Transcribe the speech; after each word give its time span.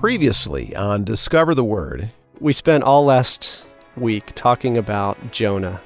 Previously 0.00 0.74
on 0.76 1.04
Discover 1.04 1.54
the 1.54 1.62
Word, 1.62 2.10
We 2.40 2.54
spent 2.54 2.84
all 2.84 3.04
last 3.04 3.62
week 3.98 4.32
talking 4.34 4.78
about 4.78 5.30
Jonah, 5.30 5.78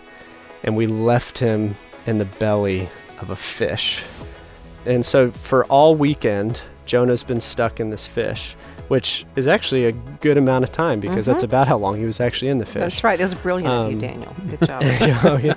and 0.62 0.76
we 0.76 0.86
left 0.86 1.40
him 1.40 1.74
in 2.06 2.18
the 2.18 2.24
belly 2.24 2.88
of 3.20 3.30
a 3.30 3.34
fish. 3.36 4.04
And 4.86 5.04
so 5.04 5.32
for 5.32 5.64
all 5.64 5.96
weekend, 5.96 6.62
Jonah's 6.86 7.24
been 7.24 7.40
stuck 7.40 7.80
in 7.80 7.90
this 7.90 8.06
fish, 8.06 8.54
which 8.86 9.26
is 9.34 9.48
actually 9.48 9.86
a 9.86 9.92
good 10.20 10.38
amount 10.38 10.62
of 10.62 10.70
time 10.70 11.00
because 11.00 11.26
that's 11.26 11.42
about 11.42 11.66
how 11.66 11.76
long 11.76 11.98
he 11.98 12.04
was 12.06 12.20
actually 12.20 12.50
in 12.50 12.58
the 12.58 12.66
fish. 12.66 12.82
That's 12.82 13.02
right. 13.02 13.18
That 13.18 13.24
was 13.24 13.34
brilliant 13.34 13.72
of 13.72 13.90
you, 13.90 13.96
Um, 13.96 14.00
Daniel. 14.00 14.36
Good 14.48 14.60
job. 14.64 14.82
oh, 15.24 15.38
yeah. 15.42 15.56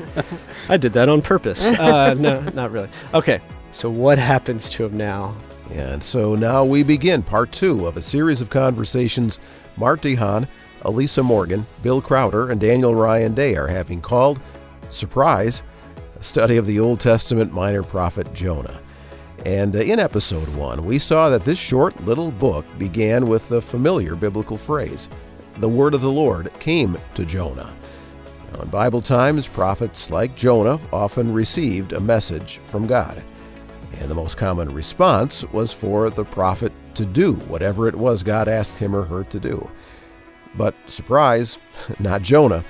I 0.68 0.78
did 0.78 0.94
that 0.94 1.10
on 1.10 1.22
purpose. 1.22 1.64
Uh, 1.64 2.16
no, 2.16 2.40
not 2.56 2.72
really. 2.72 2.90
Okay, 3.14 3.40
so 3.72 3.88
what 3.88 4.18
happens 4.18 4.68
to 4.72 4.86
him 4.86 4.98
now? 4.98 5.36
And 5.72 6.04
so 6.04 6.36
now 6.36 6.64
we 6.64 6.84
begin 6.84 7.22
part 7.22 7.52
two 7.52 7.86
of 7.88 7.98
a 7.98 8.02
series 8.02 8.42
of 8.42 8.50
conversations 8.50 9.40
Mart 9.76 10.02
DeHaan, 10.02 10.48
Elisa 10.82 11.22
Morgan, 11.22 11.66
Bill 11.84 12.02
Crowder, 12.02 12.50
and 12.50 12.60
Daniel 12.60 12.96
Ryan 12.96 13.34
Day 13.34 13.56
are 13.56 13.68
having 13.68 14.02
called 14.02 14.40
Surprise, 14.90 15.62
a 16.20 16.24
study 16.24 16.58
of 16.58 16.66
the 16.66 16.80
Old 16.80 17.00
Testament 17.00 17.54
minor 17.54 17.84
prophet 17.84 18.34
Jonah. 18.34 18.80
And 19.46 19.76
uh, 19.76 19.80
in 19.80 20.00
episode 20.00 20.48
one, 20.56 20.86
we 20.86 20.98
saw 21.00 21.30
that 21.30 21.46
this 21.46 21.60
short 21.60 22.00
little 22.06 22.32
book 22.32 22.66
began 22.78 23.28
with 23.28 23.48
the 23.50 23.62
familiar 23.62 24.16
biblical 24.16 24.58
phrase, 24.58 25.10
The 25.58 25.70
word 25.70 25.94
of 25.94 26.02
the 26.02 26.12
Lord 26.12 26.52
came 26.60 26.98
to 27.14 27.26
Jonah. 27.26 27.74
Now, 28.54 28.62
in 28.62 28.70
Bible 28.70 29.02
times, 29.02 29.48
prophets 29.48 30.10
like 30.10 30.36
Jonah 30.36 30.80
often 30.92 31.34
received 31.34 31.94
a 31.94 32.00
message 32.00 32.60
from 32.66 32.88
God. 32.88 33.22
And 33.94 34.10
the 34.12 34.16
most 34.16 34.38
common 34.38 34.70
response 34.70 35.44
was 35.46 35.74
for 35.74 36.10
the 36.10 36.26
prophet 36.26 36.72
to 36.96 37.06
do 37.06 37.34
whatever 37.34 37.88
it 37.88 37.96
was 37.96 38.24
God 38.24 38.48
asked 38.48 38.76
him 38.76 38.96
or 38.96 39.04
her 39.04 39.24
to 39.26 39.40
do. 39.40 39.70
But 40.56 40.76
surprise, 40.88 41.58
not 42.00 42.22
Jonah. 42.22 42.64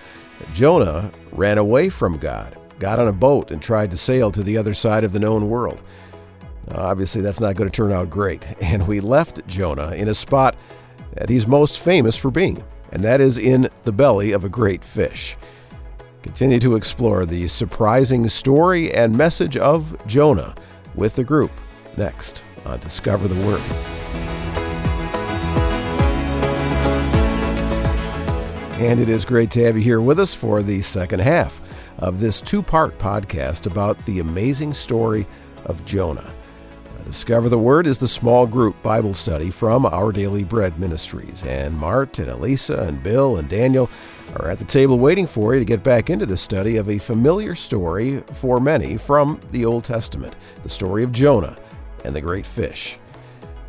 Jonah 0.53 1.11
ran 1.31 1.57
away 1.57 1.89
from 1.89 2.17
God, 2.17 2.57
got 2.79 2.99
on 2.99 3.07
a 3.07 3.13
boat, 3.13 3.51
and 3.51 3.61
tried 3.61 3.91
to 3.91 3.97
sail 3.97 4.31
to 4.31 4.43
the 4.43 4.57
other 4.57 4.73
side 4.73 5.03
of 5.03 5.13
the 5.13 5.19
known 5.19 5.49
world. 5.49 5.81
Now, 6.69 6.81
obviously, 6.81 7.21
that's 7.21 7.39
not 7.39 7.55
going 7.55 7.69
to 7.69 7.75
turn 7.75 7.91
out 7.91 8.09
great, 8.09 8.45
and 8.61 8.87
we 8.87 8.99
left 8.99 9.45
Jonah 9.47 9.91
in 9.91 10.09
a 10.09 10.13
spot 10.13 10.55
that 11.13 11.29
he's 11.29 11.47
most 11.47 11.79
famous 11.79 12.15
for 12.15 12.29
being, 12.29 12.63
and 12.91 13.03
that 13.03 13.21
is 13.21 13.37
in 13.37 13.69
the 13.85 13.91
belly 13.91 14.31
of 14.33 14.43
a 14.43 14.49
great 14.49 14.83
fish. 14.83 15.35
Continue 16.21 16.59
to 16.59 16.75
explore 16.75 17.25
the 17.25 17.47
surprising 17.47 18.27
story 18.27 18.93
and 18.93 19.17
message 19.17 19.55
of 19.55 19.95
Jonah 20.07 20.53
with 20.97 21.15
the 21.15 21.23
group 21.23 21.51
next 21.95 22.43
on 22.65 22.79
Discover 22.79 23.29
the 23.29 23.47
Word. 23.47 23.61
And 28.81 28.99
it 28.99 29.09
is 29.09 29.25
great 29.25 29.49
to 29.51 29.63
have 29.63 29.75
you 29.75 29.81
here 29.81 30.01
with 30.01 30.19
us 30.19 30.35
for 30.35 30.61
the 30.61 30.81
second 30.81 31.21
half 31.21 31.61
of 31.99 32.19
this 32.19 32.41
two 32.41 32.61
part 32.61 32.97
podcast 32.99 33.65
about 33.65 34.03
the 34.05 34.19
amazing 34.19 34.73
story 34.73 35.25
of 35.65 35.83
Jonah. 35.85 36.31
Discover 37.07 37.47
the 37.47 37.57
Word 37.57 37.87
is 37.87 37.97
the 37.97 38.07
small 38.07 38.45
group 38.45 38.83
Bible 38.83 39.13
study 39.13 39.49
from 39.49 39.85
Our 39.85 40.11
Daily 40.11 40.43
Bread 40.43 40.77
Ministries. 40.77 41.41
And 41.43 41.73
Mart 41.73 42.19
and 42.19 42.29
Elisa 42.29 42.79
and 42.79 43.01
Bill 43.01 43.37
and 43.37 43.47
Daniel 43.47 43.89
are 44.35 44.49
at 44.49 44.57
the 44.57 44.65
table 44.65 44.99
waiting 44.99 45.25
for 45.25 45.53
you 45.53 45.59
to 45.59 45.65
get 45.65 45.83
back 45.83 46.09
into 46.09 46.25
the 46.25 46.35
study 46.35 46.75
of 46.75 46.89
a 46.89 46.97
familiar 46.97 47.55
story 47.55 48.19
for 48.33 48.59
many 48.59 48.97
from 48.97 49.39
the 49.53 49.63
Old 49.63 49.85
Testament 49.85 50.35
the 50.63 50.69
story 50.69 51.01
of 51.01 51.13
Jonah 51.13 51.57
and 52.03 52.13
the 52.13 52.19
great 52.19 52.45
fish. 52.45 52.97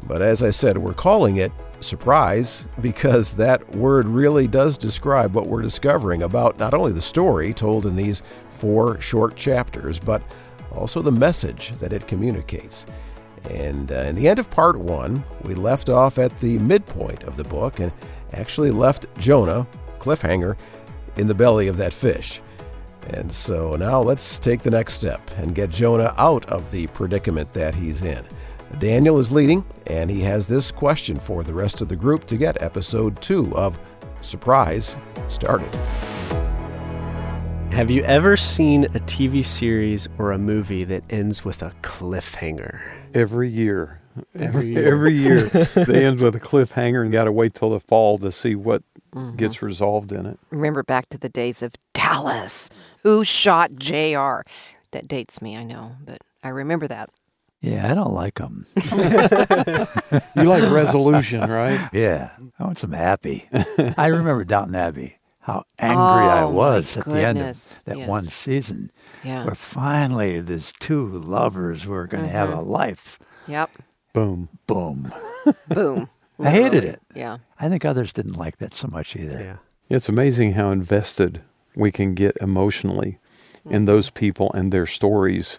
But 0.09 0.21
as 0.21 0.43
I 0.43 0.51
said, 0.51 0.77
we're 0.77 0.93
calling 0.93 1.37
it 1.37 1.53
surprise 1.79 2.67
because 2.81 3.35
that 3.35 3.77
word 3.77 4.09
really 4.09 4.49
does 4.49 4.77
describe 4.77 5.37
what 5.37 5.47
we're 5.47 5.63
discovering 5.63 6.25
about 6.25 6.59
not 6.59 6.75
only 6.75 6.91
the 6.91 7.01
story 7.01 7.55
told 7.55 7.87
in 7.87 7.95
these 7.95 8.21
four 8.51 9.01
short 9.01 9.37
chapters, 9.37 10.01
but 10.01 10.23
also 10.73 11.03
the 11.03 11.13
message 11.13 11.71
that 11.79 11.93
it 11.93 12.09
communicates. 12.09 12.85
And 13.51 13.93
uh, 13.93 13.97
in 13.97 14.15
the 14.15 14.29
end 14.29 14.39
of 14.39 14.51
part 14.51 14.79
one, 14.79 15.25
we 15.43 15.55
left 15.55 15.89
off 15.89 16.19
at 16.19 16.39
the 16.41 16.59
midpoint 16.59 17.25
of 17.25 17.37
the 17.37 17.45
book 17.45 17.81
and 17.81 17.93
actually 18.33 18.71
left 18.71 19.07
Jonah, 19.19 19.67
cliffhanger, 19.99 20.57
in 21.17 21.27
the 21.27 21.35
belly 21.35 21.69
of 21.69 21.77
that 21.79 21.93
fish. 21.93 22.41
And 23.09 23.33
so 23.33 23.75
now 23.77 24.01
let's 24.01 24.39
take 24.39 24.63
the 24.63 24.71
next 24.71 24.95
step 24.95 25.21
and 25.37 25.55
get 25.55 25.71
Jonah 25.71 26.15
out 26.19 26.47
of 26.47 26.71
the 26.71 26.87
predicament 26.89 27.53
that 27.55 27.75
he's 27.75 28.03
in. 28.03 28.25
Daniel 28.79 29.19
is 29.19 29.33
leading, 29.33 29.65
and 29.87 30.11
he 30.11 30.21
has 30.21 30.47
this 30.47 30.71
question 30.71 31.19
for 31.19 31.43
the 31.43 31.55
rest 31.55 31.81
of 31.81 31.89
the 31.89 31.97
group 31.97 32.27
to 32.27 32.37
get 32.37 32.63
episode 32.63 33.21
two 33.23 33.55
of 33.57 33.79
Surprise 34.21 34.97
started. 35.29 35.75
Have 37.73 37.91
you 37.91 38.03
ever 38.03 38.37
seen 38.37 38.85
a 38.87 39.01
TV 39.01 39.45
series 39.45 40.09
or 40.19 40.33
a 40.33 40.39
movie 40.39 40.85
that 40.85 41.05
ends 41.11 41.45
with 41.45 41.63
a 41.63 41.73
cliffhanger? 41.83 42.98
Every 43.15 43.49
year. 43.49 44.01
Every 44.39 44.69
year. 44.75 44.93
Every 44.93 45.15
year. 45.15 45.45
they 45.75 46.05
end 46.05 46.21
with 46.21 46.35
a 46.37 46.41
cliffhanger 46.41 47.03
and 47.03 47.13
got 47.13 47.25
to 47.25 47.33
wait 47.33 47.55
till 47.55 47.71
the 47.71 47.81
fall 47.81 48.19
to 48.19 48.31
see 48.33 48.55
what 48.55 48.83
Mm-hmm. 49.15 49.37
gets 49.37 49.63
resolved 49.63 50.13
in 50.13 50.27
it. 50.27 50.39
Remember 50.51 50.83
back 50.83 51.09
to 51.09 51.17
the 51.19 51.31
days 51.31 51.63
of 51.63 51.73
Dallas. 51.95 52.69
Who 53.05 53.25
shot 53.25 53.75
JR? 53.77 54.43
That 54.91 55.09
dates 55.09 55.41
me, 55.41 55.57
I 55.57 55.65
know, 55.65 55.97
but 56.05 56.19
I 56.45 56.51
remember 56.51 56.87
that. 56.89 57.09
Yeah, 57.63 57.91
I 57.91 57.95
don't 57.95 58.13
like 58.13 58.35
them. 58.35 58.67
You 60.37 60.45
like 60.45 60.71
resolution, 60.71 61.41
right? 61.51 61.89
Yeah, 61.93 62.31
I 62.59 62.65
want 62.65 62.79
some 62.79 62.93
happy. 62.93 63.49
I 63.97 64.09
remember 64.09 64.45
Downton 64.45 64.75
Abbey, 64.75 65.17
how 65.41 65.65
angry 65.79 66.05
I 66.05 66.43
Oh, 66.43 66.51
my 66.51 66.55
was 66.55 66.97
at 66.99 67.07
the 67.07 67.19
end 67.27 67.39
of 67.39 67.81
that 67.87 67.97
yes. 67.99 68.09
one 68.09 68.29
season, 68.29 68.91
Yeah. 69.25 69.45
where 69.45 69.55
finally 69.55 70.41
these 70.41 70.73
two 70.79 71.07
lovers 71.07 71.87
were 71.87 72.07
going 72.07 72.25
to 72.25 72.31
have 72.31 72.51
a 72.51 72.57
Mm-hmm. 72.57 72.71
life. 72.71 73.19
Yep. 73.47 73.71
Boom. 74.13 74.49
Boom. 74.67 75.13
Boom. 75.69 76.09
I 76.41 76.51
hated 76.51 76.85
it. 76.85 77.01
Yeah. 77.15 77.39
I 77.59 77.69
think 77.69 77.85
others 77.85 78.13
didn't 78.13 78.37
like 78.37 78.59
that 78.59 78.75
so 78.75 78.89
much 78.89 79.17
either. 79.17 79.41
Yeah. 79.41 79.57
It's 79.89 80.09
amazing 80.09 80.53
how 80.53 80.71
invested 80.71 81.41
we 81.75 81.91
can 81.91 82.15
get 82.15 82.37
emotionally 82.41 83.19
in 83.69 83.85
those 83.87 84.11
people 84.11 84.51
and 84.55 84.73
their 84.73 84.87
stories. 84.87 85.59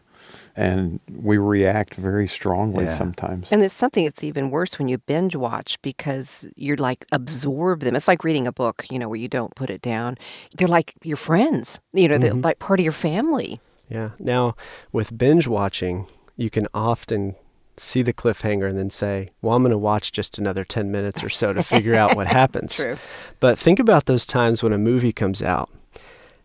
And 0.59 1.00
we 1.09 1.38
react 1.38 1.96
very 1.96 2.28
strongly 2.28 2.84
Yeah. 2.84 2.97
sometimes. 2.97 3.47
And 3.50 3.64
it's 3.64 3.74
something 3.74 4.03
that's 4.03 4.25
even 4.25 4.52
worse 4.52 4.78
when 4.78 4.90
you 4.90 4.97
binge 4.97 5.36
watch 5.36 5.81
because 5.81 6.50
you're 6.58 6.75
like 6.75 7.06
absorb 7.14 7.80
them. 7.80 7.96
It's 7.96 8.09
like 8.09 8.25
reading 8.25 8.46
a 8.46 8.52
book, 8.52 8.86
you 8.92 9.00
know, 9.00 9.08
where 9.08 9.19
you 9.19 9.30
don't 9.30 9.56
put 9.56 9.69
it 9.69 9.81
down. 9.81 10.18
They're 10.58 10.68
like 10.68 10.96
your 11.02 11.16
friends, 11.16 11.80
you 11.94 12.09
know, 12.09 12.18
they're 12.18 12.34
mm-hmm. 12.34 12.42
like 12.42 12.59
part 12.59 12.81
of 12.81 12.84
your 12.84 12.92
family. 12.92 13.62
Yeah. 13.90 14.09
Now, 14.19 14.58
with 14.92 15.18
binge 15.18 15.48
watching, 15.48 16.08
you 16.36 16.50
can 16.50 16.68
often 16.74 17.36
see 17.78 18.02
the 18.02 18.14
cliffhanger 18.14 18.69
and 18.69 18.78
then 18.78 18.90
say, 18.90 19.30
well, 19.42 19.56
I'm 19.56 19.64
going 19.64 19.72
to 19.72 19.78
watch 19.78 20.12
just 20.12 20.38
another 20.38 20.66
10 20.66 20.92
minutes 20.92 21.24
or 21.24 21.30
so 21.30 21.53
to 21.53 21.64
figure 21.64 21.96
out 21.96 22.18
what 22.18 22.28
happens. 22.40 22.75
True. 22.75 22.98
But 23.40 23.58
think 23.58 23.80
about 23.80 24.08
those 24.08 24.25
times 24.25 24.62
when 24.62 24.74
a 24.74 24.78
movie 24.78 25.14
comes 25.14 25.42
out 25.42 25.69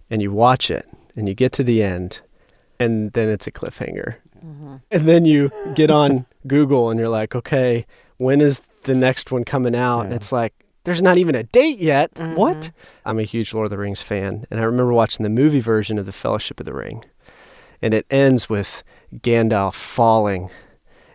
and 0.08 0.22
you 0.22 0.30
watch 0.30 0.70
it 0.70 0.88
and 1.16 1.28
you 1.28 1.34
get 1.34 1.52
to 1.54 1.64
the 1.64 1.82
end 1.82 2.20
and 2.78 3.12
then 3.12 3.28
it's 3.28 3.46
a 3.46 3.52
cliffhanger. 3.52 4.16
Mm-hmm. 4.44 4.76
And 4.90 5.08
then 5.08 5.24
you 5.24 5.50
get 5.74 5.90
on 5.90 6.26
Google 6.46 6.90
and 6.90 6.98
you're 7.00 7.08
like, 7.08 7.34
okay, 7.34 7.86
when 8.18 8.40
is 8.40 8.62
the 8.84 8.94
next 8.94 9.32
one 9.32 9.44
coming 9.44 9.74
out? 9.74 10.02
And 10.02 10.12
it's 10.12 10.32
like, 10.32 10.54
there's 10.84 11.00
not 11.00 11.16
even 11.16 11.34
a 11.34 11.44
date 11.44 11.78
yet. 11.78 12.12
Mm-hmm. 12.14 12.36
What? 12.36 12.70
I'm 13.06 13.18
a 13.18 13.22
huge 13.22 13.54
Lord 13.54 13.66
of 13.66 13.70
the 13.70 13.78
Rings 13.78 14.02
fan. 14.02 14.46
And 14.50 14.60
I 14.60 14.64
remember 14.64 14.92
watching 14.92 15.24
the 15.24 15.30
movie 15.30 15.60
version 15.60 15.98
of 15.98 16.04
The 16.06 16.12
Fellowship 16.12 16.60
of 16.60 16.66
the 16.66 16.74
Ring. 16.74 17.04
And 17.80 17.94
it 17.94 18.06
ends 18.10 18.48
with 18.50 18.82
Gandalf 19.14 19.74
falling 19.74 20.50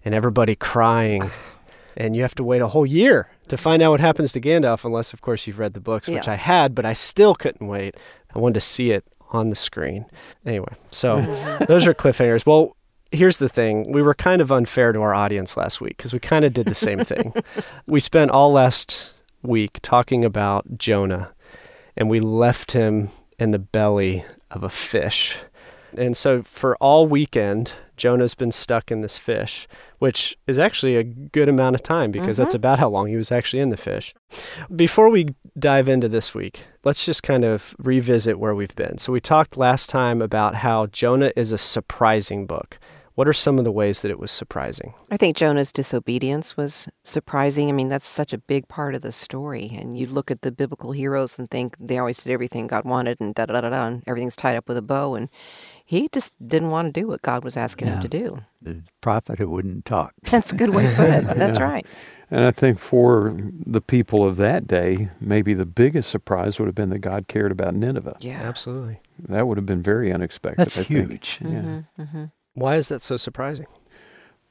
and 0.04 0.16
everybody 0.16 0.56
crying. 0.56 1.30
and 1.98 2.16
you 2.16 2.24
have 2.24 2.36
to 2.36 2.44
wait 2.44 2.62
a 2.62 2.68
whole 2.70 2.86
year 2.86 3.30
to 3.50 3.58
find 3.58 3.82
out 3.84 3.92
what 3.92 4.00
happens 4.00 4.32
to 4.32 4.42
Gandalf, 4.42 4.86
unless, 4.86 5.12
of 5.14 5.22
course, 5.22 5.46
you've 5.46 5.60
read 5.60 5.74
the 5.74 5.80
books, 5.80 6.08
which 6.08 6.28
Yeah. 6.28 6.34
I 6.34 6.36
had, 6.36 6.74
but 6.74 6.86
I 6.86 6.94
still 6.94 7.36
couldn't 7.36 7.68
wait. 7.68 7.96
I 8.34 8.40
wanted 8.40 8.54
to 8.56 8.62
see 8.62 8.92
it 8.92 9.04
on 9.30 9.50
the 9.50 9.56
screen. 9.56 10.06
Anyway, 10.46 10.74
so 10.92 11.22
those 11.68 11.88
are 11.88 11.94
cliffhangers. 11.94 12.46
Well, 12.46 12.76
here's 13.12 13.38
the 13.38 13.50
thing 13.50 13.92
we 13.92 14.02
were 14.02 14.14
kind 14.14 14.42
of 14.42 14.52
unfair 14.52 14.92
to 14.92 15.02
our 15.02 15.14
audience 15.14 15.58
last 15.58 15.82
week 15.82 15.98
because 15.98 16.14
we 16.14 16.20
kind 16.20 16.46
of 16.46 16.54
did 16.54 16.68
the 16.68 16.76
same 16.76 17.00
thing. 17.00 17.34
we 17.88 18.00
spent 18.00 18.32
all 18.32 18.52
last 18.52 19.14
week 19.42 19.80
talking 19.82 20.26
about 20.26 20.78
Jonah, 20.78 21.34
and 21.96 22.10
we 22.10 22.20
left 22.20 22.74
him 22.74 23.10
in 23.38 23.52
the 23.52 23.60
belly 23.60 24.26
of 24.52 24.64
a 24.64 24.70
fish. 24.70 25.38
And 25.98 26.16
so 26.16 26.44
for 26.44 26.76
all 26.78 27.08
weekend, 27.08 27.74
Jonah's 27.98 28.36
been 28.36 28.52
stuck 28.52 28.92
in 28.92 29.02
this 29.02 29.18
fish, 29.18 29.68
which 30.00 30.38
is 30.48 30.58
actually 30.58 30.96
a 30.96 31.04
good 31.04 31.48
amount 31.48 31.76
of 31.76 31.84
time 31.84 32.12
because 32.12 32.38
that's 32.38 32.50
mm-hmm. 32.50 32.58
about 32.58 32.80
how 32.80 32.90
long 32.90 33.08
he 33.08 33.16
was 33.16 33.32
actually 33.32 33.60
in 33.60 33.70
the 33.70 33.78
fish. 33.78 34.14
Before 34.76 35.10
we 35.10 35.28
dive 35.58 35.88
into 35.88 36.10
this 36.10 36.34
week, 36.34 36.66
let's 36.84 37.06
just 37.06 37.22
kind 37.22 37.46
of 37.46 37.76
revisit 37.78 38.40
where 38.40 38.56
we've 38.56 38.76
been. 38.76 38.98
So 38.98 39.14
we 39.14 39.20
talked 39.20 39.58
last 39.58 39.90
time 39.90 40.22
about 40.22 40.56
how 40.56 40.88
Jonah 40.88 41.32
is 41.36 41.52
a 41.52 41.58
surprising 41.58 42.48
book. 42.48 42.80
What 43.16 43.28
are 43.28 43.34
some 43.34 43.60
of 43.60 43.66
the 43.66 43.72
ways 43.72 44.02
that 44.02 44.12
it 44.12 44.18
was 44.18 44.32
surprising? 44.32 44.94
I 45.12 45.18
think 45.18 45.36
Jonah's 45.36 45.74
disobedience 45.74 46.56
was 46.56 46.88
surprising. 47.04 47.68
I 47.68 47.74
mean, 47.74 47.90
that's 47.90 48.08
such 48.08 48.32
a 48.32 48.38
big 48.38 48.70
part 48.70 48.96
of 48.96 49.02
the 49.02 49.12
story. 49.12 49.70
And 49.78 49.98
you 49.98 50.08
look 50.08 50.32
at 50.32 50.42
the 50.42 50.54
biblical 50.54 50.94
heroes 50.94 51.38
and 51.38 51.52
think 51.52 51.76
they 51.82 51.98
always 51.98 52.20
did 52.20 52.32
everything 52.32 52.68
God 52.68 52.86
wanted 52.86 53.20
and 53.20 53.36
da 53.36 53.48
da 53.48 53.60
da 53.60 53.72
da, 53.72 53.88
and 53.88 54.04
everything's 54.08 54.38
tied 54.38 54.56
up 54.56 54.70
with 54.70 54.78
a 54.78 54.82
bow. 54.82 55.16
And 55.16 55.28
he 55.90 56.08
just 56.12 56.34
didn't 56.48 56.70
want 56.70 56.94
to 56.94 57.02
do 57.02 57.08
what 57.08 57.24
God 57.24 57.44
was 57.44 57.58
asking 57.58 57.88
him 57.88 58.00
to 58.04 58.08
do. 58.08 58.38
The 58.62 58.84
prophet 59.02 59.40
who 59.40 59.50
wouldn't 59.50 59.86
talk. 59.86 60.14
That's 60.24 60.54
a 60.54 60.56
good 60.56 60.70
way 60.70 60.84
to 60.88 60.96
put 60.96 61.10
it. 61.10 61.24
That's 61.36 61.58
Yeah. 61.58 61.64
right. 61.64 61.86
And 62.30 62.44
I 62.44 62.52
think 62.52 62.78
for 62.78 63.36
the 63.66 63.82
people 63.82 64.24
of 64.24 64.38
that 64.38 64.68
day, 64.68 65.10
maybe 65.20 65.56
the 65.56 65.66
biggest 65.66 66.12
surprise 66.12 66.60
would 66.60 66.68
have 66.68 66.76
been 66.76 66.92
that 66.92 67.00
God 67.00 67.28
cared 67.28 67.52
about 67.52 67.74
Nineveh. 67.74 68.18
Yeah. 68.20 68.40
Absolutely. 68.40 69.00
That 69.28 69.48
would 69.48 69.58
have 69.58 69.66
been 69.66 69.82
very 69.82 70.14
unexpected. 70.14 70.60
That's 70.60 70.78
I 70.78 70.84
think. 70.84 71.10
huge. 71.10 71.40
Yeah. 71.42 71.48
Mm-hmm, 71.50 72.02
mm-hmm. 72.04 72.24
Why 72.54 72.76
is 72.76 72.90
that 72.90 73.02
so 73.02 73.18
surprising? 73.18 73.66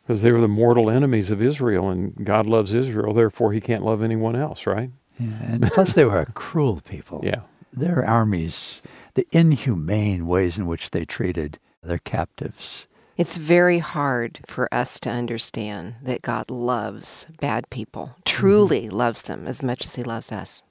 Because 0.03 0.23
they 0.23 0.33
were 0.33 0.41
the 0.41 0.49
mortal 0.49 0.91
enemies 0.91 1.31
of 1.31 1.41
Israel, 1.41 1.89
and 1.89 2.17
God 2.25 2.47
loves 2.47 2.75
Israel, 2.75 3.13
therefore 3.13 3.53
He 3.53 3.61
can't 3.61 3.85
love 3.85 4.03
anyone 4.03 4.35
else, 4.35 4.67
right? 4.67 4.91
Yeah, 5.21 5.29
and 5.43 5.63
plus 5.71 5.93
they 5.95 6.05
were 6.05 6.19
a 6.19 6.27
cruel 6.33 6.81
people. 6.81 7.21
Yeah. 7.23 7.43
Their 7.73 8.05
armies, 8.05 8.81
the 9.15 9.27
inhumane 9.33 10.27
ways 10.27 10.59
in 10.59 10.67
which 10.67 10.91
they 10.91 11.05
treated 11.05 11.59
their 11.83 11.99
captives. 11.99 12.87
It's 13.17 13.37
very 13.37 13.81
hard 13.81 14.41
for 14.47 14.73
us 14.73 15.01
to 15.01 15.11
understand 15.11 15.97
that 16.03 16.23
God 16.23 16.51
loves 16.51 17.27
bad 17.41 17.69
people, 17.69 18.15
truly 18.25 18.83
mm-hmm. 18.83 18.97
loves 18.97 19.23
them 19.23 19.49
as 19.49 19.61
much 19.63 19.85
as 19.85 19.97
he 19.97 20.05
loves 20.05 20.31
us. 20.31 20.63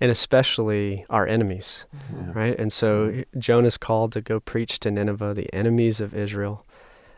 And 0.00 0.10
especially 0.10 1.04
our 1.08 1.28
enemies, 1.28 1.84
Yeah. 2.12 2.32
right? 2.34 2.58
And 2.58 2.72
so 2.72 3.08
mm-hmm. 3.08 3.38
Jonah's 3.38 3.78
called 3.78 4.10
to 4.12 4.20
go 4.20 4.40
preach 4.40 4.80
to 4.80 4.90
Nineveh, 4.90 5.34
the 5.34 5.52
enemies 5.54 6.00
of 6.00 6.12
Israel. 6.12 6.66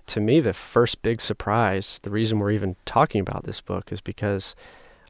To 0.09 0.21
me, 0.21 0.41
the 0.41 0.53
first 0.53 1.01
big 1.01 1.23
surprise, 1.23 1.99
the 2.03 2.11
reason 2.11 2.39
we're 2.39 2.51
even 2.51 2.77
talking 2.85 3.23
about 3.23 3.45
this 3.45 3.63
book 3.63 3.91
is 3.91 4.03
because 4.03 4.55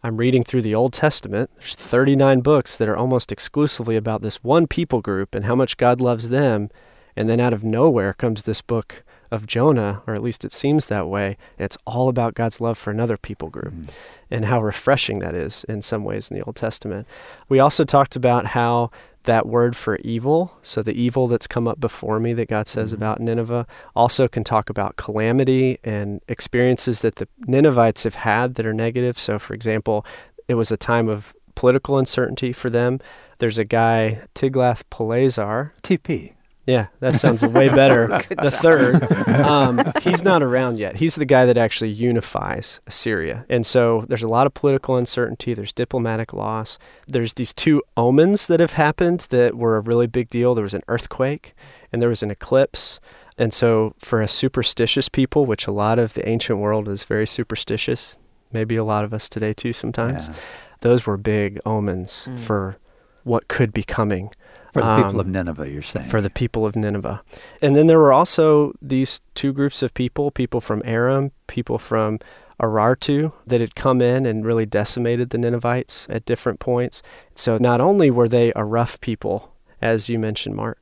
I'm 0.04 0.18
reading 0.18 0.44
through 0.44 0.60
the 0.60 0.74
Old 0.74 0.92
Testament. 0.92 1.48
There's 1.56 1.74
39 1.74 2.42
books 2.42 2.76
that 2.76 2.90
are 2.90 2.96
almost 2.96 3.32
exclusively 3.32 3.96
about 3.96 4.20
this 4.20 4.44
one 4.44 4.66
people 4.66 5.00
group 5.00 5.34
and 5.34 5.46
how 5.46 5.54
much 5.54 5.78
God 5.78 5.98
loves 5.98 6.28
them. 6.28 6.68
And 7.16 7.26
then 7.26 7.40
out 7.40 7.54
of 7.54 7.64
nowhere 7.64 8.12
comes 8.12 8.42
this 8.42 8.60
book 8.60 9.02
of 9.30 9.46
Jonah, 9.46 10.02
or 10.06 10.12
at 10.12 10.22
least 10.22 10.44
it 10.44 10.52
seems 10.52 10.86
that 10.86 11.08
way. 11.08 11.38
And 11.58 11.64
it's 11.64 11.78
all 11.86 12.10
about 12.10 12.34
God's 12.34 12.60
love 12.60 12.76
for 12.76 12.90
another 12.90 13.16
people 13.16 13.48
group 13.48 13.72
Mm. 13.72 13.88
and 14.30 14.44
how 14.44 14.60
refreshing 14.62 15.20
that 15.20 15.34
is 15.34 15.64
in 15.64 15.80
some 15.80 16.04
ways 16.04 16.30
in 16.30 16.36
the 16.36 16.44
Old 16.44 16.56
Testament. 16.56 17.06
We 17.48 17.58
also 17.58 17.84
talked 17.86 18.14
about 18.14 18.48
how 18.48 18.90
that 19.24 19.46
word 19.46 19.76
for 19.76 19.96
evil, 19.98 20.56
so 20.62 20.82
the 20.82 21.00
evil 21.00 21.28
that's 21.28 21.46
come 21.46 21.66
up 21.68 21.80
before 21.80 22.20
me 22.20 22.32
that 22.34 22.48
God 22.48 22.68
says 22.68 22.92
Mhm. 22.92 22.96
about 22.96 23.20
Nineveh, 23.20 23.66
also 23.96 24.28
can 24.28 24.44
talk 24.44 24.70
about 24.70 24.96
calamity 24.96 25.78
and 25.82 26.20
experiences 26.28 27.00
that 27.00 27.16
the 27.16 27.28
Ninevites 27.46 28.04
have 28.04 28.16
had 28.16 28.54
that 28.54 28.66
are 28.66 28.74
negative. 28.74 29.18
So, 29.18 29.38
for 29.38 29.54
example, 29.54 30.04
it 30.48 30.54
was 30.54 30.70
a 30.70 30.76
time 30.76 31.08
of 31.08 31.34
political 31.54 31.98
uncertainty 31.98 32.52
for 32.52 32.68
them. 32.70 33.00
There's 33.38 33.58
a 33.58 33.64
guy, 33.64 34.22
Tiglath-Pileser. 34.34 35.72
TP. 35.82 36.33
Yeah, 36.66 36.86
that 37.00 37.18
sounds 37.20 37.44
way 37.44 37.68
better. 37.68 38.08
The 38.30 38.50
third, 38.50 39.02
um, 39.42 39.80
he's 40.02 40.22
not 40.24 40.42
around 40.42 40.78
yet. 40.78 40.96
He's 40.96 41.14
the 41.14 41.24
guy 41.26 41.44
that 41.46 41.58
actually 41.58 41.90
unifies 41.90 42.80
Assyria. 42.86 43.44
And 43.50 43.66
so 43.66 44.04
there's 44.08 44.22
a 44.22 44.28
lot 44.28 44.46
of 44.46 44.54
political 44.54 44.96
uncertainty. 44.96 45.52
There's 45.54 45.72
diplomatic 45.72 46.32
loss. 46.32 46.78
There's 47.06 47.34
these 47.34 47.52
two 47.52 47.82
omens 47.96 48.46
that 48.46 48.60
have 48.60 48.72
happened 48.72 49.26
that 49.30 49.56
were 49.56 49.76
a 49.76 49.80
really 49.80 50.06
big 50.06 50.30
deal. 50.30 50.54
There 50.54 50.62
was 50.64 50.74
an 50.74 50.82
earthquake 50.88 51.54
and 51.92 52.00
there 52.00 52.08
was 52.08 52.22
an 52.22 52.30
eclipse. 52.30 52.98
And 53.36 53.52
so 53.52 53.94
for 53.98 54.22
a 54.22 54.28
superstitious 54.28 55.08
people, 55.08 55.44
which 55.46 55.66
a 55.66 55.72
lot 55.72 55.98
of 55.98 56.14
the 56.14 56.26
ancient 56.28 56.58
world 56.60 56.88
is 56.88 57.04
very 57.04 57.26
superstitious, 57.26 58.16
maybe 58.52 58.76
a 58.76 58.84
lot 58.84 59.04
of 59.04 59.12
us 59.12 59.28
today 59.28 59.52
too 59.52 59.72
sometimes, 59.72 60.28
Yeah. 60.28 60.34
those 60.80 61.06
were 61.06 61.16
big 61.16 61.60
omens 61.66 62.26
Mm. 62.30 62.38
for 62.38 62.76
what 63.24 63.48
could 63.48 63.72
be 63.72 63.82
coming 63.82 64.30
For 64.74 64.82
the 64.82 64.96
people 64.96 65.12
Um, 65.12 65.20
of 65.20 65.26
Nineveh, 65.28 65.70
you're 65.70 65.82
saying. 65.82 66.10
for 66.10 66.20
the 66.20 66.28
people 66.30 66.66
of 66.66 66.74
Nineveh. 66.76 67.22
And 67.62 67.74
then 67.74 67.86
there 67.86 67.98
were 67.98 68.12
also 68.12 68.74
these 68.82 69.20
two 69.34 69.52
groups 69.52 69.82
of 69.82 69.94
people, 69.94 70.30
people 70.30 70.60
from 70.60 70.82
Aram, 70.84 71.30
people 71.46 71.78
from 71.78 72.18
Urartu, 72.60 73.32
that 73.46 73.60
had 73.60 73.74
come 73.74 74.02
in 74.02 74.26
and 74.26 74.44
really 74.44 74.66
decimated 74.66 75.30
the 75.30 75.38
Ninevites 75.38 76.06
at 76.10 76.26
different 76.26 76.58
points. 76.60 77.02
So 77.34 77.56
not 77.56 77.80
only 77.80 78.10
were 78.10 78.28
they 78.28 78.52
a 78.54 78.64
rough 78.64 79.00
people, 79.00 79.52
as 79.80 80.08
you 80.08 80.18
mentioned, 80.18 80.56
Mart, 80.56 80.78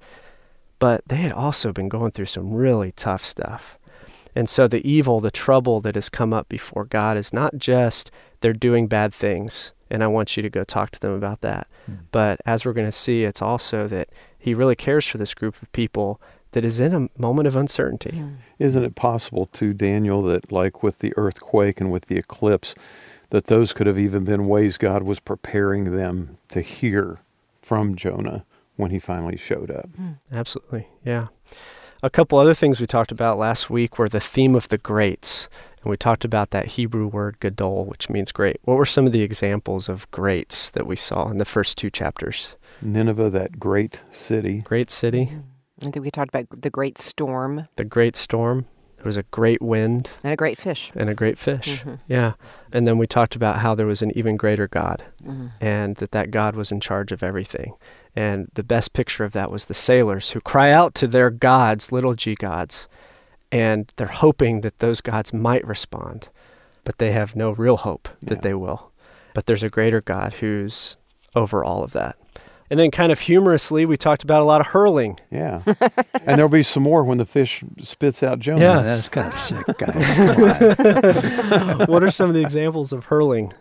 but 0.79 1.03
they 1.07 1.17
had 1.17 1.33
also 1.33 1.73
been 1.73 1.89
going 1.89 2.13
through 2.13 2.27
some 2.27 2.53
really 2.55 2.93
tough 2.93 3.25
stuff. 3.25 3.79
And 4.35 4.49
so 4.49 4.67
the 4.67 4.87
evil, 4.91 5.21
the 5.21 5.31
trouble 5.31 5.81
that 5.83 5.95
has 5.95 6.09
come 6.09 6.33
up 6.33 6.49
before 6.49 6.87
God 6.87 7.17
is 7.19 7.33
not 7.33 7.59
just 7.59 8.11
they're 8.41 8.55
doing 8.55 8.87
bad 8.89 9.13
things, 9.13 9.73
and 9.93 10.03
I 10.03 10.07
want 10.09 10.37
you 10.37 10.43
to 10.43 10.51
go 10.51 10.65
talk 10.65 10.91
to 10.93 11.01
them 11.01 11.13
about 11.13 11.43
that. 11.43 11.69
Mm. 11.89 11.99
But 12.11 12.41
as 12.47 12.65
we're 12.65 12.73
going 12.73 12.89
to 12.89 12.93
see, 12.93 13.25
it's 13.25 13.43
also 13.43 13.87
that 13.89 14.09
he 14.39 14.55
really 14.55 14.75
cares 14.75 15.07
for 15.07 15.19
this 15.19 15.35
group 15.35 15.61
of 15.63 15.71
people 15.73 16.21
that 16.53 16.65
is 16.65 16.81
in 16.81 16.95
a 16.95 17.21
moment 17.21 17.47
of 17.47 17.55
uncertainty. 17.55 18.13
Mm. 18.13 18.37
Isn't 18.59 18.85
it 18.85 18.95
possible, 18.95 19.47
too, 19.47 19.75
Daniel, 19.75 20.23
that 20.23 20.51
like 20.51 20.83
with 20.83 21.01
the 21.01 21.13
earthquake 21.17 21.81
and 21.81 21.93
with 21.93 22.07
the 22.07 22.17
eclipse, 22.17 22.75
that 23.31 23.49
those 23.49 23.73
could 23.73 23.87
have 23.87 23.99
even 23.99 24.25
been 24.25 24.49
ways 24.49 24.79
God 24.79 25.03
was 25.03 25.21
preparing 25.21 25.97
them 25.97 26.39
to 26.49 26.63
hear 26.63 27.19
from 27.61 27.95
Jonah 27.95 28.45
when 28.77 28.91
he 28.91 28.99
finally 28.99 29.37
showed 29.37 29.71
up? 29.71 29.91
Absolutely. 30.33 30.89
Yeah. 31.05 31.29
A 32.03 32.11
couple 32.11 32.39
other 32.39 32.55
things 32.55 32.81
we 32.81 32.87
talked 32.87 33.13
about 33.13 33.39
last 33.39 33.71
week 33.71 33.99
were 33.99 34.09
the 34.09 34.21
theme 34.21 34.55
of 34.55 34.69
the 34.69 34.79
greats. 34.79 35.49
And 35.83 35.91
we 35.91 35.97
talked 35.97 36.25
about 36.25 36.51
that 36.51 36.67
Hebrew 36.69 37.07
word 37.09 37.41
gadol, 37.41 37.85
which 37.87 38.09
means 38.09 38.33
great. 38.33 38.61
What 38.65 38.77
were 38.77 38.87
some 38.87 39.07
of 39.07 39.13
the 39.13 39.23
examples 39.23 39.89
of 39.89 40.11
greats 40.11 40.71
that 40.71 40.87
we 40.87 40.97
saw 40.97 41.29
in 41.29 41.39
the 41.39 41.45
first 41.45 41.77
two 41.77 41.91
chapters? 41.91 42.55
Nineveh, 42.81 43.31
that 43.31 43.59
great 43.59 44.03
city, 44.11 44.61
Great 44.61 44.91
city, 44.91 45.37
I 45.81 45.85
think 45.91 45.97
we 45.97 46.11
talked 46.11 46.29
about 46.35 46.47
the 46.63 46.71
great 46.71 46.99
storm 46.99 47.67
the 47.77 47.85
great 47.85 48.15
storm, 48.17 48.67
there 48.97 49.05
was 49.07 49.17
a 49.17 49.25
great 49.25 49.61
wind, 49.61 50.11
and 50.23 50.33
a 50.33 50.37
great 50.37 50.59
fish. 50.59 50.93
and 50.95 51.11
a 51.11 51.15
great 51.15 51.37
fish. 51.39 51.83
Mhm. 51.83 51.99
Yeah. 52.07 52.33
And 52.73 52.87
then 52.87 52.99
we 52.99 53.07
talked 53.09 53.35
about 53.35 53.59
how 53.59 53.75
there 53.75 53.87
was 53.87 54.03
an 54.03 54.13
even 54.17 54.37
greater 54.37 54.69
God. 54.69 55.05
Mhm. 55.25 55.53
and 55.61 55.97
that 55.97 56.13
that 56.13 56.31
God 56.31 56.55
was 56.57 56.71
in 56.73 56.79
charge 56.81 57.11
of 57.13 57.23
everything. 57.23 57.75
And 58.15 58.49
the 58.55 58.63
best 58.65 58.93
picture 58.93 59.25
of 59.25 59.33
that 59.33 59.51
was 59.51 59.65
the 59.65 59.75
sailors 59.75 60.31
who 60.31 60.41
cry 60.41 60.71
out 60.71 60.95
to 60.97 61.07
their 61.09 61.31
gods, 61.31 61.91
little 61.93 62.15
g 62.15 62.35
gods, 62.37 62.87
and 63.53 63.93
they're 63.97 64.07
hoping 64.09 64.63
that 64.63 64.81
those 64.81 65.01
gods 65.01 65.33
might 65.33 65.65
respond, 65.67 66.29
but 66.85 66.99
they 66.99 67.13
have 67.13 67.37
no 67.37 67.51
real 67.53 67.77
hope 67.77 68.09
that 68.23 68.39
Yeah. 68.39 68.41
they 68.41 68.55
will. 68.55 68.91
But 69.35 69.47
there's 69.47 69.63
a 69.63 69.69
greater 69.69 70.01
God 70.01 70.35
who's 70.35 70.97
over 71.37 71.65
all 71.65 71.85
of 71.85 71.93
that. 71.93 72.17
And 72.71 72.81
then, 72.81 72.91
kind 72.91 73.13
of 73.13 73.21
humorously, 73.21 73.85
we 73.85 73.99
talked 73.99 74.23
about 74.23 74.41
a 74.41 74.45
lot 74.47 74.63
of 74.63 74.69
hurling. 74.69 75.19
yeah. 75.31 75.61
and 76.27 76.39
there'll 76.39 76.49
be 76.49 76.63
some 76.63 76.83
more 76.83 77.05
when 77.05 77.19
the 77.19 77.27
fish 77.27 77.63
spits 77.83 78.23
out 78.23 78.39
Jonah. 78.39 78.61
Yeah. 78.63 78.83
that's 78.83 79.09
kind 79.11 79.27
of 79.29 79.35
sick, 79.35 79.67
guy. 79.79 79.93
what 81.87 82.03
are 82.03 82.11
some 82.11 82.29
of 82.31 82.35
the 82.35 82.41
examples 82.41 82.91
of 82.93 83.05
hurling? 83.05 83.53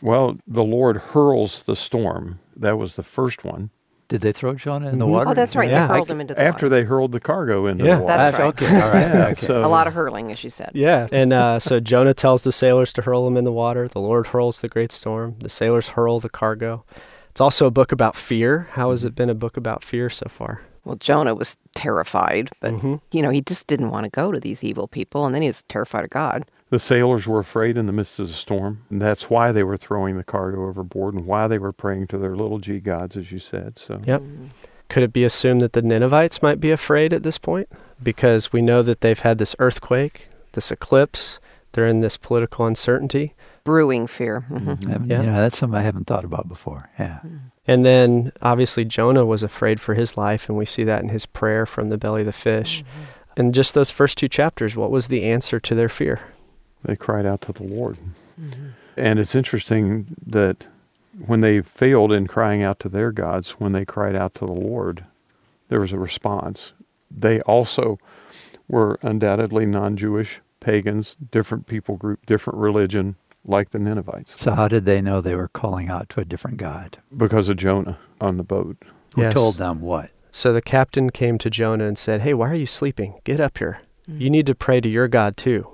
Well, 0.00 0.38
the 0.46 0.62
Lord 0.64 0.96
hurls 0.98 1.62
the 1.64 1.74
storm. 1.76 2.38
That 2.56 2.78
was 2.78 2.94
the 2.96 3.02
first 3.02 3.44
one. 3.44 3.70
Did 4.12 4.20
they 4.20 4.32
throw 4.32 4.52
Jonah 4.54 4.90
in 4.90 4.98
the 4.98 5.06
Mhm. 5.06 5.10
water? 5.10 5.30
Oh, 5.30 5.34
that's 5.34 5.56
right. 5.56 5.70
Yeah. 5.70 5.86
They 5.86 5.94
hurled 5.94 6.10
him 6.10 6.20
into 6.20 6.34
the 6.34 6.38
water. 6.40 6.48
After 6.48 6.66
water. 6.66 6.76
they 6.76 6.82
hurled 6.84 7.12
the 7.12 7.20
cargo 7.20 7.64
into 7.64 7.84
Yeah. 7.86 7.96
the 7.96 8.02
water. 8.02 8.16
That's 8.18 8.38
right. 8.38 8.46
Okay, 8.48 8.66
all 8.82 8.90
right. 8.92 9.14
Yeah, 9.14 9.26
okay. 9.28 9.46
so- 9.46 9.64
a 9.64 9.68
lot 9.68 9.86
of 9.86 9.94
hurling, 9.94 10.30
as 10.30 10.44
you 10.44 10.50
said. 10.50 10.70
Yeah. 10.74 11.06
And 11.10 11.32
uh, 11.32 11.58
so 11.58 11.80
Jonah 11.80 12.12
tells 12.12 12.42
the 12.42 12.52
sailors 12.52 12.92
to 12.92 13.02
hurl 13.02 13.26
him 13.26 13.38
in 13.38 13.44
the 13.44 13.52
water. 13.52 13.88
The 13.88 14.00
Lord 14.00 14.26
hurls 14.26 14.60
the 14.60 14.68
great 14.68 14.92
storm. 14.92 15.36
The 15.40 15.48
sailors 15.48 15.88
hurl 15.90 16.20
the 16.20 16.28
cargo. 16.28 16.84
It's 17.30 17.40
also 17.40 17.66
a 17.66 17.70
book 17.70 17.90
about 17.90 18.14
fear. 18.14 18.68
How 18.72 18.90
has 18.90 19.02
it 19.06 19.14
been 19.14 19.30
a 19.30 19.34
book 19.34 19.56
about 19.56 19.82
fear 19.82 20.10
so 20.10 20.26
far? 20.28 20.60
Well, 20.84 20.96
Jonah 20.96 21.34
was 21.34 21.56
terrified, 21.74 22.50
but 22.60 22.72
Mhm. 22.74 23.00
you 23.12 23.22
know 23.22 23.30
he 23.30 23.40
just 23.40 23.66
didn't 23.66 23.90
want 23.90 24.04
to 24.04 24.10
go 24.10 24.30
to 24.32 24.38
these 24.40 24.62
evil 24.62 24.86
people, 24.88 25.24
and 25.24 25.34
then 25.34 25.40
he 25.40 25.48
was 25.48 25.62
terrified 25.70 26.04
of 26.04 26.10
God. 26.10 26.44
The 26.72 26.78
sailors 26.78 27.26
were 27.26 27.38
afraid 27.38 27.76
in 27.76 27.84
the 27.84 27.92
midst 27.92 28.18
of 28.18 28.28
the 28.28 28.32
storm. 28.32 28.80
And 28.88 28.98
that's 28.98 29.28
why 29.28 29.52
they 29.52 29.62
were 29.62 29.76
throwing 29.76 30.16
the 30.16 30.24
cargo 30.24 30.66
overboard 30.66 31.12
and 31.12 31.26
why 31.26 31.46
they 31.46 31.58
were 31.58 31.70
praying 31.70 32.06
to 32.06 32.16
their 32.16 32.34
little 32.34 32.58
g 32.58 32.80
gods, 32.80 33.14
as 33.14 33.30
you 33.30 33.40
said. 33.40 33.78
So 33.78 34.00
Yep. 34.06 34.22
Could 34.88 35.02
it 35.02 35.12
be 35.12 35.22
assumed 35.22 35.60
that 35.60 35.74
the 35.74 35.82
Ninevites 35.82 36.40
might 36.40 36.60
be 36.60 36.70
afraid 36.70 37.12
at 37.12 37.24
this 37.24 37.36
point? 37.36 37.68
Because 38.02 38.54
we 38.54 38.62
know 38.62 38.80
that 38.82 39.02
they've 39.02 39.18
had 39.18 39.36
this 39.36 39.54
earthquake, 39.58 40.28
this 40.52 40.70
eclipse, 40.70 41.40
they're 41.72 41.86
in 41.86 42.00
this 42.00 42.16
political 42.16 42.64
uncertainty. 42.64 43.34
Brewing 43.64 44.06
fear. 44.06 44.46
Mhm. 44.50 45.08
Yeah. 45.10 45.22
yeah, 45.22 45.40
that's 45.42 45.58
something 45.58 45.78
I 45.78 45.82
haven't 45.82 46.06
thought 46.06 46.24
about 46.24 46.48
before. 46.48 46.88
Yeah. 46.98 47.18
Mm. 47.22 47.38
And 47.66 47.84
then 47.84 48.32
obviously 48.40 48.86
Jonah 48.86 49.26
was 49.26 49.42
afraid 49.42 49.78
for 49.78 49.92
his 49.92 50.16
life, 50.16 50.48
and 50.48 50.56
we 50.56 50.64
see 50.64 50.84
that 50.84 51.02
in 51.02 51.10
his 51.10 51.26
prayer 51.26 51.66
from 51.66 51.90
the 51.90 51.98
belly 51.98 52.22
of 52.22 52.26
the 52.26 52.32
fish. 52.32 52.80
Mm-hmm. 52.82 53.02
And 53.36 53.54
just 53.54 53.74
those 53.74 53.90
first 53.90 54.16
two 54.16 54.28
chapters, 54.28 54.74
what 54.74 54.90
was 54.90 55.08
the 55.08 55.24
answer 55.24 55.60
to 55.60 55.74
their 55.74 55.90
fear? 55.90 56.20
They 56.84 56.96
cried 56.96 57.26
out 57.26 57.40
to 57.42 57.52
the 57.52 57.62
Lord. 57.64 57.98
Mhm. 58.40 58.72
And 58.96 59.18
it's 59.18 59.34
interesting 59.34 60.06
that 60.26 60.66
when 61.26 61.40
they 61.40 61.60
failed 61.62 62.12
in 62.12 62.26
crying 62.26 62.62
out 62.62 62.78
to 62.80 62.88
their 62.88 63.12
gods, 63.12 63.52
when 63.52 63.72
they 63.72 63.84
cried 63.84 64.14
out 64.16 64.34
to 64.36 64.46
the 64.46 64.52
Lord, 64.52 65.04
there 65.68 65.80
was 65.80 65.92
a 65.92 65.98
response. 65.98 66.72
They 67.10 67.40
also 67.42 67.98
were 68.68 68.98
undoubtedly 69.02 69.66
non 69.66 69.96
Jewish 69.96 70.40
pagans, 70.60 71.16
different 71.30 71.66
people 71.66 71.96
group, 71.96 72.24
different 72.26 72.58
religion, 72.58 73.16
like 73.44 73.70
the 73.70 73.78
Ninevites, 73.78 74.34
So 74.40 74.52
how 74.54 74.68
did 74.68 74.84
they 74.84 75.00
know 75.00 75.20
they 75.20 75.34
were 75.34 75.48
calling 75.48 75.88
out 75.90 76.08
to 76.10 76.20
a 76.20 76.24
different 76.24 76.58
God? 76.58 76.98
because 77.16 77.48
of 77.48 77.56
Jonah 77.56 77.98
on 78.20 78.36
the 78.36 78.44
boat. 78.44 78.76
Who 79.16 79.22
Yes. 79.22 79.34
told 79.34 79.56
them 79.56 79.80
what? 79.80 80.10
So 80.30 80.52
the 80.52 80.62
captain 80.62 81.10
came 81.10 81.36
to 81.38 81.50
Jonah 81.50 81.84
and 81.84 81.98
said, 81.98 82.20
Hey, 82.22 82.32
why 82.32 82.48
are 82.50 82.54
you 82.54 82.66
sleeping? 82.66 83.14
Get 83.24 83.40
up 83.40 83.58
here. 83.58 83.80
Mm. 84.08 84.20
You 84.20 84.30
need 84.30 84.46
to 84.46 84.54
pray 84.54 84.80
to 84.80 84.88
your 84.88 85.08
God 85.08 85.36
too. 85.36 85.68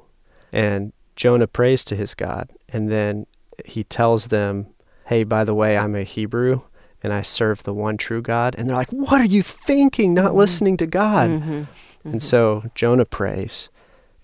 And 0.52 0.92
Jonah 1.18 1.48
prays 1.48 1.84
to 1.84 1.96
his 1.96 2.14
God. 2.14 2.48
And 2.68 2.90
then 2.90 3.26
he 3.66 3.82
tells 3.82 4.28
them, 4.28 4.68
Hey, 5.06 5.24
by 5.24 5.42
the 5.42 5.52
way, 5.54 5.76
I'm 5.76 5.96
a 5.96 6.04
Hebrew 6.04 6.60
and 7.02 7.12
I 7.12 7.22
serve 7.22 7.64
the 7.64 7.74
one 7.74 7.96
true 7.96 8.22
God. 8.22 8.54
And 8.56 8.68
they're 8.68 8.76
like, 8.76 8.90
What 8.92 9.20
are 9.20 9.24
you 9.26 9.42
thinking? 9.42 10.14
Not 10.14 10.32
Mhm. 10.32 10.36
listening 10.36 10.76
to 10.76 10.86
God. 10.86 11.28
Mhm. 11.28 11.66
And 12.04 12.14
Mhm. 12.14 12.22
so 12.22 12.62
Jonah 12.76 13.04
prays, 13.04 13.68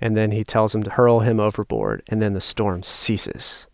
and 0.01 0.17
then 0.17 0.31
he 0.31 0.45
tells 0.45 0.73
him 0.75 0.85
to 0.85 0.91
hurl 0.91 1.21
him 1.21 1.41
overboard, 1.41 2.03
and 2.09 2.23
then 2.23 2.33
the 2.33 2.41
storm 2.41 2.85
ceases. 2.85 3.67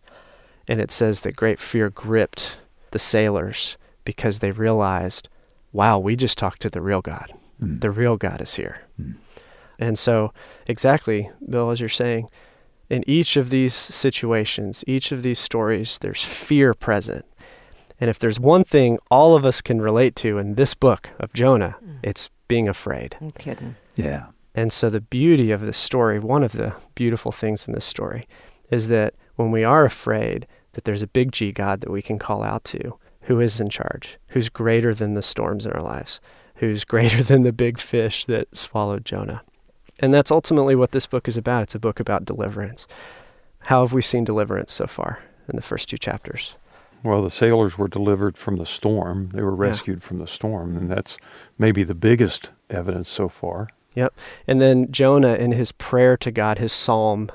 And 0.66 0.80
it 0.80 0.90
says 0.90 1.20
that 1.20 1.36
great 1.36 1.58
fear 1.60 1.90
gripped 1.90 2.56
the 2.92 2.98
sailors 2.98 3.76
because 4.04 4.38
they 4.38 4.50
realized, 4.50 5.28
wow, 5.72 5.98
we 5.98 6.16
just 6.16 6.38
talked 6.38 6.62
to 6.62 6.70
the 6.70 6.80
real 6.80 7.02
God. 7.02 7.32
Mm. 7.62 7.80
The 7.82 7.90
real 7.90 8.16
God 8.16 8.40
is 8.40 8.54
here. 8.54 8.78
Mm. 9.00 9.16
And 9.78 9.98
so, 9.98 10.32
exactly, 10.66 11.30
Bill, 11.48 11.70
as 11.70 11.80
you're 11.80 11.88
saying, 11.88 12.28
in 12.90 13.08
each 13.08 13.36
of 13.36 13.50
these 13.50 13.74
situations, 13.74 14.84
each 14.86 15.12
of 15.12 15.22
these 15.22 15.38
stories, 15.38 15.98
there's 15.98 16.22
fear 16.22 16.74
present. 16.74 17.24
And 18.00 18.10
if 18.10 18.18
there's 18.18 18.40
one 18.40 18.64
thing 18.64 18.98
all 19.10 19.36
of 19.36 19.44
us 19.44 19.60
can 19.60 19.80
relate 19.80 20.16
to 20.16 20.38
in 20.38 20.54
this 20.54 20.74
book 20.74 21.10
of 21.18 21.32
Jonah, 21.32 21.76
Mm. 21.84 21.98
it's 22.02 22.30
being 22.48 22.68
afraid. 22.68 23.16
No 23.20 23.28
kidding. 23.38 23.76
Yeah. 23.94 24.26
And 24.54 24.72
so, 24.72 24.90
the 24.90 25.00
beauty 25.00 25.50
of 25.52 25.60
this 25.60 25.76
story, 25.78 26.18
one 26.18 26.42
of 26.42 26.52
the 26.52 26.74
beautiful 26.94 27.30
things 27.30 27.68
in 27.68 27.74
this 27.74 27.84
story, 27.84 28.26
is 28.70 28.88
that 28.88 29.14
when 29.36 29.50
we 29.52 29.62
are 29.62 29.84
afraid, 29.84 30.46
that 30.72 30.84
there's 30.84 31.02
a 31.02 31.06
big 31.06 31.30
G 31.32 31.52
God 31.52 31.80
that 31.82 31.90
we 31.90 32.02
can 32.02 32.18
call 32.18 32.42
out 32.42 32.64
to, 32.64 32.98
who 33.22 33.38
is 33.40 33.60
in 33.60 33.68
charge, 33.68 34.18
who's 34.28 34.48
greater 34.48 34.92
than 34.94 35.14
the 35.14 35.22
storms 35.22 35.66
in 35.66 35.72
our 35.72 35.82
lives, 35.82 36.20
who's 36.56 36.84
greater 36.94 37.22
than 37.22 37.42
the 37.42 37.52
big 37.52 37.78
fish 37.78 38.24
that 38.24 38.56
swallowed 38.56 39.04
Jonah. 39.04 39.42
And 40.00 40.12
that's 40.12 40.30
ultimately 40.30 40.74
what 40.74 40.90
this 40.92 41.06
book 41.06 41.28
is 41.28 41.36
about. 41.36 41.62
It's 41.64 41.74
a 41.74 41.78
book 41.78 42.00
about 42.00 42.24
deliverance. 42.24 42.86
How 43.64 43.82
have 43.82 43.92
we 43.92 44.02
seen 44.02 44.24
deliverance 44.24 44.72
so 44.72 44.86
far 44.86 45.20
in 45.48 45.56
the 45.56 45.62
first 45.62 45.88
two 45.88 45.98
chapters? 45.98 46.56
Well, 47.02 47.22
the 47.22 47.30
sailors 47.30 47.78
were 47.78 47.88
delivered 47.88 48.36
from 48.36 48.56
the 48.56 48.66
storm. 48.66 49.30
They 49.34 49.42
were 49.42 49.54
Yeah. 49.54 49.70
rescued 49.70 50.02
from 50.02 50.18
the 50.18 50.26
storm, 50.26 50.76
and 50.76 50.90
that's 50.90 51.16
maybe 51.58 51.82
the 51.84 51.94
biggest 51.94 52.50
evidence 52.68 53.08
so 53.08 53.28
far. 53.28 53.68
Yep. 53.94 54.14
And 54.46 54.60
then 54.60 54.90
Jonah, 54.92 55.34
in 55.34 55.52
his 55.52 55.72
prayer 55.72 56.16
to 56.18 56.30
God, 56.30 56.58
his 56.58 56.72
psalm, 56.72 57.30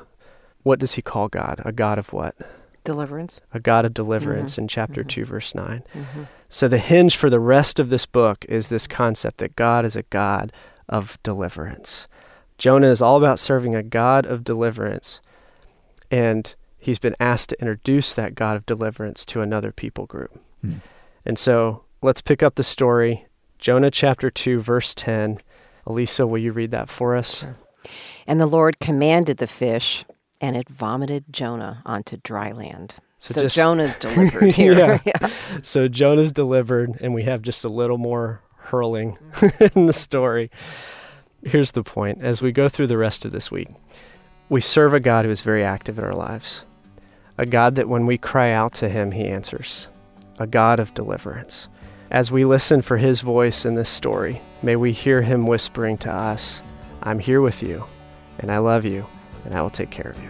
what 0.63 0.79
does 0.79 0.93
he 0.93 1.01
call 1.01 1.27
God? 1.27 1.61
A 1.65 1.71
God 1.71 1.97
of 1.99 2.13
what? 2.13 2.35
Deliverance. 2.83 3.41
a 3.51 3.59
God 3.59 3.83
of 3.83 3.95
deliverance 3.95 4.55
Mhm, 4.55 4.57
in 4.59 4.67
chapter 4.67 5.03
mhm. 5.03 5.07
2, 5.07 5.25
verse 5.25 5.55
9. 5.55 5.81
Mm-hmm. 5.95 6.23
So 6.49 6.67
the 6.67 6.77
hinge 6.77 7.15
for 7.17 7.31
the 7.31 7.39
rest 7.39 7.79
of 7.79 7.89
this 7.89 8.05
book 8.05 8.45
is 8.47 8.67
this 8.69 8.85
concept 8.85 9.37
that 9.37 9.55
God 9.55 9.85
is 9.85 9.95
a 9.95 10.03
God 10.03 10.51
of 10.87 11.17
deliverance. 11.23 12.07
Jonah 12.57 12.89
is 12.89 13.01
all 13.01 13.17
about 13.17 13.39
serving 13.39 13.75
a 13.75 13.83
God 13.83 14.25
of 14.25 14.43
deliverance, 14.43 15.21
and 16.09 16.55
he's 16.77 16.99
been 16.99 17.15
asked 17.19 17.49
to 17.49 17.59
introduce 17.59 18.13
that 18.13 18.35
God 18.35 18.55
of 18.55 18.65
deliverance 18.65 19.25
to 19.25 19.41
another 19.41 19.71
people 19.71 20.05
group. 20.05 20.39
Hmm. 20.61 20.75
And 21.25 21.37
so 21.37 21.83
let's 22.01 22.21
pick 22.21 22.41
up 22.43 22.55
the 22.55 22.63
story. 22.63 23.25
Jonah 23.59 23.91
chapter 23.91 24.29
2, 24.29 24.59
verse 24.59 24.93
10. 24.93 25.39
Elisa, 25.87 26.25
will 26.27 26.37
you 26.37 26.51
read 26.51 26.71
that 26.71 26.89
for 26.89 27.15
us? 27.15 27.39
Sure. 27.39 27.57
And 28.27 28.39
the 28.39 28.47
Lord 28.47 28.79
commanded 28.79 29.37
the 29.37 29.47
fish, 29.47 30.05
and 30.41 30.55
it 30.55 30.69
vomited 30.69 31.25
Jonah 31.31 31.81
onto 31.85 32.17
dry 32.23 32.51
land. 32.51 32.95
So, 33.17 33.41
just- 33.41 33.55
Jonah's 33.55 33.95
delivered 33.99 34.53
here. 34.53 34.73
Yeah. 34.73 34.99
yeah. 35.05 35.29
So 35.61 35.87
Jonah's 35.87 36.31
delivered, 36.31 36.97
and 37.01 37.13
we 37.13 37.23
have 37.23 37.41
just 37.41 37.63
a 37.63 37.69
little 37.69 37.97
more 37.97 38.41
hurling 38.57 39.17
in 39.75 39.85
the 39.85 39.93
story. 39.93 40.49
Here's 41.47 41.73
the 41.73 41.83
point 41.83 42.23
as 42.23 42.41
we 42.41 42.51
go 42.51 42.67
through 42.67 42.87
the 42.87 42.97
rest 42.97 43.23
of 43.23 43.31
this 43.31 43.51
week, 43.51 43.67
we 44.49 44.59
serve 44.59 44.95
a 44.95 44.99
God 44.99 45.25
who 45.25 45.31
is 45.31 45.41
very 45.41 45.63
active 45.63 45.99
in 45.99 46.03
our 46.03 46.15
lives, 46.15 46.63
a 47.37 47.45
God 47.45 47.75
that 47.75 47.87
when 47.87 48.07
we 48.07 48.17
cry 48.17 48.51
out 48.51 48.73
to 48.73 48.89
him, 48.89 49.11
he 49.11 49.25
answers, 49.25 49.87
a 50.39 50.47
God 50.47 50.79
of 50.79 50.95
deliverance. 50.95 51.69
As 52.09 52.31
we 52.31 52.45
listen 52.45 52.81
for 52.81 52.97
his 52.97 53.21
voice 53.21 53.63
in 53.63 53.75
this 53.75 53.91
story, 53.91 54.41
may 54.63 54.75
we 54.75 54.91
hear 54.91 55.21
him 55.21 55.45
whispering 55.45 55.99
to 55.99 56.11
us, 56.11 56.63
I'm 57.03 57.19
here 57.19 57.41
with 57.41 57.61
you, 57.61 57.85
and 58.39 58.51
I 58.51 58.57
love 58.57 58.83
you, 58.83 59.05
and 59.45 59.53
I 59.53 59.61
will 59.61 59.69
take 59.69 59.91
care 59.91 60.09
of 60.09 60.23
you. 60.23 60.29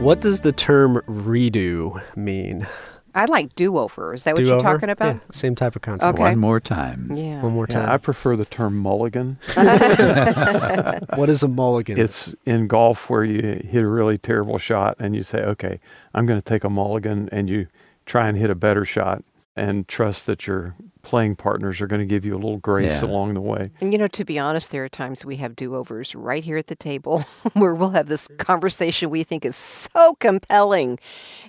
What 0.00 0.20
does 0.20 0.38
the 0.38 0.52
term 0.52 1.02
redo 1.08 2.00
mean? 2.14 2.68
I 3.20 3.26
like 3.26 3.54
do 3.54 3.76
over. 3.76 4.14
Is 4.14 4.24
that 4.24 4.34
what 4.34 4.46
you're 4.46 4.60
talking 4.60 4.88
about? 4.88 5.16
Yeah, 5.16 5.20
same 5.30 5.54
type 5.54 5.76
of 5.76 5.82
concept. 5.82 6.14
Okay. 6.14 6.22
One 6.22 6.38
more 6.38 6.58
time. 6.58 7.10
Yeah. 7.14 7.42
One 7.42 7.52
more 7.52 7.66
Yeah, 7.68 7.80
time. 7.80 7.90
I 7.90 7.98
prefer 7.98 8.34
the 8.34 8.46
term 8.46 8.78
mulligan. 8.78 9.38
what 11.16 11.28
is 11.28 11.42
a 11.42 11.48
mulligan? 11.48 11.98
It's 11.98 12.34
in 12.46 12.66
golf 12.66 13.10
where 13.10 13.22
you 13.22 13.42
hit 13.68 13.82
a 13.82 13.86
really 13.86 14.16
terrible 14.16 14.56
shot 14.56 14.96
and 14.98 15.14
you 15.14 15.22
say, 15.22 15.42
okay, 15.42 15.80
I'm 16.14 16.24
going 16.24 16.40
to 16.40 16.44
take 16.44 16.64
a 16.64 16.70
mulligan, 16.70 17.28
and 17.30 17.50
you 17.50 17.66
try 18.06 18.26
and 18.26 18.38
hit 18.38 18.48
a 18.48 18.54
better 18.54 18.86
shot 18.86 19.22
and 19.54 19.86
trust 19.86 20.24
that 20.24 20.46
your 20.46 20.74
playing 21.02 21.36
partners 21.36 21.80
are 21.80 21.86
going 21.86 22.00
to 22.00 22.06
give 22.06 22.24
you 22.24 22.34
a 22.34 22.36
little 22.38 22.58
grace 22.58 23.00
Yeah. 23.02 23.08
along 23.08 23.34
the 23.34 23.40
way. 23.40 23.70
And 23.80 23.92
you 23.92 23.98
know, 23.98 24.08
to 24.08 24.24
be 24.24 24.38
honest, 24.38 24.70
there 24.70 24.84
are 24.84 24.88
times 24.88 25.24
we 25.24 25.36
have 25.36 25.56
do 25.56 25.74
overs 25.74 26.14
right 26.14 26.44
here 26.44 26.56
at 26.56 26.66
the 26.68 26.76
table 26.76 27.20
where 27.54 27.74
we'll 27.74 27.90
have 27.90 28.08
this 28.08 28.28
conversation 28.38 29.10
we 29.10 29.22
think 29.24 29.44
is 29.44 29.56
so 29.56 30.14
compelling. 30.20 30.98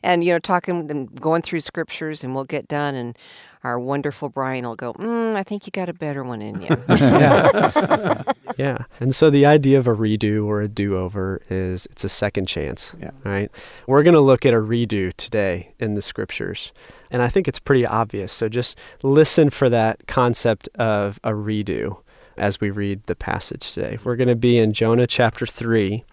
And, 0.04 0.24
you 0.24 0.34
know, 0.34 0.40
talking 0.40 0.90
and 0.90 1.20
going 1.22 1.42
through 1.42 1.62
scriptures, 1.62 2.24
and 2.24 2.34
we'll 2.34 2.46
get 2.46 2.68
done, 2.68 2.96
and 2.96 3.18
our 3.64 3.80
wonderful 3.80 4.30
Brian 4.30 4.66
will 4.66 4.76
go, 4.76 4.94
mm, 4.94 5.36
I 5.36 5.44
think 5.44 5.68
you 5.68 5.72
got 5.72 5.88
a 5.90 5.94
better 5.94 6.24
one 6.24 6.42
in 6.42 6.62
you. 6.62 6.70
yeah. 6.90 8.24
yeah. 8.58 8.78
And 9.00 9.14
so 9.14 9.30
the 9.30 9.46
idea 9.46 9.78
of 9.78 9.86
a 9.88 9.94
redo 9.96 10.46
or 10.46 10.62
a 10.62 10.68
do 10.68 10.98
over 10.98 11.42
is 11.50 11.86
it's 11.92 12.04
a 12.04 12.10
second 12.10 12.48
chance. 12.48 12.96
Yeah. 13.00 13.12
Right. 13.24 13.52
We're 13.88 14.04
going 14.04 14.16
to 14.16 14.20
look 14.22 14.46
at 14.46 14.54
a 14.54 14.58
redo 14.58 15.14
today 15.16 15.74
in 15.80 15.94
the 15.94 16.02
scriptures. 16.02 16.72
And 17.12 17.22
I 17.22 17.28
think 17.28 17.48
it's 17.48 17.60
pretty 17.60 17.86
obvious. 17.86 18.32
So 18.32 18.50
just 18.50 18.78
listen 19.04 19.50
for 19.52 19.70
that 19.70 20.08
concept 20.08 20.68
of 20.76 21.20
a 21.24 21.32
redo 21.32 21.98
as 22.38 22.60
we 22.60 22.72
read 22.72 23.06
the 23.06 23.16
passage 23.16 23.74
today. 23.74 24.00
We're 24.04 24.16
going 24.16 24.30
to 24.30 24.36
be 24.36 24.58
in 24.58 24.74
Jonah 24.74 25.06
chapter 25.06 25.46
3, 25.46 26.04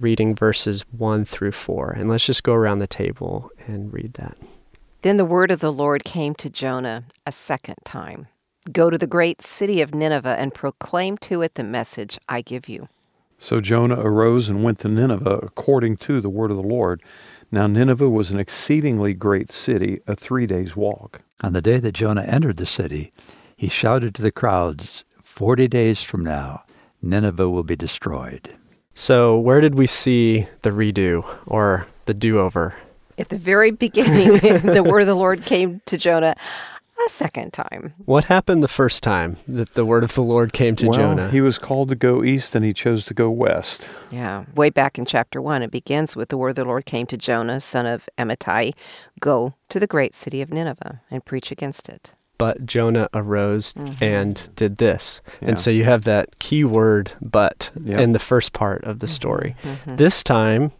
reading 0.00 0.34
verses 0.34 0.84
1 0.92 1.24
through 1.24 1.52
4. 1.52 1.90
And 1.90 2.08
let's 2.08 2.24
just 2.24 2.44
go 2.44 2.54
around 2.54 2.78
the 2.78 2.86
table 2.86 3.50
and 3.66 3.92
read 3.92 4.14
that. 4.14 4.38
Then 5.02 5.18
the 5.18 5.24
word 5.24 5.50
of 5.50 5.60
the 5.60 5.72
Lord 5.72 6.04
came 6.04 6.34
to 6.36 6.48
Jonah 6.48 7.04
a 7.26 7.32
second 7.32 7.76
time 7.84 8.28
Go 8.72 8.90
to 8.90 8.98
the 8.98 9.06
great 9.06 9.42
city 9.42 9.80
of 9.80 9.94
Nineveh 9.94 10.36
and 10.38 10.52
proclaim 10.52 11.18
to 11.18 11.42
it 11.42 11.54
the 11.54 11.62
message 11.62 12.18
I 12.28 12.40
give 12.40 12.68
you. 12.68 12.88
So 13.38 13.60
Jonah 13.60 14.00
arose 14.00 14.48
and 14.48 14.64
went 14.64 14.80
to 14.80 14.88
Nineveh 14.88 15.38
according 15.42 15.98
to 15.98 16.20
the 16.20 16.30
word 16.30 16.50
of 16.50 16.56
the 16.56 16.62
Lord. 16.62 17.00
Now 17.50 17.66
Nineveh 17.66 18.10
was 18.10 18.30
an 18.30 18.40
exceedingly 18.40 19.14
great 19.14 19.52
city, 19.52 20.00
a 20.06 20.16
three 20.16 20.46
days' 20.46 20.76
walk. 20.76 21.20
On 21.42 21.52
the 21.52 21.62
day 21.62 21.78
that 21.78 21.92
Jonah 21.92 22.22
entered 22.22 22.56
the 22.56 22.66
city, 22.66 23.12
he 23.56 23.68
shouted 23.68 24.14
to 24.14 24.22
the 24.22 24.32
crowds, 24.32 25.04
Forty 25.22 25.68
days 25.68 26.02
from 26.02 26.24
now, 26.24 26.64
Nineveh 27.02 27.50
will 27.50 27.62
be 27.62 27.76
destroyed. 27.76 28.56
So, 28.94 29.38
where 29.38 29.60
did 29.60 29.74
we 29.74 29.86
see 29.86 30.46
the 30.62 30.70
redo 30.70 31.26
or 31.46 31.86
the 32.06 32.14
do 32.14 32.40
over? 32.40 32.74
At 33.18 33.28
the 33.28 33.38
very 33.38 33.70
beginning, 33.70 34.38
the 34.74 34.82
word 34.82 35.00
of 35.00 35.06
the 35.06 35.14
Lord 35.14 35.44
came 35.44 35.82
to 35.86 35.98
Jonah 35.98 36.34
a 37.06 37.10
second 37.10 37.52
time. 37.52 37.94
What 38.04 38.24
happened 38.24 38.62
the 38.62 38.68
first 38.68 39.02
time 39.02 39.36
that 39.48 39.74
the 39.74 39.84
word 39.84 40.04
of 40.04 40.14
the 40.14 40.22
Lord 40.22 40.52
came 40.52 40.76
to 40.76 40.86
well, 40.88 40.98
Jonah? 40.98 41.30
he 41.30 41.40
was 41.40 41.58
called 41.58 41.88
to 41.90 41.94
go 41.94 42.22
east 42.24 42.54
and 42.54 42.64
he 42.64 42.72
chose 42.72 43.04
to 43.06 43.14
go 43.14 43.30
west. 43.30 43.88
Yeah. 44.10 44.44
Way 44.54 44.70
back 44.70 44.98
in 44.98 45.04
chapter 45.04 45.40
one, 45.42 45.62
it 45.62 45.70
begins 45.70 46.16
with 46.16 46.28
the 46.30 46.36
word 46.36 46.50
of 46.50 46.54
the 46.56 46.64
Lord 46.64 46.84
came 46.86 47.06
to 47.06 47.16
Jonah, 47.16 47.60
son 47.60 47.86
of 47.86 48.08
Amittai, 48.18 48.72
go 49.20 49.54
to 49.68 49.78
the 49.80 49.86
great 49.86 50.14
city 50.14 50.40
of 50.42 50.50
Nineveh 50.50 51.00
and 51.10 51.24
preach 51.24 51.50
against 51.50 51.88
it. 51.88 52.12
but 52.38 52.66
Jonah 52.66 53.08
arose 53.14 53.72
Mhm. 53.72 54.02
and 54.02 54.50
did 54.56 54.76
this. 54.76 55.22
Yeah. 55.40 55.48
And 55.48 55.58
so 55.58 55.70
you 55.70 55.84
have 55.84 56.04
that 56.04 56.38
key 56.38 56.64
word, 56.64 57.12
but, 57.22 57.70
Yeah. 57.80 57.98
in 57.98 58.12
the 58.12 58.18
first 58.18 58.52
part 58.52 58.84
of 58.84 58.98
the 58.98 59.08
story. 59.08 59.56
Mhm. 59.64 59.96
This 59.96 60.22
time, 60.22 60.72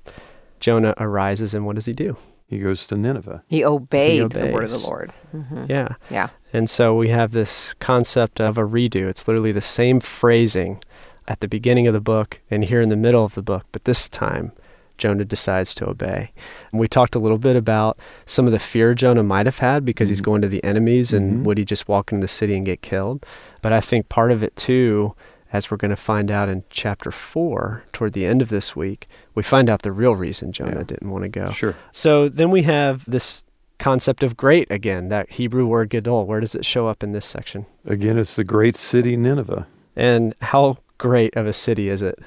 Jonah 0.60 0.92
arises 0.98 1.54
and 1.54 1.64
what 1.64 1.76
does 1.76 1.86
he 1.86 1.94
do? 1.94 2.18
He 2.48 2.58
goes 2.58 2.86
to 2.86 2.96
Nineveh. 2.96 3.42
He 3.48 3.64
obeyed 3.64 4.30
the 4.30 4.52
word 4.52 4.64
of 4.64 4.70
the 4.70 4.76
obeys. 4.76 4.84
Lord. 4.86 5.12
Mhm. 5.34 5.68
Yeah. 5.68 5.88
Yeah. 6.10 6.28
And 6.52 6.70
so 6.70 6.94
we 6.94 7.08
have 7.08 7.32
this 7.32 7.74
concept 7.80 8.40
of 8.40 8.56
a 8.56 8.62
redo. 8.62 9.08
It's 9.08 9.26
literally 9.26 9.52
the 9.52 9.60
same 9.60 9.98
phrasing 10.00 10.80
at 11.26 11.40
the 11.40 11.48
beginning 11.48 11.88
of 11.88 11.92
the 11.94 12.00
book 12.00 12.40
and 12.50 12.64
here 12.64 12.80
in 12.80 12.88
the 12.88 12.96
middle 12.96 13.24
of 13.24 13.34
the 13.34 13.42
book, 13.42 13.64
but 13.72 13.84
this 13.84 14.08
time 14.08 14.52
Jonah 14.96 15.24
decides 15.24 15.74
to 15.74 15.88
obey. 15.88 16.30
And 16.70 16.80
we 16.80 16.86
talked 16.88 17.16
a 17.16 17.18
little 17.18 17.36
bit 17.36 17.56
about 17.56 17.98
some 18.26 18.46
of 18.46 18.52
the 18.52 18.58
fear 18.60 18.94
Jonah 18.94 19.24
might 19.24 19.46
have 19.46 19.58
had 19.58 19.84
because 19.84 20.08
he's 20.08 20.20
Mhm. 20.22 20.24
going 20.24 20.42
to 20.42 20.48
the 20.48 20.62
enemies 20.64 21.12
and 21.12 21.40
Mhm. 21.40 21.44
would 21.44 21.58
he 21.58 21.64
just 21.64 21.88
walk 21.88 22.12
into 22.12 22.24
the 22.24 22.28
city 22.28 22.56
and 22.56 22.64
get 22.64 22.80
killed? 22.80 23.26
But 23.60 23.72
I 23.72 23.80
think 23.80 24.08
part 24.08 24.30
of 24.30 24.42
it 24.44 24.54
too, 24.54 25.14
as 25.56 25.70
we're 25.70 25.76
going 25.78 25.90
to 25.90 25.96
find 25.96 26.30
out 26.30 26.48
in 26.48 26.62
chapter 26.70 27.10
four, 27.10 27.82
toward 27.92 28.12
the 28.12 28.26
end 28.26 28.42
of 28.42 28.48
this 28.50 28.76
week, 28.76 29.08
we 29.34 29.42
find 29.42 29.70
out 29.70 29.80
the 29.82 29.92
real 29.92 30.14
reason 30.14 30.52
Jonah 30.52 30.76
Yeah. 30.78 30.82
didn't 30.82 31.10
want 31.10 31.22
to 31.24 31.28
go. 31.28 31.50
Sure. 31.50 31.74
So 31.92 32.28
then 32.28 32.50
we 32.50 32.62
have 32.62 33.04
this 33.10 33.44
concept 33.78 34.22
of 34.22 34.36
great 34.36 34.70
again, 34.70 35.08
that 35.08 35.30
Hebrew 35.32 35.66
word 35.66 35.88
gadol. 35.90 36.26
Where 36.26 36.40
does 36.40 36.54
it 36.54 36.64
show 36.64 36.86
up 36.88 37.02
in 37.02 37.12
this 37.12 37.24
section? 37.26 37.64
Again, 37.86 38.18
it's 38.18 38.36
the 38.36 38.44
great 38.44 38.76
city 38.76 39.16
Nineveh. 39.16 39.66
And 39.96 40.34
how 40.42 40.78
great 40.98 41.34
of 41.36 41.46
a 41.46 41.52
city 41.52 41.88
is 41.88 42.02
it? 42.02 42.18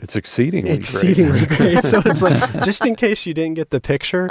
It's 0.00 0.16
exceedingly 0.16 0.70
Exceedingly 0.72 1.46
great. 1.46 1.58
great. 1.58 1.84
so 1.84 2.02
it's 2.04 2.22
like, 2.22 2.64
just 2.64 2.84
in 2.86 2.94
case 2.96 3.26
you 3.26 3.34
didn't 3.34 3.54
get 3.54 3.70
the 3.70 3.80
picture, 3.80 4.30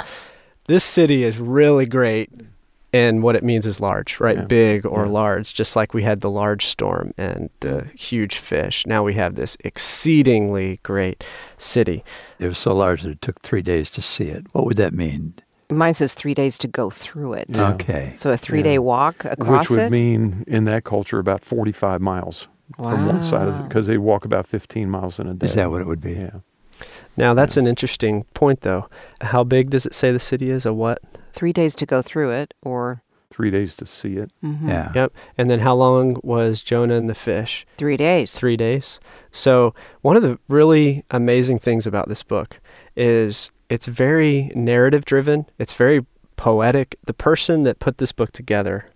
this 0.66 0.84
city 0.84 1.24
is 1.24 1.38
really 1.38 1.86
great. 1.86 2.30
And 2.92 3.22
what 3.22 3.36
it 3.36 3.44
means 3.44 3.66
is 3.66 3.80
large, 3.80 4.18
right? 4.18 4.36
Yeah. 4.36 4.44
Big 4.44 4.84
or 4.84 5.04
Yeah. 5.06 5.12
large, 5.12 5.54
just 5.54 5.76
like 5.76 5.94
we 5.94 6.02
had 6.02 6.22
the 6.22 6.30
large 6.30 6.66
storm 6.66 7.14
and 7.16 7.48
the 7.60 7.84
huge 7.94 8.38
fish. 8.38 8.84
Now 8.86 9.04
we 9.04 9.14
have 9.14 9.36
this 9.36 9.56
exceedingly 9.62 10.80
great 10.82 11.22
city. 11.56 12.02
It 12.38 12.46
was 12.48 12.58
so 12.58 12.74
large 12.74 13.02
that 13.02 13.10
it 13.10 13.22
took 13.22 13.40
three 13.42 13.62
days 13.62 13.90
to 13.90 14.02
see 14.02 14.24
it. 14.24 14.46
What 14.52 14.64
would 14.66 14.76
that 14.78 14.92
mean? 14.92 15.34
Mine 15.70 15.94
says 15.94 16.14
three 16.14 16.34
days 16.34 16.58
to 16.58 16.66
go 16.66 16.90
through 16.90 17.34
it. 17.34 17.46
Yeah. 17.50 17.70
Okay. 17.74 18.12
So 18.16 18.32
a 18.32 18.36
three 18.36 18.62
day 18.62 18.78
walk 18.80 19.24
across 19.24 19.66
it? 19.66 19.70
Which 19.70 19.70
would 19.70 19.78
it. 19.86 19.90
mean 19.92 20.44
in 20.48 20.64
that 20.64 20.82
culture 20.82 21.20
about 21.20 21.44
45 21.44 22.00
miles 22.00 22.48
from 22.76 23.06
one 23.06 23.22
side 23.22 23.46
of 23.46 23.54
it 23.54 23.58
Wow. 23.60 23.66
because 23.68 23.86
they 23.86 23.98
walk 23.98 24.24
about 24.24 24.48
15 24.48 24.90
miles 24.90 25.20
in 25.20 25.28
a 25.28 25.34
day. 25.34 25.46
Is 25.46 25.54
that 25.54 25.70
what 25.70 25.80
it 25.80 25.86
would 25.86 26.00
be? 26.00 26.14
Yeah. 26.14 26.40
Now 27.16 27.34
that's 27.34 27.56
an 27.56 27.66
interesting 27.68 28.24
point, 28.34 28.62
though. 28.62 28.88
How 29.20 29.44
big 29.44 29.70
does 29.70 29.86
it 29.86 29.94
say 29.94 30.10
the 30.10 30.18
city 30.18 30.50
is? 30.50 30.66
A 30.66 30.72
what? 30.72 31.00
Three 31.32 31.52
days 31.52 31.74
to 31.76 31.86
go 31.86 32.02
through 32.02 32.30
it, 32.30 32.54
or 32.62 33.02
Three 33.32 33.50
days 33.52 33.74
to 33.74 33.86
see 33.86 34.16
it. 34.16 34.32
Mhm. 34.44 34.68
Yeah. 34.68 34.90
Yep. 34.94 35.12
And 35.38 35.48
then 35.48 35.60
how 35.60 35.74
long 35.74 36.16
was 36.22 36.62
Jonah 36.64 36.96
and 36.96 37.08
the 37.08 37.14
fish? 37.14 37.64
three 37.78 37.96
days. 37.96 38.34
Three 38.34 38.56
days. 38.56 38.98
So, 39.30 39.72
one 40.02 40.16
of 40.16 40.22
the 40.22 40.38
really 40.48 41.04
amazing 41.12 41.60
things 41.60 41.86
about 41.86 42.08
this 42.08 42.24
book 42.24 42.58
is 42.96 43.50
it's 43.68 43.86
very 43.86 44.50
narrative 44.56 45.04
driven, 45.04 45.46
it's 45.58 45.74
very 45.74 46.04
poetic. 46.36 46.96
The 47.06 47.14
person 47.14 47.62
that 47.62 47.78
put 47.78 47.98
this 47.98 48.10
book 48.12 48.32
together 48.32 48.86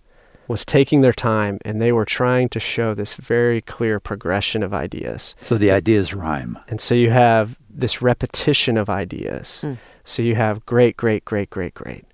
was 0.49 0.65
taking 0.67 1.01
their 1.01 1.13
time 1.13 1.59
and 1.65 1.81
they 1.81 1.93
were 1.93 2.05
trying 2.05 2.49
to 2.51 2.61
show 2.61 2.93
this 2.93 3.15
very 3.15 3.61
clear 3.61 4.01
progression 4.01 4.63
of 4.63 4.75
ideas. 4.75 5.37
So 5.41 5.57
the 5.57 5.71
ideas 5.71 6.13
rhyme. 6.13 6.59
And 6.69 6.81
so 6.81 6.95
you 6.95 7.11
have 7.11 7.57
this 7.71 8.03
repetition 8.03 8.77
of 8.77 8.91
ideas. 8.91 9.61
Hmm. 9.63 9.75
So 10.03 10.23
you 10.23 10.35
have 10.35 10.67
great, 10.67 10.97
great, 10.97 11.25
great, 11.25 11.49
great, 11.51 11.73
great. 11.75 12.05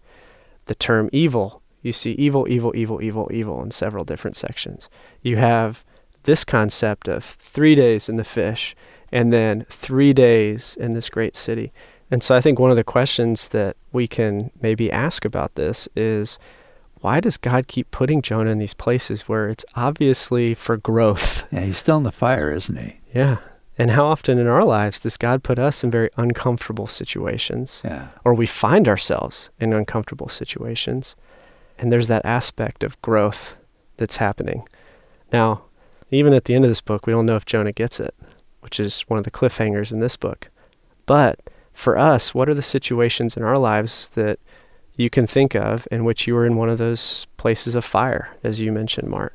The 0.70 0.76
term 0.76 1.10
evil, 1.12 1.62
you 1.82 1.90
see 1.90 2.12
evil, 2.12 2.46
evil, 2.48 2.72
evil, 2.76 3.02
evil, 3.02 3.28
evil 3.32 3.60
in 3.60 3.72
several 3.72 4.04
different 4.04 4.36
sections. 4.36 4.88
You 5.20 5.36
have 5.36 5.84
this 6.22 6.44
concept 6.44 7.08
of 7.08 7.24
three 7.24 7.74
days 7.74 8.08
in 8.08 8.14
the 8.14 8.22
fish 8.22 8.76
and 9.10 9.32
then 9.32 9.66
three 9.68 10.12
days 10.12 10.76
in 10.78 10.92
this 10.92 11.10
great 11.10 11.34
city. 11.34 11.72
And 12.08 12.22
so 12.22 12.36
I 12.36 12.40
think 12.40 12.60
one 12.60 12.70
of 12.70 12.76
the 12.76 12.84
questions 12.84 13.48
that 13.48 13.76
we 13.90 14.06
can 14.06 14.52
maybe 14.62 14.92
ask 14.92 15.24
about 15.24 15.56
this 15.56 15.88
is 15.96 16.38
why 17.00 17.18
does 17.18 17.36
God 17.36 17.66
keep 17.66 17.90
putting 17.90 18.22
Jonah 18.22 18.50
in 18.50 18.58
these 18.58 18.72
places 18.72 19.22
where 19.22 19.48
it's 19.48 19.64
obviously 19.74 20.54
for 20.54 20.76
growth? 20.76 21.48
Yeah, 21.50 21.62
he's 21.62 21.78
still 21.78 21.96
in 21.96 22.04
the 22.04 22.12
fire, 22.12 22.52
isn't 22.52 22.78
he? 22.78 23.00
Yeah. 23.12 23.38
And 23.80 23.92
how 23.92 24.06
often 24.06 24.38
in 24.38 24.46
our 24.46 24.62
lives 24.64 25.00
does 25.00 25.16
God 25.16 25.42
put 25.42 25.58
us 25.58 25.82
in 25.82 25.90
very 25.90 26.10
uncomfortable 26.16 26.86
situations 26.86 27.80
Yeah. 27.84 28.08
or 28.24 28.34
we 28.34 28.46
find 28.46 28.86
ourselves 28.86 29.50
in 29.58 29.72
uncomfortable 29.72 30.28
situations? 30.28 31.16
And 31.78 31.90
there's 31.90 32.08
that 32.08 32.24
aspect 32.26 32.84
of 32.84 33.00
growth 33.00 33.56
that's 33.96 34.16
happening. 34.16 34.64
Now, 35.32 35.62
even 36.10 36.34
at 36.34 36.44
the 36.44 36.54
end 36.54 36.64
of 36.64 36.70
this 36.70 36.82
book, 36.82 37.06
we 37.06 37.12
don't 37.14 37.24
know 37.26 37.36
if 37.36 37.46
Jonah 37.46 37.72
gets 37.72 38.00
it, 38.00 38.14
which 38.60 38.78
is 38.78 39.00
one 39.02 39.16
of 39.18 39.24
the 39.24 39.30
cliffhangers 39.30 39.92
in 39.92 40.00
this 40.00 40.16
book. 40.16 40.50
But 41.06 41.40
for 41.72 41.96
us, 41.96 42.34
what 42.34 42.48
are 42.50 42.54
the 42.54 42.62
situations 42.62 43.36
in 43.36 43.42
our 43.42 43.56
lives 43.56 44.10
that 44.10 44.38
you 44.96 45.08
can 45.08 45.26
think 45.26 45.54
of 45.54 45.88
in 45.90 46.04
which 46.04 46.26
you 46.26 46.34
were 46.34 46.44
in 46.44 46.56
one 46.56 46.68
of 46.68 46.76
those 46.76 47.26
places 47.38 47.74
of 47.74 47.84
fire, 47.84 48.28
as 48.44 48.60
you 48.60 48.72
mentioned, 48.72 49.08
Mart? 49.08 49.34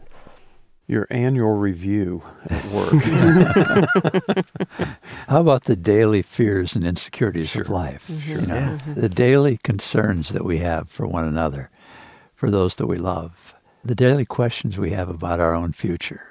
Your 0.88 1.08
annual 1.10 1.54
review 1.56 2.22
at 2.48 2.64
work. 2.66 2.92
How 5.28 5.42
about 5.42 5.64
the 5.64 5.76
daily 5.76 6.22
fears 6.22 6.76
and 6.76 6.84
insecurities 6.86 7.56
of 7.56 7.66
Sure. 7.66 7.76
life? 7.76 8.08
Mhm. 8.08 8.28
You 8.42 8.48
know, 8.48 8.56
Yeah. 8.56 8.78
the 8.94 9.10
daily 9.10 9.58
concerns 9.64 10.30
that 10.30 10.46
we 10.46 10.60
have 10.60 10.88
for 10.90 11.08
one 11.08 11.26
another, 11.26 11.70
for 12.36 12.52
those 12.52 12.76
that 12.76 12.86
we 12.88 12.98
love, 12.98 13.56
the 13.84 13.96
daily 13.96 14.26
questions 14.26 14.78
we 14.78 14.92
have 14.92 15.10
about 15.10 15.40
our 15.40 15.56
own 15.56 15.72
future, 15.72 16.22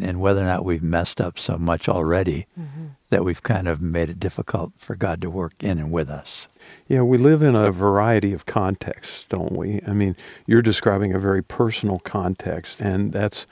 and 0.00 0.20
whether 0.20 0.42
or 0.42 0.46
not 0.46 0.64
we've 0.64 0.82
messed 0.82 1.20
up 1.20 1.38
so 1.38 1.56
much 1.56 1.88
already 1.88 2.46
Mhm. 2.58 2.96
that 3.10 3.24
we've 3.24 3.44
kind 3.44 3.68
of 3.68 3.80
made 3.80 4.10
it 4.10 4.18
difficult 4.18 4.72
for 4.76 4.96
God 4.96 5.20
to 5.20 5.30
work 5.30 5.52
in 5.62 5.78
and 5.78 5.92
with 5.92 6.08
us. 6.10 6.48
yeah, 6.88 7.02
we 7.02 7.18
live 7.18 7.42
in 7.42 7.54
a 7.54 7.70
variety 7.70 8.32
of 8.32 8.46
contexts, 8.46 9.24
don't 9.28 9.52
we? 9.52 9.80
I 9.86 9.92
mean, 9.92 10.16
you're 10.46 10.62
describing 10.62 11.12
a 11.14 11.18
very 11.18 11.42
personal 11.42 11.98
context, 12.00 12.80
and 12.80 13.12
that's 13.12 13.46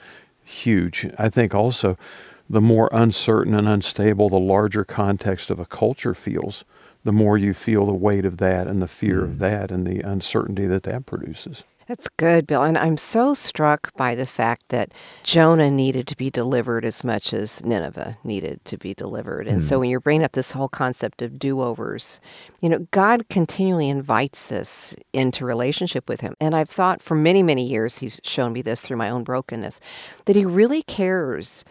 huge. 0.53 1.09
I 1.17 1.29
think 1.29 1.53
also 1.55 1.97
the 2.49 2.61
more 2.61 2.89
uncertain 2.91 3.53
and 3.53 3.67
unstable 3.67 4.29
the 4.29 4.39
larger 4.39 4.83
context 4.83 5.49
of 5.49 5.59
a 5.59 5.65
culture 5.65 6.13
feels, 6.13 6.63
the 7.03 7.11
more 7.11 7.37
you 7.37 7.53
feel 7.53 7.85
the 7.85 7.93
weight 7.93 8.25
of 8.25 8.37
that 8.37 8.67
and 8.67 8.81
the 8.81 8.87
fear 8.87 9.21
Mm. 9.21 9.23
of 9.23 9.39
that 9.39 9.71
and 9.71 9.85
the 9.85 9.99
uncertainty 10.01 10.65
that 10.67 10.83
that 10.83 11.05
produces. 11.05 11.63
That's 11.93 12.09
good, 12.17 12.47
Bill. 12.47 12.63
And 12.63 12.75
I'm 12.75 12.97
so 12.97 13.35
struck 13.35 13.95
by 13.95 14.15
the 14.15 14.25
fact 14.25 14.69
that 14.69 14.91
Jonah 15.21 15.69
needed 15.69 16.07
to 16.07 16.17
be 16.17 16.31
delivered 16.31 16.85
as 16.85 17.03
much 17.03 17.31
as 17.35 17.63
Nineveh 17.63 18.17
needed 18.23 18.65
to 18.65 18.77
be 18.79 18.95
delivered. 18.95 19.47
And 19.47 19.61
so 19.63 19.75
Hmm. 19.75 19.81
when 19.81 19.89
you're 19.91 19.99
bringing 19.99 20.23
up 20.25 20.31
this 20.31 20.53
whole 20.53 20.67
concept 20.69 21.21
of 21.21 21.37
do 21.37 21.61
overs, 21.61 22.19
you 22.61 22.67
know, 22.69 22.87
God 22.89 23.29
continually 23.29 23.89
invites 23.89 24.51
us 24.51 24.95
into 25.13 25.45
relationship 25.45 26.09
with 26.09 26.21
Him. 26.21 26.33
And 26.41 26.55
I've 26.55 26.69
thought 26.69 27.03
for 27.03 27.13
many, 27.13 27.43
many 27.43 27.63
years, 27.63 27.99
He's 27.99 28.19
shown 28.23 28.53
me 28.53 28.63
this 28.63 28.81
through 28.81 28.97
my 28.97 29.11
own 29.11 29.23
brokenness, 29.23 29.79
that 30.25 30.35
He 30.35 30.45
really 30.47 30.81
cares 30.81 31.63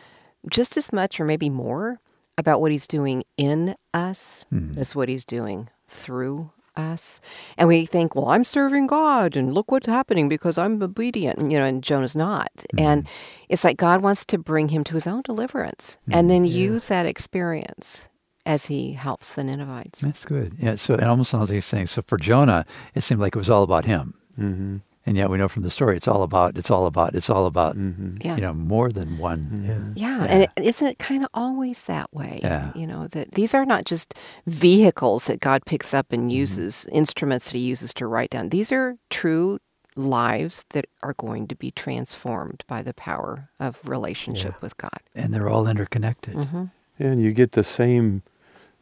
just 0.48 0.76
as 0.76 0.92
much 0.92 1.18
or 1.18 1.24
maybe 1.24 1.50
more 1.50 1.98
about 2.38 2.60
what 2.60 2.70
He's 2.70 2.86
doing 2.86 3.24
in 3.36 3.74
us 3.92 4.46
Hmm. 4.50 4.78
as 4.78 4.94
what 4.94 5.08
He's 5.08 5.24
doing 5.24 5.68
through 5.88 6.50
us. 6.76 7.20
And 7.56 7.68
we 7.68 7.84
think, 7.84 8.14
well, 8.14 8.28
I'm 8.28 8.44
serving 8.44 8.86
God 8.86 9.36
and 9.36 9.54
look 9.54 9.70
what's 9.70 9.86
happening 9.86 10.28
because 10.28 10.58
I'm 10.58 10.82
obedient. 10.82 11.38
And, 11.38 11.52
you 11.52 11.58
know, 11.58 11.64
and 11.64 11.82
Jonah's 11.82 12.16
not. 12.16 12.50
And 12.78 13.06
it's 13.48 13.64
like 13.64 13.76
God 13.76 14.02
wants 14.02 14.24
to 14.26 14.38
bring 14.38 14.68
him 14.68 14.84
to 14.84 14.94
his 14.94 15.06
own 15.06 15.22
deliverance 15.22 15.98
and 16.10 16.30
then 16.30 16.44
use 16.44 16.86
that 16.88 17.06
experience 17.06 18.08
as 18.44 18.66
he 18.66 18.92
helps 18.92 19.34
the 19.34 19.44
Ninevites. 19.44 20.00
That's 20.00 20.24
good. 20.24 20.56
Yeah, 20.58 20.74
so 20.76 20.94
it 20.94 21.04
almost 21.04 21.30
sounds 21.30 21.50
like 21.50 21.54
he's 21.54 21.64
saying, 21.64 21.86
so 21.86 22.02
for 22.02 22.18
Jonah, 22.18 22.64
it 22.94 23.02
seemed 23.02 23.20
like 23.20 23.36
it 23.36 23.38
was 23.38 23.50
all 23.50 23.62
about 23.62 23.84
him. 23.84 24.14
Mm-hmm. 24.38 24.78
And 25.04 25.16
yet 25.16 25.28
we 25.30 25.36
know 25.38 25.48
from 25.48 25.62
the 25.64 25.70
story, 25.70 25.96
it's 25.96 26.06
all 26.06 26.22
about, 26.22 26.56
it's 26.56 26.70
all 26.70 26.86
about, 26.86 27.14
it's 27.16 27.28
all 27.28 27.46
about, 27.46 27.76
Mm-hmm. 27.76 28.18
Yeah. 28.20 28.36
you 28.36 28.42
know, 28.42 28.54
more 28.54 28.90
than 28.92 29.18
one. 29.18 29.94
Yeah. 29.96 30.18
Yeah, 30.18 30.24
and 30.24 30.42
it, 30.44 30.50
isn't 30.62 30.86
it 30.86 30.98
kind 30.98 31.24
of 31.24 31.30
always 31.34 31.84
that 31.84 32.12
way? 32.14 32.38
Yeah. 32.42 32.70
You 32.76 32.86
know, 32.86 33.08
that 33.08 33.32
these 33.32 33.52
are 33.52 33.64
not 33.66 33.84
just 33.84 34.14
vehicles 34.46 35.24
that 35.24 35.40
God 35.40 35.64
picks 35.66 35.92
up 35.92 36.12
and 36.12 36.30
uses, 36.32 36.86
instruments 36.92 37.50
that 37.50 37.58
he 37.58 37.64
uses 37.64 37.92
to 37.94 38.06
write 38.06 38.30
down. 38.30 38.50
These 38.50 38.70
are 38.70 38.96
true 39.10 39.58
lives 39.96 40.64
that 40.70 40.86
are 41.02 41.14
going 41.14 41.48
to 41.48 41.54
be 41.56 41.70
transformed 41.72 42.64
by 42.68 42.82
the 42.82 42.94
power 42.94 43.50
of 43.60 43.78
relationship 43.84 44.54
with 44.62 44.76
God. 44.78 45.00
And 45.14 45.34
they're 45.34 45.48
all 45.48 45.66
interconnected. 45.66 46.34
hmm 46.34 46.64
And 46.98 47.20
you 47.20 47.32
get 47.32 47.52
the 47.52 47.64
same 47.64 48.22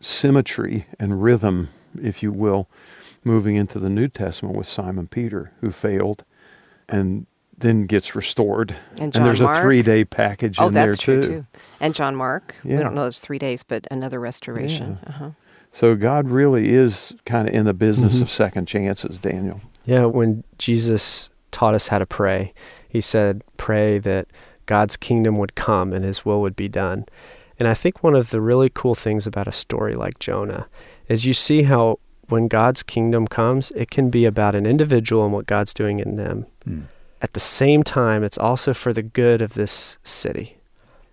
symmetry 0.01 0.87
and 0.99 1.23
rhythm, 1.23 1.69
if 2.01 2.23
you 2.23 2.31
will, 2.33 2.69
moving 3.25 3.57
into 3.57 3.79
the 3.79 3.91
New 3.91 4.09
Testament 4.09 4.57
with 4.57 4.67
Simon 4.67 5.07
Peter, 5.07 5.53
who 5.61 5.71
failed 5.71 6.25
and 6.89 7.27
then 7.57 7.87
gets 7.87 8.15
restored. 8.17 8.75
And 8.99 9.13
John 9.13 9.23
there's 9.25 9.41
Mark. 9.41 9.59
a 9.59 9.63
three 9.63 9.83
day 9.83 10.05
package 10.05 10.57
Oh, 10.59 10.69
in 10.69 10.75
there 10.75 10.87
that's 10.87 10.99
true 10.99 11.21
too. 11.23 11.29
too. 11.29 11.45
And 11.79 11.95
John 11.95 12.17
Mark. 12.17 12.57
We 12.65 12.77
don't 12.77 12.95
know 12.95 13.03
those 13.03 13.21
three 13.21 13.39
days, 13.39 13.63
but 13.63 13.87
another 13.91 14.19
restoration. 14.19 14.99
Yeah. 15.03 15.09
Uh-huh. 15.09 15.31
So 15.73 15.95
God 15.95 16.29
really 16.31 16.71
is 16.71 17.13
kind 17.27 17.47
of 17.49 17.55
in 17.55 17.65
the 17.67 17.75
business 17.75 18.17
Mhm. 18.17 18.23
of 18.23 18.31
second 18.31 18.67
chances, 18.67 19.19
Daniel. 19.19 19.61
Yeah, 19.85 20.07
when 20.07 20.43
Jesus 20.59 21.29
taught 21.53 21.75
us 21.75 21.89
how 21.89 21.99
to 21.99 22.07
pray, 22.07 22.53
he 22.89 23.01
said, 23.01 23.45
Pray 23.57 23.99
that 23.99 24.27
God's 24.67 24.97
kingdom 24.97 25.37
would 25.39 25.55
come 25.55 25.93
and 25.93 26.05
his 26.05 26.25
will 26.25 26.41
would 26.41 26.57
be 26.57 26.69
done. 26.69 27.05
And 27.59 27.69
I 27.69 27.75
think 27.75 28.03
one 28.03 28.15
of 28.17 28.31
the 28.31 28.41
really 28.41 28.71
cool 28.71 28.95
things 28.95 29.27
about 29.27 29.47
a 29.47 29.53
story 29.53 29.93
like 29.93 30.19
Jonah 30.19 30.67
is 31.09 31.27
you 31.27 31.35
see 31.35 31.65
how 31.65 31.99
when 32.31 32.49
God's 32.49 32.83
kingdom 32.83 33.27
comes, 33.27 33.71
it 33.73 33.91
can 33.91 34.11
be 34.11 34.25
about 34.25 34.55
an 34.55 34.67
individual 34.67 35.25
and 35.25 35.33
what 35.33 35.47
God's 35.47 35.75
doing 35.75 35.99
in 36.01 36.17
them. 36.17 36.47
Mm. 36.67 36.85
At 37.23 37.35
the 37.35 37.41
same 37.41 37.83
time, 37.83 38.25
it's 38.25 38.39
also 38.39 38.73
for 38.73 38.93
the 38.93 39.03
good 39.03 39.43
of 39.43 39.55
this 39.55 39.99
city. 40.03 40.57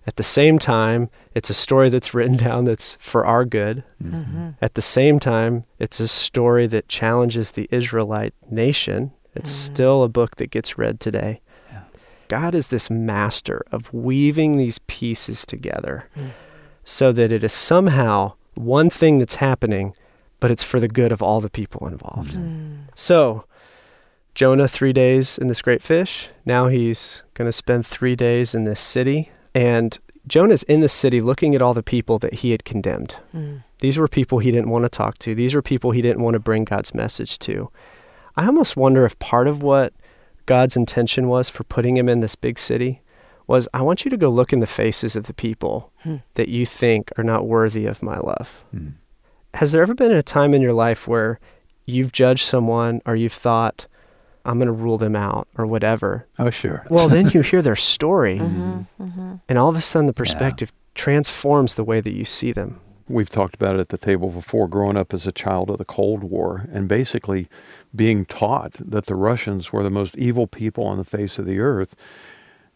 At 0.06 0.16
the 0.16 0.24
same 0.24 0.58
time, 0.58 1.10
it's 1.36 1.50
a 1.50 1.54
story 1.54 1.90
that's 1.90 2.14
written 2.14 2.38
down 2.38 2.64
that's 2.64 2.96
for 3.00 3.26
our 3.26 3.44
good. 3.44 3.84
Mm-hmm. 4.02 4.52
At 4.62 4.76
the 4.76 4.82
same 4.82 5.20
time, 5.20 5.66
it's 5.80 6.00
a 6.00 6.08
story 6.08 6.66
that 6.68 6.88
challenges 6.88 7.52
the 7.52 7.68
Israelite 7.72 8.34
nation. 8.50 9.12
It's 9.36 9.52
Mhm. 9.52 9.66
still 9.74 10.04
a 10.04 10.08
book 10.10 10.38
that 10.38 10.50
gets 10.50 10.78
read 10.78 11.00
today. 11.02 11.42
Yeah. 11.72 11.82
God 12.30 12.56
is 12.56 12.70
this 12.70 12.90
master 12.90 13.64
of 13.72 13.94
weaving 13.94 14.58
these 14.58 14.80
pieces 14.88 15.46
together 15.46 16.06
Mm. 16.18 16.30
so 16.86 17.12
that 17.12 17.32
it 17.34 17.44
is 17.44 17.54
somehow 17.54 18.34
one 18.56 18.90
thing 18.90 19.20
that's 19.20 19.36
happening, 19.36 19.94
but 20.40 20.52
it's 20.52 20.64
for 20.64 20.80
the 20.80 20.88
good 20.88 21.12
of 21.12 21.22
all 21.22 21.42
the 21.42 21.50
people 21.50 21.88
involved. 21.88 22.34
Mm. 22.34 22.88
So, 22.96 23.46
Jonah, 24.36 24.68
three 24.68 24.94
days 24.94 25.38
in 25.38 25.48
this 25.48 25.62
great 25.62 25.82
fish. 25.82 26.30
Now 26.46 26.68
he's 26.68 27.24
going 27.34 27.48
to 27.48 27.52
spend 27.52 27.86
three 27.86 28.16
days 28.16 28.54
in 28.54 28.66
this 28.66 28.80
city. 28.80 29.32
And 29.56 29.98
Jonah's 30.28 30.64
in 30.64 30.82
the 30.82 30.90
city 30.90 31.22
looking 31.22 31.56
at 31.56 31.62
all 31.62 31.74
the 31.74 31.82
people 31.82 32.20
that 32.20 32.36
he 32.36 32.52
had 32.52 32.64
condemned. 32.64 33.16
Mm. 33.36 33.64
These 33.80 33.98
were 33.98 34.08
people 34.08 34.40
he 34.40 34.52
didn't 34.52 34.70
want 34.70 34.84
to 34.86 34.90
talk 34.90 35.18
to. 35.20 35.34
These 35.34 35.56
were 35.56 35.62
people 35.62 35.92
he 35.92 36.02
didn't 36.02 36.22
want 36.22 36.34
to 36.36 36.40
bring 36.40 36.66
God's 36.66 36.94
message 36.94 37.40
to. 37.40 37.72
I 38.36 38.46
almost 38.46 38.78
wonder 38.78 39.06
if 39.06 39.18
part 39.18 39.48
of 39.48 39.64
what 39.64 39.94
God's 40.46 40.78
intention 40.78 41.28
was 41.28 41.50
for 41.50 41.64
putting 41.64 41.98
him 41.98 42.08
in 42.08 42.20
this 42.20 42.36
big 42.36 42.60
city 42.60 43.02
was 43.48 43.68
I 43.74 43.82
want 43.82 44.06
you 44.06 44.12
to 44.12 44.18
go 44.18 44.30
look 44.30 44.54
in 44.54 44.60
the 44.60 44.68
faces 44.68 45.16
of 45.16 45.26
the 45.26 45.34
people 45.34 45.92
Hmm. 46.04 46.18
that 46.36 46.50
you 46.50 46.66
think 46.66 47.12
are 47.18 47.24
not 47.24 47.48
worthy 47.48 47.86
of 47.86 48.04
my 48.04 48.18
love. 48.20 48.64
Mm. 48.76 48.94
Has 49.56 49.72
there 49.72 49.82
ever 49.82 49.94
been 49.94 50.12
a 50.12 50.24
time 50.24 50.54
in 50.54 50.62
your 50.62 50.74
life 50.74 51.08
where 51.08 51.40
you've 51.86 52.12
judged 52.12 52.46
someone 52.46 53.02
or 53.06 53.16
you've 53.16 53.34
thought, 53.34 53.88
I'm 54.46 54.58
going 54.60 54.68
to 54.68 54.72
rule 54.72 54.98
them 54.98 55.16
out 55.16 55.48
or 55.58 55.66
whatever? 55.66 56.28
Oh, 56.40 56.50
sure. 56.50 56.86
Well, 56.90 57.08
then 57.08 57.30
you 57.30 57.42
hear 57.42 57.62
their 57.62 57.76
story, 57.76 58.40
Mhm. 58.42 58.88
Mhm. 59.02 59.42
and 59.50 59.58
all 59.58 59.70
of 59.70 59.76
a 59.76 59.82
sudden 59.82 60.06
the 60.08 60.14
perspective 60.14 60.72
transforms 60.96 61.76
the 61.76 61.84
way 61.84 62.02
that 62.02 62.14
you 62.14 62.26
see 62.26 62.52
them. 62.52 62.80
We've 63.10 63.30
talked 63.30 63.56
about 63.56 63.76
it 63.76 63.80
at 63.80 63.90
the 63.90 63.98
table 63.98 64.30
before, 64.30 64.68
growing 64.68 64.98
up 64.98 65.14
as 65.14 65.26
a 65.26 65.32
child 65.32 65.70
of 65.70 65.78
the 65.78 65.86
Cold 65.86 66.24
War 66.24 66.66
and 66.74 66.90
basically 66.90 67.48
being 67.96 68.26
taught 68.26 68.74
that 68.74 69.06
the 69.06 69.16
Russians 69.16 69.72
were 69.72 69.82
the 69.82 69.90
most 69.90 70.18
evil 70.18 70.46
people 70.46 70.84
on 70.84 70.98
the 70.98 71.06
face 71.06 71.40
of 71.40 71.46
the 71.46 71.60
earth. 71.60 71.96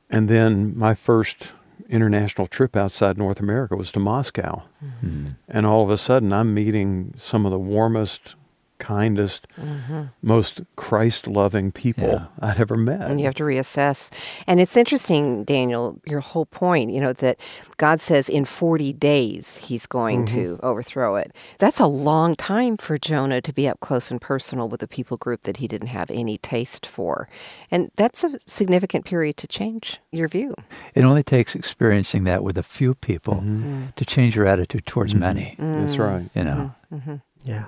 And 0.10 0.30
then 0.30 0.78
my 0.78 0.94
first 0.94 1.52
international 1.92 2.48
trip 2.48 2.76
outside 2.76 3.18
North 3.18 3.40
America 3.40 3.76
was 3.76 3.92
to 3.92 4.00
Moscow. 4.00 4.64
Mm. 5.04 5.36
And 5.48 5.66
all 5.66 5.84
of 5.84 5.90
a 5.90 5.98
sudden, 5.98 6.32
I'm 6.34 6.54
meeting 6.54 7.14
some 7.18 7.46
of 7.46 7.52
the 7.52 7.60
warmest, 7.60 8.36
kindest, 8.82 9.48
Mhm. 9.58 10.10
most 10.22 10.62
Christ 10.76 11.28
loving 11.28 11.72
people 11.72 12.10
Yeah. 12.10 12.26
I'd 12.42 12.60
ever 12.60 12.76
met. 12.76 13.10
And 13.10 13.20
you 13.20 13.26
have 13.26 13.36
to 13.36 13.44
reassess. 13.44 14.10
And 14.48 14.60
it's 14.60 14.76
interesting, 14.76 15.44
Daniel, 15.46 16.00
your 16.06 16.20
whole 16.20 16.46
point, 16.48 16.92
you 16.92 17.00
know, 17.00 17.14
that 17.14 17.40
God 17.78 18.02
says 18.02 18.28
in 18.28 18.44
40 18.46 18.92
days 18.94 19.58
he's 19.58 19.86
going 19.88 20.24
Mhm. 20.26 20.34
to 20.34 20.60
overthrow 20.64 21.16
it. 21.16 21.32
That's 21.60 21.80
a 21.80 21.86
long 21.86 22.36
time 22.36 22.76
for 22.78 22.98
Jonah 22.98 23.42
to 23.42 23.54
be 23.54 23.68
up 23.68 23.80
close 23.80 24.12
and 24.12 24.20
personal 24.20 24.68
with 24.68 24.82
a 24.84 24.88
people 24.88 25.18
group 25.18 25.42
that 25.44 25.58
he 25.58 25.68
didn't 25.68 25.88
have 25.90 26.10
any 26.12 26.38
taste 26.38 26.86
for. 26.86 27.28
And 27.70 27.92
that's 27.96 28.24
a 28.24 28.40
significant 28.48 29.06
period 29.06 29.38
to 29.38 29.48
change 29.48 30.00
your 30.12 30.28
view. 30.28 30.56
It 30.96 31.04
only 31.04 31.24
takes 31.24 31.56
experiencing 31.56 32.24
that 32.26 32.44
with 32.44 32.58
a 32.58 32.64
few 32.64 32.96
people 32.96 33.36
Mhm. 33.46 33.94
to 33.96 34.06
change 34.06 34.36
your 34.36 34.46
attitude 34.48 34.86
towards 34.86 35.14
Mhm. 35.14 35.20
many. 35.20 35.56
That's 35.60 35.96
Mm. 35.98 36.00
right. 36.10 36.30
You 36.36 36.44
know, 36.44 36.72
hmm 36.90 37.16
Yeah. 37.44 37.66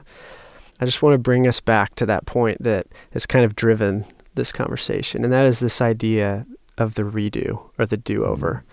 I 0.79 0.85
just 0.85 1.01
want 1.01 1.13
to 1.13 1.19
bring 1.19 1.47
us 1.47 1.59
back 1.59 1.95
to 1.95 2.05
that 2.07 2.25
point 2.25 2.61
that 2.63 2.87
has 3.11 3.25
kind 3.25 3.45
of 3.45 3.55
driven 3.55 4.05
this 4.35 4.51
conversation, 4.51 5.23
and 5.23 5.31
that 5.31 5.45
is 5.45 5.59
this 5.59 5.81
idea 5.81 6.45
of 6.77 6.95
the 6.95 7.03
redo 7.03 7.69
or 7.77 7.85
the 7.85 7.97
do 7.97 8.25
over. 8.25 8.63
Mm-hmm. 8.65 8.69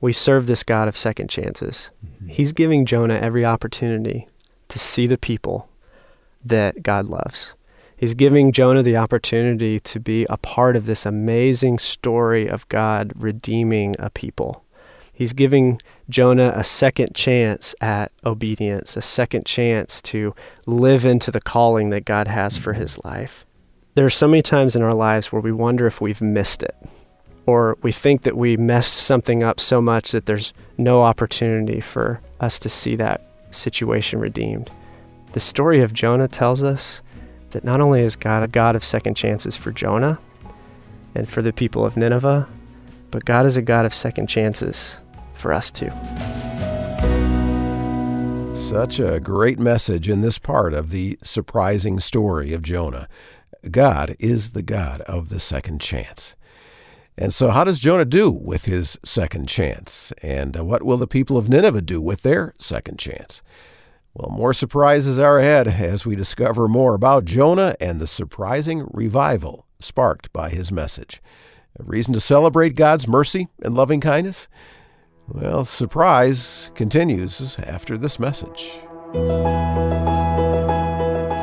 We 0.00 0.12
serve 0.12 0.46
this 0.46 0.62
God 0.62 0.88
of 0.88 0.96
second 0.96 1.28
chances. 1.28 1.90
Mm-hmm. 2.04 2.28
He's 2.28 2.52
giving 2.52 2.86
Jonah 2.86 3.16
every 3.16 3.44
opportunity 3.44 4.28
to 4.68 4.78
see 4.78 5.06
the 5.06 5.18
people 5.18 5.68
that 6.44 6.82
God 6.82 7.06
loves. 7.06 7.54
He's 7.96 8.14
giving 8.14 8.50
Jonah 8.50 8.82
the 8.82 8.96
opportunity 8.96 9.78
to 9.80 10.00
be 10.00 10.24
a 10.30 10.38
part 10.38 10.74
of 10.74 10.86
this 10.86 11.04
amazing 11.04 11.78
story 11.78 12.48
of 12.48 12.66
God 12.68 13.12
redeeming 13.14 13.94
a 13.98 14.08
people. 14.08 14.64
He's 15.20 15.34
giving 15.34 15.82
Jonah 16.08 16.54
a 16.56 16.64
second 16.64 17.14
chance 17.14 17.74
at 17.82 18.10
obedience, 18.24 18.96
a 18.96 19.02
second 19.02 19.44
chance 19.44 20.00
to 20.00 20.34
live 20.64 21.04
into 21.04 21.30
the 21.30 21.42
calling 21.42 21.90
that 21.90 22.06
God 22.06 22.26
has 22.26 22.56
for 22.56 22.72
his 22.72 22.98
life. 23.04 23.44
There 23.96 24.06
are 24.06 24.08
so 24.08 24.26
many 24.26 24.40
times 24.40 24.74
in 24.74 24.80
our 24.80 24.94
lives 24.94 25.30
where 25.30 25.42
we 25.42 25.52
wonder 25.52 25.86
if 25.86 26.00
we've 26.00 26.22
missed 26.22 26.62
it, 26.62 26.74
or 27.44 27.76
we 27.82 27.92
think 27.92 28.22
that 28.22 28.34
we 28.34 28.56
messed 28.56 28.94
something 28.94 29.42
up 29.42 29.60
so 29.60 29.82
much 29.82 30.12
that 30.12 30.24
there's 30.24 30.54
no 30.78 31.02
opportunity 31.02 31.82
for 31.82 32.22
us 32.40 32.58
to 32.60 32.70
see 32.70 32.96
that 32.96 33.20
situation 33.50 34.20
redeemed. 34.20 34.70
The 35.34 35.40
story 35.40 35.82
of 35.82 35.92
Jonah 35.92 36.28
tells 36.28 36.62
us 36.62 37.02
that 37.50 37.62
not 37.62 37.82
only 37.82 38.00
is 38.00 38.16
God 38.16 38.42
a 38.42 38.48
God 38.48 38.74
of 38.74 38.82
second 38.82 39.16
chances 39.16 39.54
for 39.54 39.70
Jonah 39.70 40.18
and 41.14 41.28
for 41.28 41.42
the 41.42 41.52
people 41.52 41.84
of 41.84 41.98
Nineveh, 41.98 42.48
but 43.10 43.26
God 43.26 43.44
is 43.44 43.58
a 43.58 43.62
God 43.62 43.84
of 43.84 43.92
second 43.92 44.26
chances 44.26 44.96
for 45.40 45.52
us 45.52 45.70
too. 45.70 45.90
Such 48.54 49.00
a 49.00 49.18
great 49.18 49.58
message 49.58 50.08
in 50.08 50.20
this 50.20 50.38
part 50.38 50.74
of 50.74 50.90
the 50.90 51.18
surprising 51.22 51.98
story 51.98 52.52
of 52.52 52.62
Jonah. 52.62 53.08
God 53.68 54.14
is 54.20 54.52
the 54.52 54.62
God 54.62 55.00
of 55.02 55.28
the 55.28 55.40
second 55.40 55.80
chance. 55.80 56.36
And 57.18 57.34
so, 57.34 57.50
how 57.50 57.64
does 57.64 57.80
Jonah 57.80 58.04
do 58.04 58.30
with 58.30 58.66
his 58.66 58.98
second 59.04 59.48
chance? 59.48 60.12
And 60.22 60.56
uh, 60.56 60.64
what 60.64 60.82
will 60.82 60.96
the 60.96 61.06
people 61.06 61.36
of 61.36 61.48
Nineveh 61.48 61.82
do 61.82 62.00
with 62.00 62.22
their 62.22 62.54
second 62.58 62.98
chance? 62.98 63.42
Well, 64.14 64.30
more 64.30 64.54
surprises 64.54 65.18
are 65.18 65.38
ahead 65.38 65.68
as 65.68 66.06
we 66.06 66.16
discover 66.16 66.66
more 66.66 66.94
about 66.94 67.24
Jonah 67.24 67.76
and 67.80 68.00
the 68.00 68.06
surprising 68.06 68.88
revival 68.92 69.66
sparked 69.80 70.32
by 70.32 70.50
his 70.50 70.72
message. 70.72 71.20
A 71.78 71.84
reason 71.84 72.12
to 72.14 72.20
celebrate 72.20 72.74
God's 72.74 73.06
mercy 73.06 73.48
and 73.62 73.74
loving 73.74 74.00
kindness? 74.00 74.48
Well, 75.32 75.64
surprise 75.64 76.72
continues 76.74 77.56
after 77.60 77.96
this 77.96 78.18
message. 78.18 78.72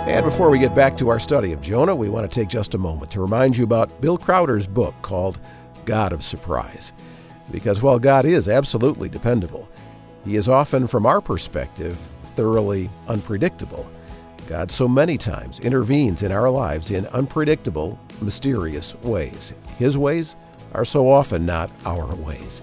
And 0.08 0.26
before 0.26 0.50
we 0.50 0.60
get 0.60 0.76
back 0.76 0.98
to 0.98 1.08
our 1.08 1.20
study 1.20 1.54
of 1.54 1.62
Jonah, 1.62 1.96
we 1.96 2.10
want 2.10 2.30
to 2.30 2.40
take 2.40 2.50
just 2.50 2.74
a 2.74 2.78
moment 2.78 3.12
to 3.12 3.22
remind 3.22 3.56
you 3.56 3.64
about 3.64 4.02
Bill 4.02 4.18
Crowder's 4.18 4.68
book 4.68 4.94
called 5.02 5.40
God 5.86 6.12
of 6.12 6.22
Surprise. 6.22 6.92
Because 7.50 7.82
while 7.82 7.98
God 7.98 8.26
is 8.26 8.50
absolutely 8.50 9.08
dependable, 9.08 9.70
he 10.26 10.36
is 10.36 10.50
often, 10.50 10.86
from 10.86 11.06
our 11.06 11.22
perspective, 11.22 11.98
thoroughly 12.36 12.90
unpredictable. 13.08 13.90
God 14.48 14.70
so 14.70 14.90
many 14.90 15.18
times 15.18 15.62
intervenes 15.62 16.24
in 16.24 16.34
our 16.34 16.50
lives 16.50 16.92
in 16.92 17.06
unpredictable, 17.08 17.98
mysterious 18.20 18.96
ways. 18.96 19.54
His 19.78 19.98
ways 19.98 20.36
are 20.74 20.84
so 20.84 21.10
often 21.10 21.46
not 21.46 21.72
our 21.86 22.14
ways. 22.16 22.62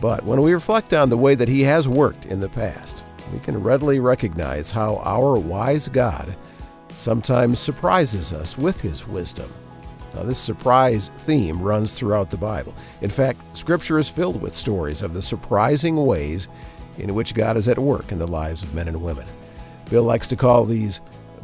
But 0.00 0.24
when 0.24 0.42
we 0.42 0.52
reflect 0.52 0.94
on 0.94 1.08
the 1.08 1.16
way 1.16 1.34
that 1.34 1.48
He 1.48 1.62
has 1.62 1.86
worked 1.86 2.26
in 2.26 2.40
the 2.40 2.48
past, 2.48 3.04
we 3.32 3.38
can 3.40 3.62
readily 3.62 4.00
recognize 4.00 4.70
how 4.70 4.96
our 5.04 5.36
wise 5.36 5.88
God 5.88 6.34
sometimes 6.96 7.58
surprises 7.58 8.32
us 8.32 8.56
with 8.58 8.80
His 8.80 9.06
wisdom. 9.06 9.52
Now, 10.14 10.24
this 10.24 10.38
surprise 10.38 11.10
theme 11.18 11.62
runs 11.62 11.92
throughout 11.94 12.30
the 12.30 12.36
Bible. 12.36 12.74
In 13.00 13.10
fact, 13.10 13.56
Scripture 13.56 13.98
is 13.98 14.08
filled 14.08 14.40
with 14.40 14.56
stories 14.56 15.02
of 15.02 15.14
the 15.14 15.22
surprising 15.22 15.96
ways 16.04 16.48
in 16.98 17.14
which 17.14 17.34
God 17.34 17.56
is 17.56 17.68
at 17.68 17.78
work 17.78 18.10
in 18.10 18.18
the 18.18 18.26
lives 18.26 18.62
of 18.62 18.74
men 18.74 18.88
and 18.88 19.00
women. 19.00 19.26
Bill 19.88 20.02
likes 20.02 20.26
to 20.28 20.36
call 20.36 20.64
these 20.64 21.00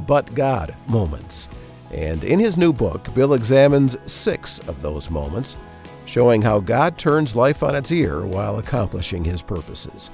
but 0.07 0.35
God 0.35 0.75
moments. 0.89 1.49
And 1.93 2.25
in 2.25 2.39
his 2.39 2.59
new 2.59 2.73
book, 2.73 3.13
Bill 3.15 3.35
examines 3.35 3.97
six 4.07 4.59
of 4.61 4.83
those 4.83 5.11
moments, 5.11 5.57
showing 6.07 6.41
how 6.41 6.61
God 6.61 6.97
turns 6.97 7.37
life 7.37 7.63
on 7.63 7.75
its 7.75 7.93
ear 7.93 8.25
while 8.25 8.59
accomplishing 8.59 9.25
his 9.25 9.43
purposes. 9.43 10.11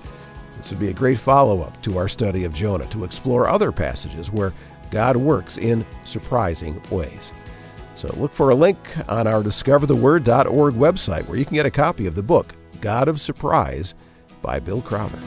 This 0.57 0.71
would 0.71 0.81
be 0.81 0.89
a 0.89 0.95
great 0.95 1.19
follow 1.19 1.61
up 1.61 1.81
to 1.83 1.99
our 1.99 2.09
study 2.09 2.45
of 2.45 2.53
Jonah 2.53 2.87
to 2.87 3.05
explore 3.05 3.49
other 3.49 3.71
passages 3.71 4.33
where 4.33 4.53
God 4.91 5.17
works 5.17 5.59
in 5.59 5.87
surprising 6.05 6.83
ways. 6.91 7.33
So 7.95 8.13
look 8.17 8.33
for 8.33 8.51
a 8.51 8.55
link 8.55 8.79
on 9.09 9.27
our 9.27 9.43
discovertheword.org 9.43 10.75
website 10.75 11.27
where 11.29 11.39
you 11.39 11.45
can 11.45 11.55
get 11.55 11.67
a 11.67 11.71
copy 11.71 12.07
of 12.07 12.15
the 12.15 12.23
book, 12.23 12.55
God 12.81 13.09
of 13.09 13.21
Surprise, 13.21 13.95
by 14.41 14.59
Bill 14.59 14.81
Crowder. 14.83 15.19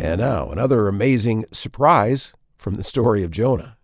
And 0.00 0.20
now, 0.20 0.50
another 0.50 0.88
amazing 0.88 1.44
surprise 1.52 2.32
from 2.56 2.76
the 2.76 2.84
story 2.84 3.22
of 3.22 3.30
Jonah. 3.30 3.76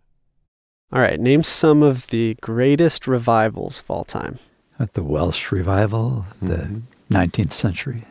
All 0.92 1.00
right, 1.00 1.18
name 1.18 1.42
some 1.42 1.82
of 1.82 2.06
the 2.08 2.36
greatest 2.40 3.06
revivals 3.08 3.80
of 3.80 3.90
all 3.90 4.04
time. 4.04 4.38
At 4.78 4.92
the 4.94 5.02
Welsh 5.02 5.50
revival, 5.50 6.26
the 6.40 6.56
Mhm. 6.56 6.82
19th 7.10 7.52
century. 7.52 8.04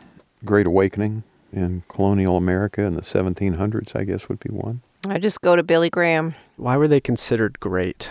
Great 0.44 0.66
Awakening 0.66 1.22
in 1.52 1.84
colonial 1.88 2.36
America 2.36 2.82
in 2.82 2.94
the 2.94 3.02
1700s, 3.02 3.94
I 3.96 4.04
guess, 4.04 4.28
would 4.28 4.40
be 4.40 4.50
one. 4.50 4.80
I 5.08 5.18
just 5.18 5.40
go 5.40 5.56
to 5.56 5.62
Billy 5.62 5.88
Graham. 5.88 6.34
Why 6.56 6.76
were 6.76 6.88
they 6.88 7.00
considered 7.00 7.60
great? 7.60 8.10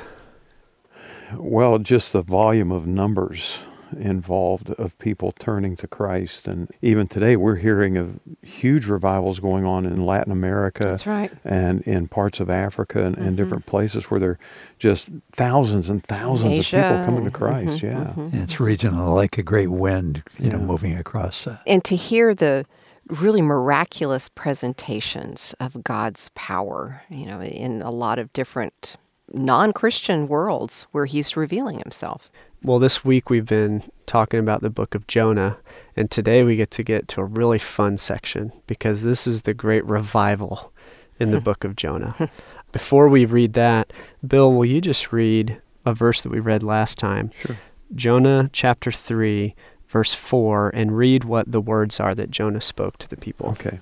Well, 1.36 1.78
just 1.78 2.14
the 2.14 2.22
volume 2.22 2.72
of 2.72 2.88
numbers 2.88 3.60
involved 3.96 4.70
of 4.72 4.98
people 5.00 5.32
turning 5.40 5.76
to 5.78 5.88
Christ. 5.88 6.48
And 6.48 6.70
even 6.82 7.08
today, 7.08 7.36
we're 7.36 7.56
hearing 7.56 7.98
of 7.98 8.20
huge 8.42 8.86
revivals 8.88 9.40
going 9.40 9.66
on 9.66 9.86
in 9.86 10.06
Latin 10.06 10.32
America. 10.32 10.84
That's 10.84 11.08
right. 11.08 11.32
And 11.44 11.82
in 11.84 12.08
parts 12.08 12.40
of 12.40 12.50
Africa 12.50 13.04
and, 13.06 13.18
and 13.18 13.34
Mhm. 13.34 13.38
different 13.38 13.66
places 13.66 14.10
where 14.12 14.20
there 14.20 14.30
are 14.32 14.40
just 14.80 15.08
thousands 15.32 15.90
and 15.90 16.04
thousands 16.04 16.60
Asia 16.60 16.78
of 16.78 16.84
people 16.92 17.06
coming 17.06 17.20
to 17.22 17.26
and- 17.28 17.34
Christ. 17.34 17.82
mhm, 17.82 17.84
yeah. 17.84 18.14
mhm. 18.16 18.34
It's 18.44 18.60
regional, 18.60 19.14
like 19.14 19.38
a 19.38 19.44
great 19.44 19.72
wind, 19.72 20.24
you 20.40 20.50
know, 20.50 20.60
moving 20.60 20.96
across. 20.98 21.48
Uh, 21.48 21.58
And 21.68 21.84
to 21.86 21.96
hear 21.96 22.34
the 22.36 22.66
really 23.08 23.42
miraculous 23.42 24.30
presentations 24.30 25.54
of 25.60 25.84
God's 25.84 26.30
power, 26.36 27.02
you 27.10 27.26
know, 27.26 27.42
in 27.42 27.82
a 27.82 27.92
lot 27.92 28.18
of 28.20 28.32
different 28.34 28.98
non 29.32 29.74
Christian 29.74 30.28
worlds 30.28 30.88
where 30.92 31.06
He's 31.06 31.36
revealing 31.38 31.80
Himself. 31.80 32.32
Well, 32.66 32.80
this 32.80 33.06
week 33.06 33.30
we've 33.30 33.46
been 33.46 33.84
talking 34.08 34.40
about 34.40 34.64
the 34.64 34.72
book 34.72 34.96
of 34.96 35.06
Jonah, 35.06 35.60
and 35.96 36.10
today 36.10 36.44
we 36.44 36.56
get 36.56 36.72
to 36.72 36.84
get 36.84 37.08
to 37.10 37.22
a 37.22 37.24
really 37.24 37.60
fun 37.60 38.00
section 38.00 38.52
because 38.66 39.04
this 39.04 39.28
is 39.28 39.44
the 39.44 39.54
great 39.54 39.86
revival 39.86 40.74
in 41.20 41.30
the 41.30 41.40
book 41.50 41.64
of 41.64 41.76
Jonah. 41.76 42.32
Before 42.72 43.08
we 43.08 43.24
read 43.24 43.54
that, 43.54 43.94
Bill, 44.26 44.52
will 44.52 44.66
you 44.66 44.82
just 44.82 45.14
read 45.14 45.62
a 45.86 45.94
verse 45.94 46.22
that 46.22 46.32
we 46.32 46.40
read 46.40 46.64
last 46.64 46.98
time? 46.98 47.30
Sure. 47.38 47.56
Jonah 47.94 48.50
chapter 48.52 48.92
3, 48.92 49.54
verse 49.88 50.16
4, 50.16 50.72
and 50.74 50.98
read 50.98 51.24
what 51.24 51.52
the 51.52 51.62
words 51.62 52.00
are 52.00 52.16
that 52.16 52.32
Jonah 52.32 52.62
spoke 52.62 52.98
to 52.98 53.08
the 53.08 53.18
people. 53.18 53.50
Okay. 53.50 53.80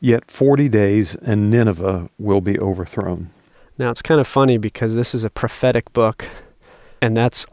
Yet 0.00 0.30
40 0.30 0.68
days 0.68 1.16
and 1.16 1.50
Nineveh 1.50 2.08
will 2.20 2.40
be 2.40 2.60
overthrown. 2.60 3.30
Now, 3.76 3.90
it's 3.90 4.02
kind 4.02 4.20
of 4.20 4.28
funny 4.28 4.56
because 4.56 4.94
this 4.94 5.16
is 5.16 5.24
a 5.24 5.30
prophetic 5.30 5.92
book, 5.92 6.28
and 7.02 7.16
that's 7.16 7.44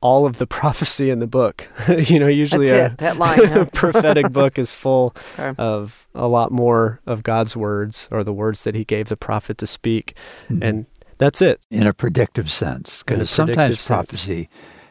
all 0.00 0.26
of 0.26 0.38
the 0.38 0.46
prophecy 0.60 1.10
in 1.10 1.18
the 1.20 1.26
book. 1.26 1.66
you 1.88 2.18
know, 2.18 2.26
usually 2.28 2.66
That's 2.68 2.90
a, 2.90 2.92
it, 2.94 2.98
that 2.98 3.16
line. 3.18 3.44
huh? 3.48 3.64
prophetic 3.72 4.32
book 4.32 4.58
is 4.58 4.72
full 4.72 5.14
Okay. 5.38 5.54
of 5.58 6.06
a 6.14 6.26
lot 6.28 6.50
more 6.52 7.00
of 7.06 7.22
God's 7.22 7.56
words 7.56 8.08
or 8.10 8.22
the 8.24 8.32
words 8.32 8.64
that 8.64 8.74
he 8.74 8.84
gave 8.84 9.08
the 9.08 9.16
prophet 9.16 9.58
to 9.58 9.66
speak. 9.66 10.14
mhm. 10.48 10.62
And 10.62 10.86
that's 11.18 11.40
it. 11.40 11.60
in 11.70 11.86
a 11.86 11.92
predictive 11.94 12.50
sense, 12.50 13.02
because 13.02 13.30
sometimes 13.30 13.80
sense. 13.80 13.86
prophecy 13.88 14.48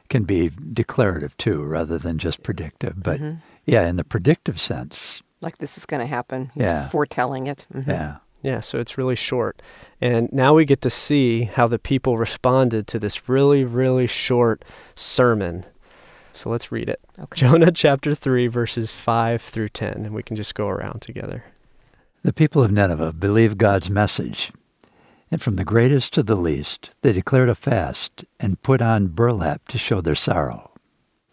can 0.09 0.23
be 0.23 0.51
declarative 0.73 1.35
too, 1.37 1.63
rather 1.63 1.97
than 1.97 2.17
just 2.17 2.41
predictive. 2.43 3.01
But 3.03 3.19
Mhm. 3.21 3.41
yeah, 3.65 3.87
in 3.87 3.95
the 3.95 4.03
predictive 4.03 4.59
sense, 4.59 5.21
Like 5.41 5.57
this 5.59 5.77
is 5.77 5.85
going 5.85 5.99
to 5.99 6.07
happen. 6.07 6.49
He's 6.55 6.63
Yeah. 6.65 6.87
foretelling 6.89 7.45
it. 7.47 7.65
Mhm. 7.73 7.87
yeah. 7.87 8.15
Yeah, 8.41 8.59
so 8.61 8.79
it's 8.79 8.97
really 8.97 9.15
short. 9.15 9.61
And 10.01 10.31
now 10.31 10.53
we 10.53 10.65
get 10.65 10.81
to 10.81 10.89
see 10.89 11.43
how 11.43 11.67
the 11.67 11.79
people 11.79 12.17
responded 12.17 12.87
to 12.87 12.99
this 12.99 13.29
really, 13.29 13.63
really 13.63 14.07
short 14.07 14.65
sermon. 14.93 15.65
So 16.33 16.49
let's 16.49 16.71
read 16.71 16.89
it. 16.89 16.99
Okay. 17.17 17.39
Jonah 17.39 17.71
chapter 17.71 18.13
3, 18.13 18.47
verses 18.47 18.91
5 18.91 19.41
through 19.41 19.69
10, 19.69 20.05
and 20.05 20.13
we 20.13 20.21
can 20.21 20.35
just 20.35 20.53
go 20.53 20.67
around 20.67 21.01
together. 21.01 21.45
The 22.23 22.33
people 22.33 22.61
of 22.63 22.71
Nineveh 22.71 23.13
believed 23.13 23.57
God's 23.57 23.89
message, 23.89 24.51
and 25.31 25.41
from 25.41 25.55
the 25.55 25.63
greatest 25.63 26.11
to 26.13 26.23
the 26.23 26.35
least, 26.35 26.91
they 27.01 27.13
declared 27.13 27.49
a 27.49 27.55
fast 27.55 28.25
and 28.39 28.61
put 28.61 28.81
on 28.81 29.07
burlap 29.07 29.67
to 29.69 29.77
show 29.77 30.01
their 30.01 30.15
sorrow. 30.15 30.71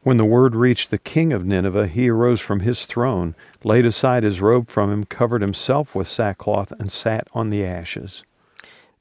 When 0.02 0.18
the 0.18 0.24
word 0.24 0.54
reached 0.54 0.90
the 0.90 0.98
king 0.98 1.32
of 1.32 1.44
Nineveh, 1.44 1.88
he 1.88 2.10
arose 2.10 2.40
from 2.40 2.60
his 2.60 2.86
throne, 2.86 3.34
laid 3.64 3.86
aside 3.86 4.22
his 4.22 4.40
robe 4.40 4.68
from 4.68 4.92
him, 4.92 5.04
covered 5.04 5.42
himself 5.42 5.94
with 5.94 6.08
sackcloth, 6.08 6.72
and 6.78 6.92
sat 6.92 7.26
on 7.32 7.50
the 7.50 7.64
ashes. 7.64 8.22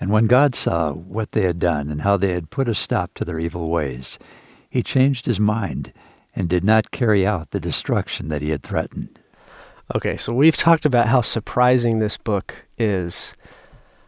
And 0.00 0.10
when 0.10 0.26
God 0.26 0.54
saw 0.54 0.92
what 0.92 1.32
they 1.32 1.42
had 1.42 1.58
done 1.58 1.88
and 1.88 2.02
how 2.02 2.16
they 2.16 2.32
had 2.32 2.50
put 2.50 2.68
a 2.68 2.74
stop 2.74 3.14
to 3.14 3.24
their 3.24 3.38
evil 3.38 3.70
ways, 3.70 4.18
he 4.68 4.82
changed 4.82 5.26
his 5.26 5.38
mind 5.38 5.92
and 6.34 6.48
did 6.48 6.64
not 6.64 6.90
carry 6.90 7.26
out 7.26 7.50
the 7.50 7.60
destruction 7.60 8.28
that 8.28 8.42
he 8.42 8.50
had 8.50 8.62
threatened. 8.62 9.20
Okay, 9.94 10.16
so 10.16 10.32
we've 10.32 10.56
talked 10.56 10.84
about 10.84 11.08
how 11.08 11.20
surprising 11.20 11.98
this 11.98 12.16
book 12.16 12.66
is. 12.78 13.34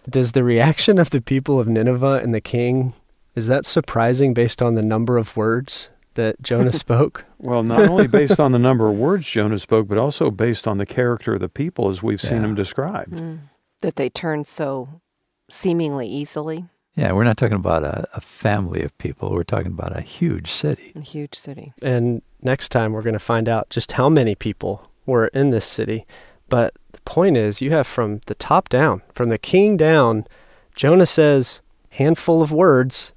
Does 0.09 0.33
the 0.33 0.42
reaction 0.42 0.99
of 0.99 1.11
the 1.11 1.20
people 1.20 1.61
of 1.61 1.68
Nineveh 1.68 2.20
and 2.22 2.35
the 2.35 2.40
king 2.40 2.94
is 3.35 3.46
that 3.49 3.66
surprising 3.66 4.35
based 4.35 4.62
on 4.62 4.75
the 4.75 4.83
number 4.83 5.18
of 5.18 5.37
words 5.37 5.90
that 6.14 6.40
Jonah 6.42 6.72
spoke? 6.85 7.25
Well, 7.38 7.62
not 7.62 7.88
only 7.88 8.07
based 8.07 8.40
on 8.40 8.53
the 8.53 8.59
number 8.59 8.88
of 8.88 8.96
words 8.96 9.27
Jonah 9.27 9.59
spoke, 9.59 9.87
but 9.87 9.99
also 9.99 10.31
based 10.31 10.66
on 10.66 10.79
the 10.79 10.87
character 10.87 11.35
of 11.35 11.40
the 11.40 11.49
people 11.49 11.90
as 11.90 12.03
we've 12.03 12.20
seen 12.20 12.42
them 12.42 12.55
described. 12.55 13.12
Mm. 13.12 13.38
That 13.83 13.96
they 13.96 14.09
turn 14.09 14.44
so 14.46 15.01
seemingly 15.49 16.07
easily. 16.09 16.65
Yeah, 16.95 17.13
we're 17.13 17.25
not 17.25 17.37
talking 17.37 17.57
about 17.57 17.85
a, 17.85 18.09
a 18.15 18.21
family 18.21 18.83
of 18.83 18.97
people. 18.99 19.31
We're 19.31 19.43
talking 19.45 19.73
about 19.73 19.97
a 19.97 20.01
huge 20.01 20.51
city. 20.51 20.93
A 20.97 21.01
huge 21.01 21.35
city. 21.35 21.73
And 21.83 22.23
next 22.43 22.71
time 22.71 22.93
we're 22.93 23.03
going 23.03 23.13
to 23.13 23.19
find 23.19 23.49
out 23.49 23.69
just 23.69 23.93
how 23.93 24.09
many 24.09 24.35
people 24.35 24.91
were 25.05 25.27
in 25.29 25.51
this 25.51 25.67
city. 25.67 26.07
But 26.49 26.75
the 26.93 27.01
point 27.03 27.37
is, 27.37 27.61
you 27.61 27.71
have 27.73 27.87
from 27.87 28.21
the 28.27 28.35
top 28.35 28.69
down, 28.71 29.03
from 29.15 29.29
the 29.29 29.37
king 29.39 29.77
down, 29.77 30.27
Jonah 30.75 31.07
says, 31.07 31.61
handful 31.91 32.41
of 32.41 32.51
words, 32.51 33.13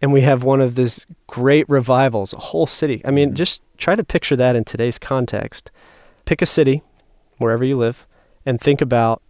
and 0.00 0.12
we 0.12 0.20
have 0.22 0.42
one 0.42 0.60
of 0.60 0.74
these 0.74 1.04
great 1.26 1.68
revivals, 1.68 2.32
a 2.32 2.38
whole 2.38 2.66
city. 2.66 3.02
I 3.04 3.10
mean, 3.10 3.32
Mhm. 3.32 3.34
just 3.34 3.60
try 3.76 3.94
to 3.94 4.04
picture 4.04 4.36
that 4.36 4.56
in 4.56 4.64
today's 4.64 4.98
context. 4.98 5.70
Pick 6.24 6.40
a 6.40 6.46
city, 6.46 6.82
wherever 7.38 7.64
you 7.64 7.76
live, 7.76 8.06
and 8.46 8.60
think 8.60 8.80
about 8.80 9.22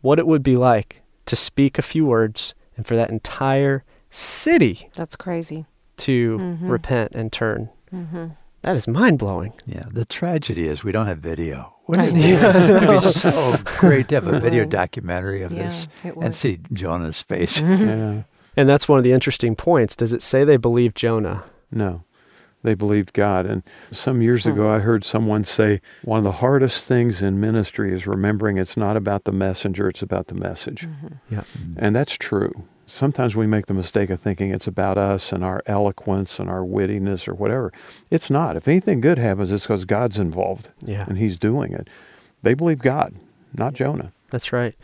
what 0.00 0.18
it 0.18 0.26
would 0.26 0.42
be 0.42 0.56
like 0.56 1.02
to 1.26 1.36
speak 1.36 1.78
a 1.78 1.82
few 1.82 2.06
words 2.06 2.54
and 2.76 2.86
for 2.86 2.96
that 2.96 3.10
entire 3.10 3.84
city 4.10 4.90
That's 4.96 5.16
crazy. 5.16 5.66
to 5.98 6.38
Mhm. 6.38 6.70
repent 6.70 7.12
and 7.14 7.32
turn. 7.32 7.68
hmm 7.90 8.26
That 8.62 8.76
is 8.76 8.88
mind 8.88 9.18
blowing. 9.18 9.52
Yeah, 9.66 9.84
the 9.92 10.04
tragedy 10.06 10.66
is 10.68 10.82
we 10.84 10.90
don't 10.92 11.06
have 11.06 11.18
video. 11.18 11.74
Wouldn't 11.86 12.08
it 12.08 12.14
be, 12.14 12.30
it'd 12.32 12.88
be 12.88 13.00
so 13.12 13.56
great 13.78 14.08
to 14.08 14.14
have 14.14 14.26
a 14.26 14.40
video 14.40 14.64
documentary 14.64 15.42
of 15.42 15.52
Yeah, 15.52 15.64
this 15.64 15.88
and 16.20 16.34
see 16.34 16.60
Jonah's 16.72 17.20
face? 17.20 17.60
Yeah. 17.60 18.22
And 18.56 18.68
that's 18.68 18.88
one 18.88 18.98
of 18.98 19.04
the 19.04 19.12
interesting 19.12 19.54
points. 19.54 19.94
Does 19.96 20.12
it 20.14 20.22
say 20.22 20.44
they 20.44 20.56
believe 20.56 20.94
Jonah? 20.94 21.42
No, 21.70 22.04
they 22.64 22.74
believed 22.74 23.12
God. 23.12 23.46
And 23.46 23.62
some 23.92 24.20
years 24.22 24.46
ago, 24.46 24.68
I 24.70 24.80
heard 24.80 25.04
someone 25.04 25.44
say 25.44 25.80
one 26.02 26.18
of 26.18 26.24
the 26.24 26.32
hardest 26.32 26.86
things 26.86 27.22
in 27.22 27.38
ministry 27.38 27.92
is 27.92 28.06
remembering 28.06 28.56
it's 28.56 28.76
not 28.76 28.96
about 28.96 29.24
the 29.24 29.32
messenger, 29.32 29.86
it's 29.88 30.02
about 30.02 30.26
the 30.26 30.34
message. 30.34 30.88
Mhm. 31.30 31.46
And 31.76 31.94
that's 31.94 32.14
true. 32.14 32.64
Sometimes 32.86 33.36
we 33.36 33.46
make 33.46 33.66
the 33.66 33.74
mistake 33.74 34.10
of 34.10 34.20
thinking 34.20 34.50
it's 34.50 34.66
about 34.66 34.98
us 34.98 35.30
and 35.32 35.44
our 35.44 35.62
eloquence 35.66 36.38
and 36.38 36.50
our 36.50 36.60
wittiness 36.62 37.28
or 37.28 37.34
whatever. 37.34 37.72
It's 38.10 38.28
not. 38.30 38.56
If 38.56 38.66
anything 38.66 39.00
good 39.00 39.18
happens, 39.18 39.52
it's 39.52 39.64
because 39.64 39.84
God's 39.84 40.18
involved 40.18 40.68
Yeah, 40.84 41.04
and 41.08 41.16
He's 41.18 41.36
doing 41.38 41.72
it. 41.72 41.88
They 42.42 42.54
believe 42.54 42.78
God, 42.80 43.14
not 43.56 43.74
Jonah. 43.74 44.10
that's 44.30 44.52
right. 44.52 44.74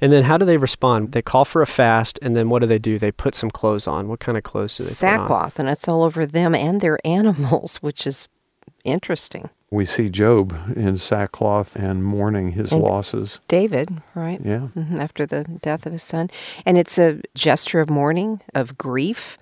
And 0.00 0.12
then 0.12 0.24
how 0.24 0.36
do 0.38 0.44
they 0.44 0.56
respond? 0.56 1.12
They 1.12 1.22
call 1.22 1.44
for 1.44 1.62
a 1.62 1.66
fast, 1.66 2.18
and 2.22 2.36
then 2.36 2.48
what 2.50 2.60
do 2.60 2.66
they 2.66 2.78
do? 2.78 2.98
They 2.98 3.12
put 3.12 3.34
some 3.34 3.50
clothes 3.50 3.86
on. 3.86 4.08
What 4.08 4.20
kind 4.20 4.36
of 4.36 4.44
clothes 4.44 4.76
do 4.76 4.84
they 4.84 4.90
put 4.90 5.02
on? 5.04 5.18
Sackcloth, 5.18 5.58
and 5.58 5.68
it's 5.68 5.88
all 5.88 6.02
over 6.02 6.26
them 6.26 6.54
and 6.54 6.80
their 6.80 6.98
animals, 7.06 7.76
which 7.78 8.06
is 8.06 8.28
interesting. 8.84 9.48
We 9.70 9.84
see 9.84 10.08
Job 10.08 10.56
in 10.76 10.96
sackcloth 10.96 11.74
and 11.74 12.04
mourning 12.04 12.52
his 12.52 12.70
And- 12.72 12.82
losses. 12.82 13.40
David, 13.48 14.00
right? 14.14 14.40
Yeah. 14.44 14.68
hmm 14.68 14.98
after 15.00 15.26
the 15.26 15.44
death 15.62 15.86
of 15.86 15.92
his 15.92 16.02
son. 16.04 16.30
And 16.64 16.78
it's 16.78 16.98
a 16.98 17.20
gesture 17.34 17.80
of 17.80 17.90
mourning, 17.90 18.42
of 18.54 18.78
grief, 18.78 19.36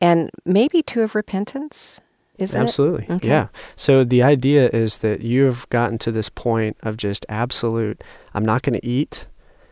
and 0.00 0.30
maybe 0.44 0.82
too 0.82 1.00
of 1.02 1.14
repentance, 1.14 2.00
isn't 2.38 2.60
Absolutely. 2.60 3.06
Okay. 3.08 3.28
Yeah. 3.28 3.48
So 3.74 4.04
the 4.04 4.22
idea 4.22 4.68
is 4.70 4.98
that 4.98 5.20
you 5.22 5.44
have 5.44 5.68
gotten 5.70 5.98
to 5.98 6.12
this 6.12 6.28
point 6.28 6.76
of 6.82 6.96
just 6.98 7.24
absolute, 7.28 8.02
I'm 8.34 8.44
not 8.44 8.62
going 8.62 8.78
to 8.78 8.86
eat, 8.86 9.26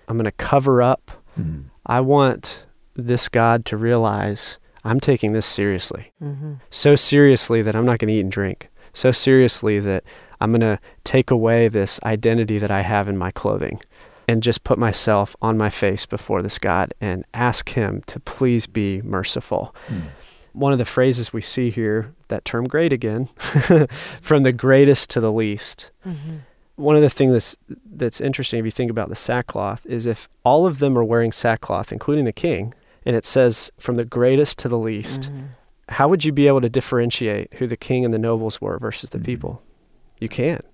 I'm 0.09 0.17
going 0.17 0.25
to 0.25 0.33
cover 0.33 0.83
up. 0.83 1.11
Mm. 1.39 1.67
I 1.87 2.01
want 2.01 2.67
this 2.95 3.29
God 3.29 3.65
to 3.67 3.77
realize 3.77 4.59
I'm 4.85 5.01
taking 5.01 5.33
this 5.33 5.47
seriously. 5.47 6.13
it? 6.21 6.25
hmm 6.25 6.55
so 6.71 6.97
seriously 6.97 7.63
that 7.63 7.77
I'm 7.77 7.87
not 7.87 7.99
going 7.99 8.09
to 8.09 8.15
eat 8.15 8.21
and 8.21 8.33
drink. 8.33 8.69
So 8.93 9.13
seriously 9.13 9.79
that 9.81 10.05
I'm 10.41 10.51
going 10.51 10.61
to 10.61 10.79
take 11.05 11.31
away 11.31 11.69
this 11.69 12.01
identity 12.05 12.59
that 12.59 12.71
I 12.71 12.83
have 12.83 13.09
in 13.09 13.17
my 13.17 13.31
clothing 13.31 13.81
and 14.29 14.43
just 14.43 14.63
put 14.63 14.79
myself 14.79 15.35
on 15.41 15.57
my 15.57 15.71
face 15.71 16.05
before 16.05 16.43
this 16.43 16.59
God 16.59 16.93
and 17.01 17.25
ask 17.33 17.71
Him 17.71 18.03
to 18.07 18.21
please 18.21 18.67
be 18.67 19.01
merciful. 19.03 19.75
Mm. 19.89 20.09
One 20.53 20.73
of 20.73 20.79
the 20.79 20.85
phrases 20.85 21.33
we 21.33 21.41
see 21.41 21.71
here, 21.71 22.15
that 22.29 22.45
term 22.45 22.67
great 22.67 22.93
again, 22.93 23.27
from 24.21 24.43
the 24.43 24.53
greatest 24.53 25.11
to 25.11 25.21
the 25.21 25.33
least. 25.33 25.91
Mm-hmm. 26.07 26.39
One 26.79 26.97
of 26.97 27.03
the 27.03 27.11
things 27.11 27.33
that's, 27.33 27.57
that's 27.93 28.21
interesting 28.21 28.61
if 28.61 28.65
you 28.65 28.71
think 28.71 28.91
about 28.91 29.09
the 29.09 29.15
sackcloth 29.17 29.85
is 29.87 30.07
if 30.07 30.29
all 30.45 30.65
of 30.67 30.79
them 30.79 30.97
are 30.97 31.05
wearing 31.05 31.33
sackcloth, 31.33 31.93
including 31.93 32.25
the 32.25 32.33
king, 32.33 32.73
and 33.05 33.17
it 33.17 33.27
says 33.27 33.71
from 33.79 33.97
the 33.97 34.05
greatest 34.05 34.59
to 34.61 34.69
the 34.69 34.79
least, 34.79 35.23
Mm-hmm. 35.23 35.41
how 35.89 36.09
would 36.09 36.25
you 36.25 36.33
be 36.33 36.47
able 36.47 36.61
to 36.61 36.69
differentiate 36.69 37.53
who 37.55 37.67
the 37.67 37.77
king 37.77 38.05
and 38.05 38.15
the 38.15 38.19
nobles 38.19 38.61
were 38.61 38.79
versus 38.79 39.11
the 39.11 39.19
Mhm. 39.19 39.25
people? 39.25 39.63
You 40.21 40.29
can't. 40.29 40.65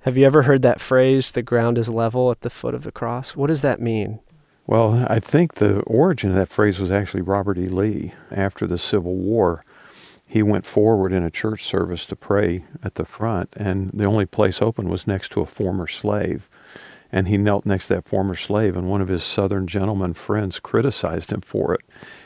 Have 0.00 0.16
you 0.16 0.24
ever 0.26 0.42
heard 0.42 0.62
that 0.62 0.80
phrase, 0.80 1.32
the 1.32 1.42
ground 1.42 1.76
is 1.78 1.88
level 1.88 2.30
at 2.30 2.40
the 2.40 2.50
foot 2.50 2.74
of 2.74 2.82
the 2.84 2.92
cross? 2.92 3.36
What 3.36 3.48
does 3.48 3.60
that 3.60 3.80
mean? 3.80 4.18
Well, 4.66 5.04
I 5.08 5.20
think 5.20 5.54
the 5.54 5.80
origin 5.80 6.30
of 6.30 6.36
that 6.36 6.48
phrase 6.48 6.78
was 6.80 6.90
actually 6.90 7.22
Robert 7.22 7.58
E. 7.58 7.68
Lee. 7.68 8.12
After 8.30 8.66
the 8.66 8.78
Civil 8.78 9.14
War, 9.16 9.64
he 10.30 10.42
went 10.44 10.64
forward 10.64 11.12
in 11.12 11.24
a 11.24 11.30
church 11.30 11.64
service 11.64 12.06
to 12.06 12.14
pray 12.14 12.64
at 12.84 12.94
the 12.94 13.04
front, 13.04 13.48
and 13.56 13.90
the 13.92 14.04
only 14.04 14.26
place 14.26 14.62
open 14.62 14.88
was 14.88 15.04
next 15.06 15.32
to 15.32 15.40
a 15.40 15.46
former 15.46 15.88
slave. 15.88 16.48
And 17.10 17.26
he 17.26 17.36
knelt 17.36 17.66
next 17.66 17.88
to 17.88 17.94
that 17.94 18.06
former 18.08 18.36
slave, 18.36 18.76
and 18.76 18.88
one 18.88 19.00
of 19.00 19.08
his 19.08 19.24
Southern 19.24 19.66
gentleman 19.66 20.14
friends 20.14 20.60
criticized 20.60 21.32
him 21.32 21.40
for 21.40 21.74
it. 21.74 21.80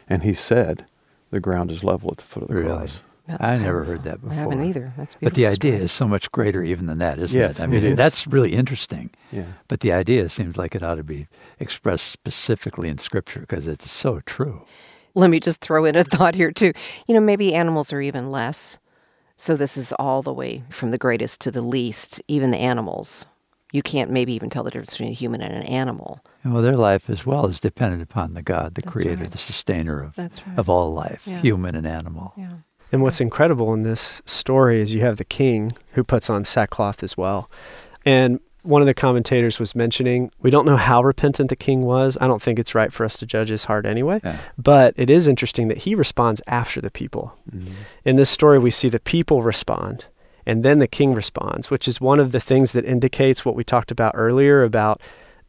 And 0.06 0.22
he 0.22 0.34
said, 0.34 0.84
The 1.30 1.40
ground 1.40 1.70
is 1.70 1.82
level 1.82 2.10
at 2.10 2.18
the 2.18 2.24
foot 2.24 2.42
of 2.42 2.48
the 2.50 2.54
Really? 2.56 2.68
cross. 2.76 3.00
That's 3.26 3.42
I 3.50 3.56
never 3.56 3.84
heard 3.84 4.02
that 4.02 4.20
before. 4.20 4.32
I 4.32 4.34
haven't 4.34 4.58
before. 4.58 4.68
either. 4.68 4.92
That's 4.98 5.14
beautiful. 5.14 5.28
But 5.30 5.34
the 5.34 5.46
idea 5.46 5.72
story. 5.72 5.84
is 5.86 5.92
so 5.92 6.06
much 6.06 6.30
greater 6.30 6.62
even 6.62 6.84
than 6.84 6.98
that, 6.98 7.22
isn't 7.22 7.40
Yes, 7.40 7.58
it? 7.58 7.62
I 7.62 7.66
mean, 7.66 7.82
is. 7.82 7.96
that's 7.96 8.26
really 8.26 8.52
interesting. 8.52 9.08
Yeah. 9.32 9.44
But 9.66 9.80
the 9.80 9.92
idea 9.92 10.28
seems 10.28 10.58
like 10.58 10.74
it 10.74 10.82
ought 10.82 10.96
to 10.96 11.02
be 11.02 11.26
expressed 11.58 12.08
specifically 12.12 12.90
in 12.90 12.98
Scripture 12.98 13.40
because 13.40 13.66
it's 13.66 13.90
so 13.90 14.20
true. 14.26 14.66
Let 15.14 15.30
me 15.30 15.40
just 15.40 15.60
throw 15.60 15.84
in 15.84 15.96
a 15.96 16.04
thought 16.16 16.34
here 16.34 16.50
too. 16.52 16.72
You 17.06 17.14
know, 17.14 17.20
maybe 17.20 17.54
animals 17.54 17.92
are 17.92 18.00
even 18.00 18.30
less. 18.30 18.78
So 19.36 19.56
this 19.56 19.76
is 19.76 19.92
all 19.98 20.22
the 20.22 20.32
way 20.32 20.62
from 20.70 20.90
the 20.90 20.98
greatest 20.98 21.40
to 21.42 21.50
the 21.50 21.62
least, 21.62 22.20
even 22.28 22.50
the 22.50 22.58
animals. 22.58 23.26
You 23.72 23.82
can't 23.82 24.10
maybe 24.10 24.32
even 24.34 24.50
tell 24.50 24.62
the 24.62 24.70
difference 24.70 24.92
between 24.92 25.08
a 25.10 25.14
human 25.14 25.40
and 25.40 25.52
an 25.52 25.64
animal. 25.64 26.20
Well, 26.44 26.62
their 26.62 26.76
life 26.76 27.10
as 27.10 27.26
well 27.26 27.46
is 27.46 27.58
dependent 27.58 28.02
upon 28.02 28.34
the 28.34 28.42
God, 28.42 28.76
the 28.76 28.82
That's 28.82 28.92
Creator, 28.92 29.22
right. 29.22 29.30
the 29.32 29.38
Sustainer 29.38 30.00
of 30.00 30.14
That's 30.14 30.46
right. 30.46 30.56
of 30.56 30.68
all 30.70 30.92
life, 30.92 31.26
Yeah. 31.26 31.40
human 31.40 31.74
and 31.74 31.84
animal. 31.86 32.32
Yeah. 32.36 32.52
And 32.92 33.02
what's 33.02 33.20
incredible 33.20 33.74
in 33.74 33.82
this 33.82 34.22
story 34.24 34.80
is 34.80 34.94
you 34.94 35.00
have 35.00 35.16
the 35.16 35.24
king 35.24 35.72
who 35.94 36.04
puts 36.04 36.30
on 36.30 36.44
sackcloth 36.44 37.02
as 37.02 37.16
well. 37.16 37.50
And 38.06 38.38
one 38.64 38.82
of 38.82 38.86
the 38.86 38.94
commentators 38.94 39.60
was 39.60 39.74
mentioning 39.74 40.30
we 40.40 40.50
don't 40.50 40.66
know 40.66 40.76
how 40.76 41.02
repentant 41.02 41.48
the 41.50 41.56
king 41.56 41.82
was. 41.82 42.18
I 42.20 42.26
don't 42.26 42.42
think 42.42 42.58
it's 42.58 42.74
right 42.74 42.92
for 42.92 43.04
us 43.04 43.16
to 43.18 43.26
judge 43.26 43.50
his 43.50 43.64
heart 43.64 43.86
anyway. 43.86 44.20
Yeah. 44.24 44.38
But 44.58 44.94
it 44.96 45.10
is 45.10 45.28
interesting 45.28 45.68
that 45.68 45.78
he 45.78 45.94
responds 45.94 46.42
after 46.46 46.80
the 46.80 46.90
people. 46.90 47.38
Mhm. 47.54 47.68
In 48.04 48.16
this 48.16 48.30
story, 48.30 48.58
we 48.58 48.70
see 48.70 48.88
the 48.88 49.00
people 49.00 49.42
respond 49.42 50.06
and 50.46 50.62
then 50.64 50.78
the 50.78 50.88
king 50.88 51.14
responds, 51.14 51.70
which 51.70 51.86
is 51.86 52.00
one 52.00 52.20
of 52.20 52.32
the 52.32 52.40
things 52.40 52.72
that 52.72 52.84
indicates 52.84 53.44
what 53.44 53.54
we 53.54 53.64
talked 53.64 53.90
about 53.90 54.12
earlier 54.14 54.62
about 54.62 55.00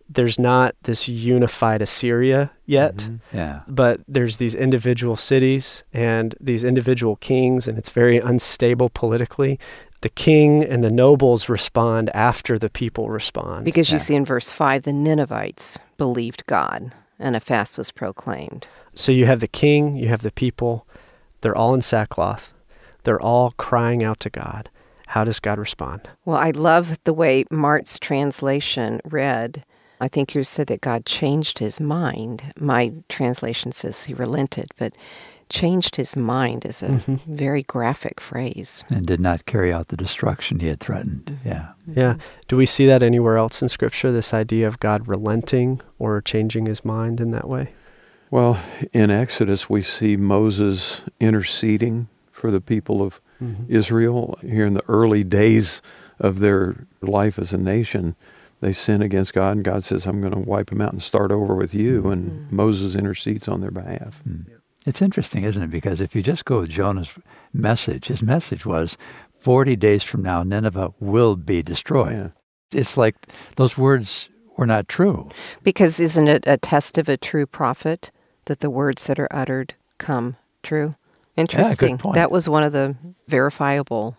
there's 0.08 0.38
not 0.38 0.76
this 0.84 1.10
unified 1.10 1.82
Assyria 1.82 2.52
yet 2.68 2.98
Mhm. 2.98 3.20
Yeah. 3.34 3.60
but 3.68 4.02
there's 4.08 4.38
these 4.38 4.54
individual 4.54 5.16
cities 5.16 5.84
and 5.92 6.36
these 6.40 6.64
individual 6.64 7.16
kings, 7.16 7.68
and 7.68 7.76
it's 7.80 7.90
very 7.90 8.20
unstable 8.20 8.90
politically. 8.90 9.60
The 10.02 10.10
king 10.10 10.64
and 10.64 10.84
the 10.84 10.92
nobles 10.92 11.50
respond 11.50 12.10
after 12.14 12.60
the 12.60 12.70
people 12.70 13.10
respond. 13.10 13.66
Because 13.66 13.90
you 13.90 13.96
Yeah. 13.98 14.02
see 14.04 14.16
in 14.16 14.26
verse 14.26 14.52
5, 14.52 14.84
the 14.84 14.94
Ninevites 14.94 15.80
believed 15.98 16.46
God 16.46 16.94
and 17.20 17.36
a 17.36 17.40
fast 17.40 17.78
was 17.78 17.92
proclaimed. 17.92 18.68
so 18.94 19.12
you 19.12 19.26
have 19.26 19.40
the 19.42 19.48
king, 19.48 19.96
you 19.98 20.08
have 20.08 20.22
the 20.22 20.32
people, 20.32 20.86
they're 21.42 21.56
all 21.58 21.74
in 21.74 21.82
sackcloth, 21.82 22.54
they're 23.04 23.22
all 23.22 23.52
crying 23.58 24.04
out 24.04 24.20
to 24.22 24.30
God. 24.30 24.70
How 25.08 25.24
does 25.24 25.40
God 25.40 25.60
respond? 25.60 26.08
Well, 26.24 26.38
I 26.38 26.52
love 26.52 26.98
the 27.04 27.14
way 27.14 27.46
Mart's 27.52 28.00
translation 28.00 29.02
read. 29.06 29.64
I 30.02 30.08
think 30.08 30.34
you 30.36 30.44
said 30.44 30.68
that 30.68 30.82
God 30.82 31.06
changed 31.06 31.60
his 31.60 31.80
mind. 31.80 32.44
My 32.60 32.92
translation 33.10 33.72
says 33.72 34.06
he 34.06 34.14
relented, 34.14 34.68
but 34.78 34.94
changed 35.50 35.96
his 35.96 36.16
mind 36.16 36.66
is 36.66 36.82
a 36.84 36.90
Mhm. 36.90 37.20
very 37.26 37.64
graphic 37.64 38.20
phrase. 38.20 38.84
And 38.90 39.06
did 39.06 39.20
not 39.20 39.46
carry 39.46 39.72
out 39.72 39.88
the 39.90 39.98
destruction 39.98 40.60
he 40.60 40.68
had 40.68 40.80
threatened. 40.80 41.38
Yeah. 41.46 41.70
Yeah. 41.88 42.16
Do 42.48 42.58
we 42.58 42.66
see 42.66 42.86
that 42.88 43.04
anywhere 43.04 43.38
else 43.38 43.62
in 43.62 43.70
Scripture, 43.70 44.12
this 44.12 44.34
idea 44.34 44.68
of 44.68 44.80
God 44.80 45.08
relenting 45.08 45.82
or 46.00 46.22
changing 46.22 46.66
his 46.66 46.84
mind 46.84 47.20
in 47.22 47.32
that 47.32 47.48
way? 47.48 47.74
Well, 48.32 48.60
in 48.92 49.12
Exodus, 49.12 49.70
we 49.70 49.82
see 49.82 50.18
Moses 50.18 51.02
interceding 51.20 52.08
for 52.32 52.50
the 52.52 52.62
people 52.62 53.02
of 53.02 53.22
Israel 53.68 54.38
here 54.42 54.66
in 54.66 54.74
the 54.74 54.84
early 54.90 55.24
days 55.24 55.82
of 56.20 56.40
their 56.40 56.88
life 57.02 57.38
as 57.38 57.54
a 57.54 57.58
nation. 57.58 58.16
They 58.62 58.74
sin 58.74 59.02
against 59.02 59.34
God, 59.34 59.58
and 59.58 59.64
God 59.66 59.84
says, 59.84 60.06
I'm 60.08 60.22
going 60.22 60.34
to 60.34 60.40
wipe 60.40 60.70
them 60.70 60.82
out 60.82 60.94
and 60.94 61.02
start 61.02 61.32
over 61.32 61.54
with 61.54 61.74
you. 61.74 62.08
And 62.10 62.52
Moses 62.52 62.96
intercedes 62.96 63.48
on 63.48 63.62
their 63.62 63.70
behalf. 63.72 64.22
Mm. 64.28 64.46
It's 64.86 65.02
interesting, 65.02 65.44
isn't 65.44 65.62
it? 65.62 65.72
Because 65.72 66.00
if 66.00 66.16
you 66.16 66.22
just 66.22 66.46
go 66.46 66.62
with 66.62 66.70
Jonah's 66.70 67.14
message, 67.52 68.08
his 68.08 68.22
message 68.22 68.66
was 68.66 68.98
40 69.40 69.76
days 69.76 70.04
from 70.04 70.22
now, 70.22 70.44
Nineveh 70.44 70.94
will 71.00 71.36
be 71.36 71.64
destroyed. 71.64 72.34
Yeah. 72.74 72.80
It's 72.80 72.98
like 72.98 73.16
those 73.56 73.78
words 73.78 74.30
were 74.58 74.66
not 74.66 74.88
true. 74.88 75.30
Because 75.64 76.00
isn't 76.00 76.28
it 76.28 76.44
a 76.48 76.58
test 76.58 76.98
of 76.98 77.10
a 77.10 77.18
true 77.18 77.46
prophet 77.46 78.12
that 78.46 78.60
the 78.60 78.70
words 78.70 79.08
that 79.08 79.20
are 79.20 79.28
uttered 79.32 79.74
come 79.98 80.38
true? 80.64 80.92
Interesting. 81.38 81.98
point. 81.98 82.16
That 82.16 82.32
was 82.32 82.48
one 82.48 82.64
of 82.64 82.72
the 82.72 82.96
verifiable 83.28 84.18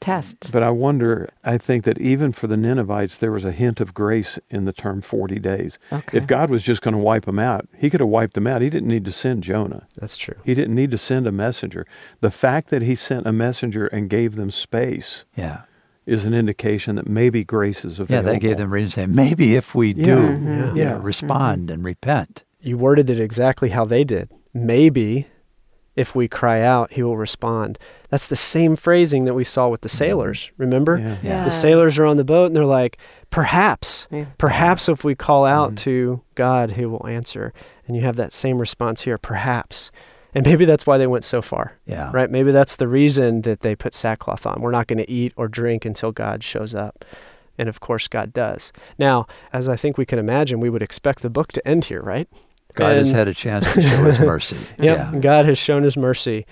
tests. 0.00 0.50
But 0.50 0.62
I 0.62 0.70
wonder, 0.70 1.28
I 1.44 1.58
think 1.58 1.84
that 1.84 1.98
even 2.00 2.32
for 2.32 2.46
the 2.46 2.56
Ninevites, 2.56 3.18
there 3.18 3.30
was 3.32 3.44
a 3.44 3.52
hint 3.52 3.80
of 3.80 3.94
grace 3.94 4.38
in 4.50 4.64
the 4.64 4.72
term 4.72 5.00
40 5.00 5.38
days. 5.38 5.78
Okay. 5.92 6.16
If 6.18 6.26
God 6.26 6.50
was 6.50 6.62
just 6.62 6.82
going 6.82 6.92
to 6.94 6.98
wipe 6.98 7.26
them 7.26 7.38
out, 7.38 7.68
He 7.76 7.90
could 7.90 8.00
have 8.00 8.08
wiped 8.08 8.34
them 8.34 8.46
out. 8.46 8.62
He 8.62 8.70
didn't 8.70 8.88
need 8.88 9.04
to 9.04 9.12
send 9.12 9.42
Jonah. 9.44 9.86
That's 9.96 10.16
true. 10.16 10.36
He 10.44 10.54
didn't 10.54 10.74
need 10.74 10.90
to 10.90 10.98
send 10.98 11.26
a 11.26 11.32
messenger. 11.32 11.86
The 12.20 12.30
fact 12.30 12.70
that 12.70 12.82
he 12.82 12.94
sent 12.94 13.26
a 13.26 13.32
messenger 13.32 13.86
and 13.88 14.08
gave 14.10 14.34
them 14.36 14.50
space 14.50 15.24
Yeah. 15.36 15.62
is 16.06 16.24
an 16.24 16.34
indication 16.34 16.96
that 16.96 17.06
maybe 17.08 17.44
grace 17.44 17.84
is 17.84 18.00
available. 18.00 18.12
Yeah, 18.14 18.18
available. 18.20 18.32
that 18.40 18.46
gave 18.48 18.56
them 18.56 18.72
reason 18.72 18.88
to 18.90 18.94
say, 18.94 19.06
maybe 19.06 19.54
if 19.54 19.74
we 19.74 19.92
do 19.92 20.00
Yeah. 20.02 20.16
Mhm. 20.16 20.44
Yeah. 20.44 20.50
you 20.50 20.56
know, 20.56 20.74
Yeah. 20.74 20.98
respond 21.02 21.70
and 21.70 21.84
repent. 21.84 22.44
you 22.62 22.76
worded 22.78 23.08
it 23.10 23.18
exactly 23.20 23.70
how 23.70 23.84
they 23.84 24.04
did. 24.04 24.28
Maybe 24.52 25.26
if 26.00 26.14
we 26.14 26.26
cry 26.28 26.62
out, 26.62 26.92
he 26.92 27.02
will 27.02 27.16
respond. 27.16 27.78
That's 28.08 28.26
the 28.26 28.36
same 28.36 28.74
phrasing 28.74 29.24
that 29.26 29.34
we 29.34 29.44
saw 29.44 29.68
with 29.68 29.82
the 29.82 29.88
sailors. 29.88 30.50
Remember? 30.56 30.98
Yeah. 30.98 31.18
Yeah. 31.22 31.44
The 31.44 31.50
sailors 31.50 31.98
are 31.98 32.06
on 32.06 32.16
the 32.16 32.24
boat 32.24 32.46
and 32.46 32.56
they're 32.56 32.64
like, 32.64 32.96
perhaps, 33.28 34.08
Yeah. 34.10 34.24
perhaps 34.38 34.88
if 34.88 35.04
we 35.04 35.14
call 35.14 35.44
out 35.44 35.72
Mhm. 35.72 35.76
to 35.78 36.20
God, 36.34 36.72
he 36.72 36.86
will 36.86 37.06
answer. 37.06 37.52
And 37.86 37.96
you 37.96 38.02
have 38.02 38.16
that 38.16 38.32
same 38.32 38.58
response 38.58 39.02
here, 39.02 39.18
perhaps. 39.18 39.92
And 40.34 40.44
maybe 40.46 40.64
that's 40.64 40.86
why 40.86 40.96
they 40.98 41.06
went 41.06 41.24
so 41.24 41.42
far, 41.42 41.72
Yeah. 41.86 42.10
right? 42.12 42.30
Maybe 42.30 42.50
that's 42.52 42.76
the 42.76 42.88
reason 42.88 43.42
that 43.42 43.60
they 43.60 43.74
put 43.76 43.94
sackcloth 43.94 44.46
on. 44.46 44.60
We're 44.60 44.70
not 44.70 44.86
going 44.86 44.98
to 45.04 45.10
eat 45.10 45.32
or 45.36 45.48
drink 45.48 45.84
until 45.84 46.12
God 46.12 46.42
shows 46.42 46.74
up. 46.74 47.04
And 47.58 47.68
of 47.68 47.78
course, 47.80 48.08
God 48.08 48.32
does. 48.32 48.72
Now, 48.98 49.26
as 49.52 49.68
I 49.68 49.76
think 49.76 49.98
we 49.98 50.06
can 50.06 50.18
imagine, 50.18 50.60
we 50.60 50.70
would 50.70 50.82
expect 50.82 51.20
the 51.22 51.30
book 51.30 51.52
to 51.52 51.68
end 51.68 51.86
here, 51.86 52.00
right? 52.00 52.26
God 52.74 52.96
has 52.96 53.12
had 53.12 53.28
a 53.28 53.34
chance 53.34 53.72
to 53.74 53.82
show 53.82 54.04
his 54.04 54.20
mercy. 54.20 54.56
Yep. 54.78 55.12
Yeah. 55.12 55.18
God 55.20 55.44
has 55.44 55.58
shown 55.58 55.82
his 55.82 55.96
mercy. 55.96 56.46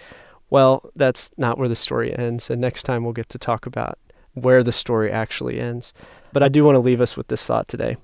Well, 0.50 0.90
that's 0.96 1.30
not 1.36 1.58
where 1.58 1.68
the 1.68 1.76
story 1.76 2.16
ends. 2.16 2.50
And 2.50 2.60
next 2.60 2.84
time 2.84 3.04
we'll 3.04 3.12
get 3.12 3.28
to 3.30 3.38
talk 3.38 3.66
about 3.66 3.98
where 4.34 4.62
the 4.62 4.72
story 4.72 5.10
actually 5.10 5.60
ends. 5.60 5.92
But 6.32 6.42
I 6.42 6.48
do 6.48 6.64
want 6.64 6.76
to 6.76 6.80
leave 6.80 7.00
us 7.00 7.16
with 7.16 7.28
this 7.28 7.46
thought 7.46 7.68
today. 7.68 7.96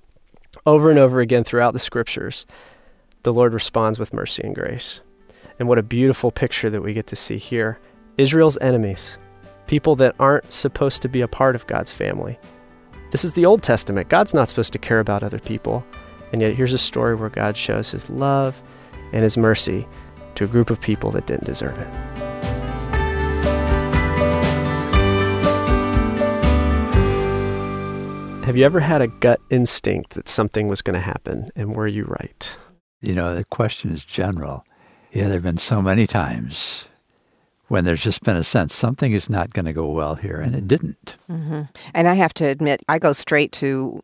Over 0.66 0.90
and 0.90 0.98
over 0.98 1.20
again 1.20 1.44
throughout 1.44 1.72
the 1.72 1.78
scriptures, 1.78 2.46
the 3.22 3.32
Lord 3.32 3.52
responds 3.52 3.98
with 3.98 4.12
mercy 4.12 4.42
and 4.42 4.54
grace. 4.54 5.00
And 5.58 5.68
what 5.68 5.78
a 5.78 5.82
beautiful 5.82 6.30
picture 6.30 6.70
that 6.70 6.82
we 6.82 6.92
get 6.92 7.06
to 7.08 7.16
see 7.16 7.38
here. 7.38 7.78
Israel's 8.18 8.58
enemies, 8.58 9.18
people 9.66 9.96
that 9.96 10.14
aren't 10.18 10.52
supposed 10.52 11.02
to 11.02 11.08
be 11.08 11.20
a 11.20 11.28
part 11.28 11.54
of 11.54 11.66
God's 11.66 11.92
family. 11.92 12.38
This 13.10 13.24
is 13.24 13.32
the 13.32 13.46
Old 13.46 13.62
Testament. 13.62 14.08
God's 14.08 14.34
not 14.34 14.48
supposed 14.48 14.72
to 14.72 14.78
care 14.78 15.00
about 15.00 15.22
other 15.22 15.38
people. 15.38 15.84
And 16.34 16.42
yet 16.42 16.54
here's 16.54 16.72
a 16.72 16.78
story 16.78 17.14
where 17.14 17.28
God 17.28 17.56
shows 17.56 17.92
his 17.92 18.10
love 18.10 18.60
and 19.12 19.22
his 19.22 19.36
mercy 19.36 19.86
to 20.34 20.42
a 20.42 20.46
group 20.48 20.68
of 20.68 20.80
people 20.80 21.12
that 21.12 21.28
didn't 21.28 21.44
deserve 21.44 21.78
it. 21.78 21.86
Have 28.44 28.56
you 28.56 28.64
ever 28.64 28.80
had 28.80 29.00
a 29.00 29.06
gut 29.06 29.40
instinct 29.48 30.14
that 30.14 30.26
something 30.26 30.66
was 30.66 30.82
going 30.82 30.94
to 30.94 31.00
happen, 31.00 31.52
and 31.54 31.76
were 31.76 31.86
you 31.86 32.02
right? 32.02 32.56
You 33.00 33.14
know, 33.14 33.36
the 33.36 33.44
question 33.44 33.92
is 33.92 34.02
general. 34.02 34.66
Yeah, 35.12 35.26
there 35.26 35.34
have 35.34 35.44
been 35.44 35.58
so 35.58 35.80
many 35.80 36.04
times 36.08 36.88
when 37.68 37.84
there's 37.84 38.02
just 38.02 38.24
been 38.24 38.36
a 38.36 38.42
sense 38.42 38.74
something 38.74 39.12
is 39.12 39.30
not 39.30 39.52
going 39.52 39.66
to 39.66 39.72
go 39.72 39.86
well 39.86 40.16
here, 40.16 40.40
and 40.40 40.56
it 40.56 40.66
didn't. 40.66 41.16
hmm 41.28 41.62
And 41.94 42.08
I 42.08 42.14
have 42.14 42.34
to 42.34 42.44
admit, 42.44 42.82
I 42.88 42.98
go 42.98 43.12
straight 43.12 43.52
to 43.52 44.02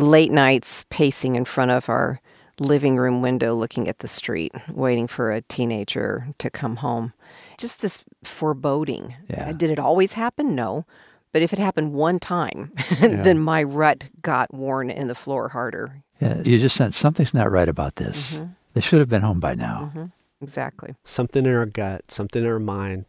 late 0.00 0.32
nights 0.32 0.84
pacing 0.90 1.36
in 1.36 1.44
front 1.44 1.70
of 1.70 1.88
our 1.88 2.20
living 2.58 2.96
room 2.96 3.22
window 3.22 3.54
looking 3.54 3.88
at 3.88 3.98
the 3.98 4.08
street, 4.08 4.52
waiting 4.70 5.06
for 5.06 5.32
a 5.32 5.40
teenager 5.42 6.28
to 6.38 6.50
come 6.50 6.76
home. 6.76 7.12
Just 7.58 7.80
this 7.80 8.04
foreboding. 8.22 9.14
Yeah. 9.28 9.52
Did 9.52 9.70
it 9.70 9.78
always 9.78 10.12
happen? 10.12 10.54
No. 10.54 10.84
But 11.32 11.42
if 11.42 11.52
it 11.52 11.58
happened 11.58 11.92
one 11.92 12.18
time, 12.18 12.72
then 13.00 13.38
my 13.38 13.62
rut 13.62 14.04
got 14.20 14.52
worn 14.52 14.90
in 14.90 15.06
the 15.06 15.14
floor 15.14 15.48
harder. 15.48 16.02
Yeah, 16.20 16.42
you 16.42 16.58
just 16.58 16.76
sense 16.76 16.98
something's 16.98 17.32
not 17.32 17.50
right 17.50 17.68
about 17.68 17.96
this. 17.96 18.32
Mm-hmm. 18.32 18.44
They 18.74 18.80
should 18.80 18.98
have 18.98 19.08
been 19.08 19.22
home 19.22 19.40
by 19.40 19.54
now. 19.54 19.92
Mm-hmm. 19.94 20.04
Exactly. 20.42 20.94
Something 21.04 21.46
in 21.46 21.54
our 21.54 21.66
gut, 21.66 22.10
something 22.10 22.42
in 22.42 22.48
our 22.48 22.58
mind. 22.58 23.04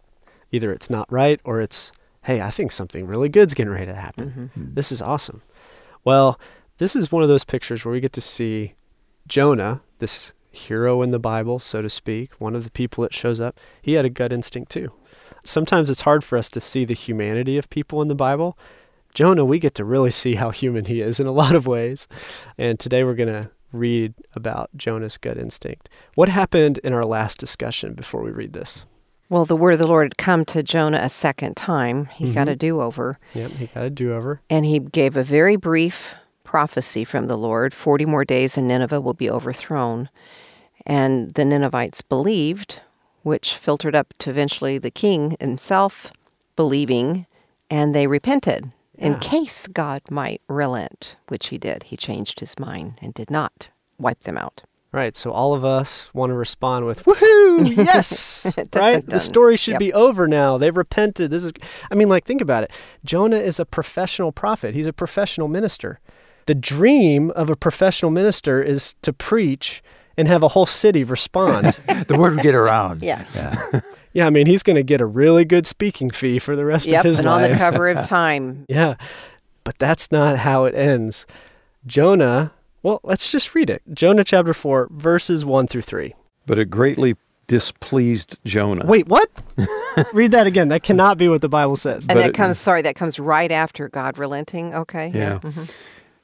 Either 0.51 0.71
it's 0.71 0.89
not 0.89 1.11
right 1.11 1.39
or 1.43 1.61
it's, 1.61 1.91
hey, 2.23 2.41
I 2.41 2.51
think 2.51 2.71
something 2.71 3.07
really 3.07 3.29
good's 3.29 3.53
getting 3.53 3.71
ready 3.71 3.85
to 3.85 3.95
happen. 3.95 4.29
Mm-hmm. 4.29 4.45
Hmm. 4.45 4.73
This 4.73 4.91
is 4.91 5.01
awesome. 5.01 5.41
Well, 6.03 6.39
this 6.81 6.95
is 6.95 7.11
one 7.11 7.21
of 7.21 7.29
those 7.29 7.43
pictures 7.43 7.85
where 7.85 7.91
we 7.91 7.99
get 7.99 8.11
to 8.11 8.19
see 8.21 8.73
Jonah, 9.27 9.81
this 9.99 10.33
hero 10.49 11.03
in 11.03 11.11
the 11.11 11.19
Bible, 11.19 11.59
so 11.59 11.79
to 11.83 11.87
speak, 11.87 12.31
one 12.39 12.55
of 12.55 12.63
the 12.63 12.71
people 12.71 13.03
that 13.03 13.13
shows 13.13 13.39
up. 13.39 13.59
He 13.83 13.93
had 13.93 14.03
a 14.03 14.09
gut 14.09 14.33
instinct 14.33 14.71
too. 14.71 14.91
Sometimes 15.43 15.91
it's 15.91 16.01
hard 16.01 16.23
for 16.23 16.39
us 16.39 16.49
to 16.49 16.59
see 16.59 16.83
the 16.83 16.95
humanity 16.95 17.55
of 17.59 17.69
people 17.69 18.01
in 18.01 18.07
the 18.07 18.15
Bible. 18.15 18.57
Jonah, 19.13 19.45
we 19.45 19.59
get 19.59 19.75
to 19.75 19.85
really 19.85 20.09
see 20.09 20.33
how 20.33 20.49
human 20.49 20.85
he 20.85 21.01
is 21.01 21.19
in 21.19 21.27
a 21.27 21.31
lot 21.31 21.53
of 21.53 21.67
ways. 21.67 22.07
And 22.57 22.79
today 22.79 23.03
we're 23.03 23.13
going 23.13 23.43
to 23.43 23.51
read 23.71 24.15
about 24.35 24.71
Jonah's 24.75 25.19
gut 25.19 25.37
instinct. 25.37 25.87
What 26.15 26.29
happened 26.29 26.79
in 26.79 26.93
our 26.93 27.05
last 27.05 27.37
discussion 27.37 27.93
before 27.93 28.23
we 28.23 28.31
read 28.31 28.53
this? 28.53 28.85
Well, 29.29 29.45
the 29.45 29.55
word 29.55 29.73
of 29.73 29.79
the 29.79 29.87
Lord 29.87 30.05
had 30.05 30.17
come 30.17 30.45
to 30.45 30.63
Jonah 30.63 30.99
a 31.03 31.09
second 31.09 31.55
time. 31.55 32.05
He 32.07 32.33
got 32.33 32.47
Mhm. 32.47 32.51
a 32.51 32.55
do 32.55 32.81
over. 32.81 33.13
Yep, 33.35 33.51
he 33.51 33.67
got 33.67 33.83
a 33.83 33.89
do 33.91 34.15
over. 34.15 34.41
And 34.49 34.65
he 34.65 34.79
gave 34.79 35.15
a 35.15 35.23
very 35.23 35.55
brief 35.57 36.15
prophecy 36.55 37.05
from 37.05 37.27
the 37.27 37.37
Lord 37.37 37.73
40 37.73 38.05
more 38.05 38.25
days 38.25 38.57
and 38.57 38.67
Nineveh 38.67 38.99
will 38.99 39.13
be 39.13 39.29
overthrown. 39.29 40.09
And 40.85 41.33
the 41.35 41.45
Ninevites 41.45 42.01
believed, 42.01 42.81
which 43.23 43.55
filtered 43.55 43.95
up 43.95 44.13
to 44.19 44.29
eventually 44.31 44.77
the 44.77 44.91
king 44.91 45.37
himself 45.39 46.11
believing, 46.57 47.25
and 47.69 47.95
they 47.95 48.05
repented 48.05 48.71
in 48.97 49.17
case 49.19 49.67
God 49.67 50.01
might 50.11 50.41
relent, 50.49 51.15
which 51.29 51.47
he 51.47 51.57
did. 51.57 51.83
He 51.83 51.95
changed 51.95 52.41
his 52.41 52.59
mind 52.59 52.95
and 53.01 53.13
did 53.13 53.31
not 53.31 53.69
wipe 53.97 54.21
them 54.21 54.37
out. 54.37 54.63
Right, 54.91 55.15
so 55.15 55.31
all 55.31 55.53
of 55.53 55.63
us 55.63 56.13
want 56.13 56.31
to 56.31 56.35
respond 56.35 56.85
with 56.85 57.05
"Woohoo! 57.05 57.77
Yes!" 57.85 58.53
Dun, 58.57 58.67
right? 58.75 58.99
dun, 58.99 59.03
The 59.07 59.19
story 59.21 59.55
should 59.55 59.75
Yep. 59.75 59.79
be 59.79 59.93
over 59.93 60.27
now. 60.27 60.57
They've 60.57 60.75
repented. 60.75 61.31
This 61.31 61.45
is 61.45 61.53
I 61.89 61.95
mean, 61.95 62.09
like 62.09 62.25
think 62.25 62.41
about 62.41 62.65
it. 62.65 62.71
Jonah 63.05 63.37
is 63.39 63.57
a 63.57 63.65
professional 63.65 64.33
prophet. 64.33 64.75
He's 64.75 64.87
a 64.87 64.91
professional 64.91 65.47
minister. 65.47 66.01
The 66.51 66.55
dream 66.55 67.31
of 67.31 67.49
a 67.49 67.55
professional 67.55 68.11
minister 68.11 68.61
is 68.61 68.95
to 69.03 69.13
preach 69.13 69.81
and 70.17 70.27
have 70.27 70.43
a 70.43 70.49
whole 70.49 70.65
city 70.65 71.01
respond. 71.01 71.67
the 72.07 72.17
word 72.19 72.33
would 72.33 72.43
get 72.43 72.55
around. 72.55 73.01
Yeah. 73.01 73.23
Yeah. 73.33 73.79
yeah, 74.11 74.27
I 74.27 74.29
mean, 74.31 74.47
he's 74.47 74.61
going 74.61 74.75
to 74.75 74.83
get 74.83 74.99
a 74.99 75.05
really 75.05 75.45
good 75.45 75.65
speaking 75.65 76.09
fee 76.09 76.39
for 76.39 76.57
the 76.57 76.65
rest 76.65 76.87
Yep, 76.87 76.99
of 76.99 77.05
his 77.05 77.19
and 77.19 77.27
life. 77.27 77.45
on 77.45 77.51
the 77.51 77.57
cover 77.57 77.87
of 77.87 78.05
Time. 78.05 78.65
Yeah. 78.67 78.95
But 79.63 79.79
that's 79.79 80.11
not 80.11 80.39
how 80.39 80.65
it 80.65 80.75
ends. 80.75 81.25
Jonah, 81.87 82.51
well, 82.83 82.99
let's 83.01 83.31
just 83.31 83.55
read 83.55 83.69
it. 83.69 83.81
Jonah 83.93 84.25
chapter 84.25 84.53
4, 84.53 84.89
verses 84.91 85.45
1 85.45 85.67
through 85.67 85.83
3. 85.83 86.13
But 86.47 86.59
it 86.59 86.65
greatly 86.65 87.15
displeased 87.47 88.39
Jonah. 88.43 88.85
Wait, 88.85 89.07
what? 89.07 89.29
read 90.13 90.33
that 90.33 90.47
again. 90.47 90.67
That 90.67 90.83
cannot 90.83 91.17
be 91.17 91.29
what 91.29 91.39
the 91.39 91.47
Bible 91.47 91.77
says. 91.77 92.03
And 92.09 92.15
But 92.17 92.21
that 92.23 92.29
it- 92.31 92.35
comes, 92.35 92.57
sorry, 92.57 92.81
that 92.81 92.97
comes 92.97 93.19
right 93.19 93.53
after 93.53 93.87
God 93.87 94.17
relenting. 94.17 94.75
Okay. 94.75 95.13
Yeah. 95.15 95.39
Mhm. 95.39 95.69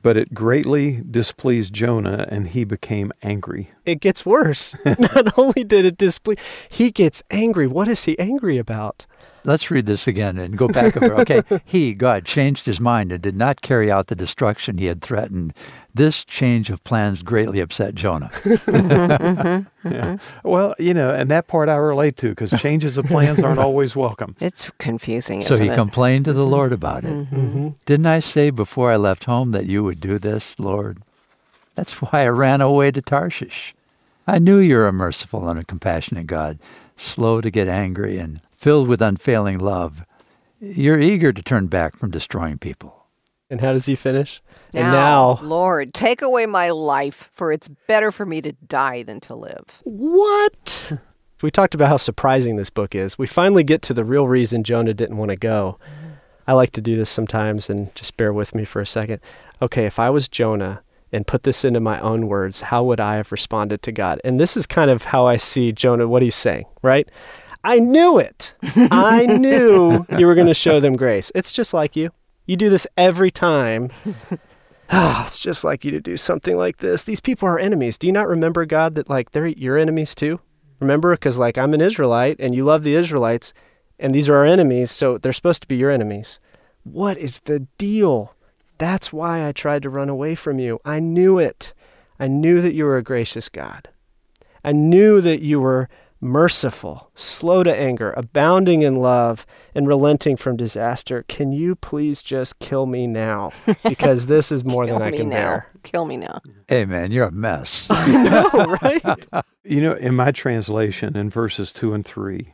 But 0.02 0.18
it 0.18 0.34
greatly 0.34 1.02
displeased 1.10 1.74
Jonah, 1.74 2.28
and 2.30 2.48
he 2.48 2.64
became 2.64 3.12
angry. 3.24 3.72
It 3.86 4.00
gets 4.00 4.26
worse. 4.26 4.76
not 4.86 5.38
only 5.38 5.64
did 5.64 5.86
it 5.86 5.98
displease, 5.98 6.38
he 6.70 6.92
gets 6.92 7.24
angry. 7.32 7.68
What 7.68 7.88
is 7.88 8.04
he 8.04 8.18
angry 8.20 8.58
about? 8.58 9.06
Let's 9.48 9.72
read 9.72 9.86
this 9.86 10.08
again 10.08 10.38
and 10.38 10.58
go 10.58 10.68
back 10.68 10.96
over. 10.98 11.08
Okay, 11.18 11.42
he, 11.66 11.94
God, 11.94 12.26
changed 12.26 12.66
his 12.66 12.80
mind 12.80 13.12
and 13.12 13.22
did 13.22 13.36
not 13.36 13.62
carry 13.62 13.90
out 13.90 14.08
the 14.08 14.16
destruction 14.16 14.78
he 14.78 14.86
had 14.86 15.02
threatened. 15.02 15.54
This 15.94 16.24
change 16.26 16.70
of 16.70 16.84
plans 16.84 17.24
greatly 17.24 17.60
upset 17.60 17.96
Jonah. 17.96 18.30
Mm-hmm, 18.68 19.12
mm-hmm, 19.12 19.92
yeah. 19.92 20.02
Mm-hmm. 20.16 20.50
Well, 20.50 20.76
you 20.78 20.94
know, 20.94 21.12
and 21.12 21.32
that 21.32 21.48
part 21.48 21.70
I 21.70 21.76
relate 21.76 22.18
to 22.18 22.30
because 22.30 22.52
changes 22.60 22.98
of 22.98 23.06
plans 23.06 23.42
aren't 23.42 23.60
always 23.60 23.96
welcome. 23.96 24.36
It's 24.42 24.70
confusing, 24.78 25.42
so 25.42 25.54
isn't 25.54 25.66
he 25.66 25.72
it? 25.72 25.76
complained 25.76 26.26
to 26.26 26.34
the 26.34 26.46
Lord 26.46 26.74
about 26.74 27.04
it. 27.06 27.12
Mm-hmm. 27.12 27.70
Didn't 27.86 28.06
I 28.06 28.20
say 28.20 28.50
before 28.50 28.92
I 28.92 28.98
left 28.98 29.24
home 29.24 29.52
that 29.52 29.66
you 29.66 29.84
would 29.84 30.00
do 30.02 30.20
this, 30.20 30.60
Lord? 30.60 31.00
That's 31.76 32.02
why 32.02 32.24
I 32.24 32.28
ran 32.28 32.62
away 32.62 32.92
to 32.92 33.02
Tarshish. 33.02 33.74
I 34.28 34.40
knew 34.40 34.58
you're 34.58 34.88
a 34.88 34.94
merciful 34.94 35.48
and 35.48 35.60
a 35.60 35.64
compassionate 35.64 36.28
God, 36.28 36.60
slow 36.98 37.40
to 37.42 37.50
get 37.50 37.68
angry 37.68 38.18
and 38.18 38.42
filled 38.58 38.88
with 38.88 39.02
unfailing 39.02 39.60
love. 39.60 40.04
You're 40.60 41.00
eager 41.00 41.32
to 41.32 41.42
turn 41.42 41.68
back 41.68 41.96
from 41.96 42.12
destroying 42.12 42.58
people. 42.58 43.08
And 43.50 43.62
how 43.62 43.72
does 43.72 43.86
he 43.86 43.96
finish? 43.96 44.42
Now, 44.74 44.82
and 44.82 44.92
now, 44.92 45.40
Lord, 45.42 45.94
take 45.94 46.22
away 46.22 46.46
my 46.46 46.72
life, 46.72 47.30
for 47.32 47.54
it's 47.54 47.70
better 47.70 48.12
for 48.12 48.26
me 48.26 48.42
to 48.42 48.52
die 48.52 49.04
than 49.04 49.22
to 49.22 49.36
live. 49.36 49.82
what? 49.84 50.92
We 51.44 51.52
talked 51.52 51.76
about 51.76 51.90
how 51.90 51.98
surprising 51.98 52.56
this 52.56 52.72
book 52.72 52.96
is. 52.96 53.20
We 53.20 53.28
finally 53.28 53.64
get 53.64 53.84
to 53.84 53.94
the 53.94 54.04
real 54.04 54.28
reason 54.28 54.64
Jonah 54.64 54.96
didn't 54.96 55.18
want 55.18 55.30
to 55.30 55.36
go. 55.36 55.78
I 56.48 56.54
like 56.54 56.72
to 56.72 56.82
do 56.82 56.98
this 56.98 57.12
sometimes, 57.12 57.70
and 57.70 57.94
just 57.94 58.18
bear 58.18 58.34
with 58.34 58.56
me 58.56 58.66
for 58.66 58.82
a 58.82 58.88
second. 58.88 59.20
Okay, 59.62 59.86
if 59.86 60.00
I 60.00 60.10
was 60.10 60.28
Jonah 60.28 60.82
and 61.12 61.28
put 61.28 61.44
this 61.44 61.64
into 61.64 61.80
my 61.80 62.00
own 62.00 62.28
words, 62.28 62.62
how 62.62 62.84
would 62.86 63.00
I 63.00 63.18
have 63.18 63.32
responded 63.32 63.84
to 63.84 63.92
God? 63.92 64.20
And 64.24 64.40
this 64.40 64.58
is 64.58 64.66
kind 64.66 64.90
of 64.90 65.04
how 65.04 65.28
I 65.28 65.38
see 65.38 65.72
Jonah, 65.72 66.08
what 66.08 66.24
he's 66.24 66.34
saying, 66.34 66.66
right? 66.82 67.08
I 67.68 67.80
knew 67.80 68.18
it. 68.18 68.56
I 68.64 69.26
knew 69.30 70.06
you 70.18 70.26
were 70.26 70.36
going 70.36 70.48
to 70.48 70.54
show 70.54 70.80
them 70.80 70.96
grace. 70.96 71.34
It's 71.36 71.52
just 71.52 71.74
like 71.74 71.98
you. 71.98 72.12
You 72.46 72.56
do 72.56 72.70
this 72.70 72.88
every 72.96 73.30
time. 73.30 73.92
Ah, 74.90 75.24
it's 75.28 75.38
just 75.38 75.66
like 75.66 75.84
you 75.84 75.92
to 75.92 76.00
do 76.00 76.16
something 76.16 76.56
like 76.56 76.78
this. 76.78 77.04
These 77.04 77.20
people 77.20 77.46
are 77.46 77.60
enemies. 77.60 77.98
Do 77.98 78.08
you 78.08 78.14
not 78.14 78.30
remember, 78.30 78.66
God, 78.66 78.96
that 78.96 79.10
like 79.10 79.32
they're 79.32 79.48
your 79.48 79.78
enemies 79.78 80.16
too? 80.16 80.40
Remember, 80.80 81.12
because 81.12 81.38
like 81.38 81.58
I'm 81.58 81.74
an 81.74 81.82
Israelite 81.82 82.38
and 82.40 82.56
you 82.56 82.64
love 82.64 82.84
the 82.84 82.96
Israelites, 82.96 83.54
and 84.00 84.16
these 84.16 84.30
are 84.30 84.36
our 84.36 84.46
enemies, 84.46 84.90
so 84.90 85.18
they're 85.18 85.34
supposed 85.34 85.62
to 85.64 85.68
be 85.68 85.76
your 85.76 85.92
enemies. 85.92 86.40
What 86.86 87.18
is 87.18 87.40
the 87.40 87.68
deal? 87.78 88.34
That's 88.78 89.12
why 89.12 89.46
I 89.46 89.52
tried 89.52 89.84
to 89.84 89.90
run 89.90 90.08
away 90.08 90.36
from 90.36 90.58
you. 90.58 90.80
I 90.86 91.02
knew 91.02 91.38
it. 91.38 91.74
I 92.18 92.28
knew 92.28 92.62
that 92.62 92.76
you 92.76 92.86
were 92.86 92.96
a 92.96 93.04
gracious 93.04 93.50
God. 93.50 93.90
I 94.64 94.72
knew 94.72 95.20
that 95.20 95.42
you 95.42 95.60
were 95.60 95.90
merciful, 96.20 97.12
slow 97.16 97.64
to 97.64 97.74
anger, 97.76 98.14
abounding 98.18 98.82
in 98.82 98.96
love, 98.96 99.46
and 99.76 99.88
relenting 99.88 100.36
from 100.36 100.58
disaster. 100.58 101.24
Can 101.28 101.52
you 101.52 101.76
please 101.76 102.22
just 102.24 102.60
kill 102.60 102.86
me 102.86 103.08
now? 103.08 103.52
Because 103.84 104.26
this 104.28 104.52
is 104.52 104.66
more 104.66 104.86
than 104.86 105.02
I 105.02 105.12
can 105.12 105.30
now. 105.30 105.36
bear. 105.36 105.68
Kill 105.84 106.06
me 106.06 106.18
now. 106.18 106.42
Hey, 106.68 106.86
man, 106.86 107.12
you're 107.12 107.28
a 107.28 107.32
mess. 107.32 107.88
no, 108.08 108.78
right? 108.82 109.26
You 109.70 109.82
know, 109.82 109.96
in 109.96 110.16
my 110.16 110.32
translation, 110.32 111.18
in 111.18 111.30
verses 111.30 111.74
two 111.74 111.94
and 111.94 112.06
three, 112.06 112.54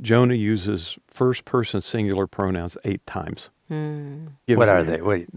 Jonah 0.00 0.34
uses 0.34 0.98
first 1.06 1.44
person 1.44 1.80
singular 1.80 2.26
pronouns 2.26 2.76
eight 2.84 3.06
times. 3.06 3.50
Hmm. 3.68 4.26
Gives 4.48 4.58
what 4.58 4.68
are 4.68 4.82
they? 4.82 5.00
Wait. 5.00 5.28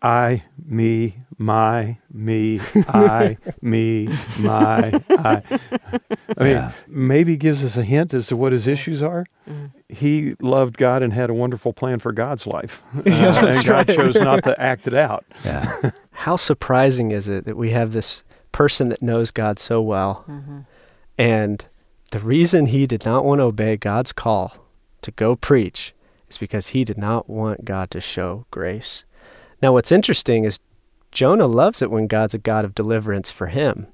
I, 0.00 0.44
me, 0.64 1.16
my, 1.40 1.96
me, 2.12 2.60
I, 2.88 3.38
me, 3.62 4.08
my, 4.38 4.92
I. 5.08 5.42
I 6.36 6.44
mean, 6.44 6.52
Yeah. 6.52 6.72
maybe 6.86 7.36
gives 7.38 7.64
us 7.64 7.78
a 7.78 7.82
hint 7.82 8.12
as 8.12 8.26
to 8.26 8.36
what 8.36 8.52
his 8.52 8.66
issues 8.66 9.02
are. 9.02 9.24
He 9.88 10.34
loved 10.40 10.76
God 10.76 11.02
and 11.02 11.14
had 11.14 11.30
a 11.30 11.34
wonderful 11.34 11.72
plan 11.72 11.98
for 11.98 12.12
God's 12.12 12.46
life. 12.46 12.82
Uh, 12.94 13.02
Yeah, 13.06 13.46
and 13.46 13.64
God 13.66 13.88
right. 13.88 13.96
chose 13.96 14.14
not 14.16 14.44
to 14.44 14.60
act 14.70 14.86
it 14.86 14.92
out. 14.94 15.24
Yeah. 15.44 15.90
How 16.12 16.36
surprising 16.36 17.10
is 17.10 17.26
it 17.26 17.46
that 17.46 17.56
we 17.56 17.70
have 17.70 17.92
this 17.92 18.22
person 18.52 18.90
that 18.90 19.00
knows 19.00 19.30
God 19.30 19.58
so 19.58 19.80
well, 19.80 20.26
and 21.16 21.64
the 22.10 22.18
reason 22.18 22.66
he 22.66 22.86
did 22.86 23.06
not 23.06 23.24
want 23.24 23.38
to 23.38 23.44
obey 23.44 23.76
God's 23.78 24.12
call 24.12 24.56
to 25.00 25.10
go 25.10 25.36
preach 25.36 25.94
is 26.28 26.36
because 26.36 26.68
he 26.68 26.84
did 26.84 26.98
not 26.98 27.30
want 27.30 27.64
God 27.64 27.90
to 27.92 28.00
show 28.00 28.44
grace. 28.50 29.04
Now, 29.62 29.72
what's 29.72 29.90
interesting 29.92 30.44
is 30.44 30.58
Jonah 31.12 31.46
loves 31.46 31.82
it 31.82 31.90
when 31.90 32.06
God's 32.06 32.34
a 32.34 32.38
God 32.38 32.64
of 32.64 32.74
deliverance 32.74 33.30
for 33.30 33.48
him. 33.48 33.86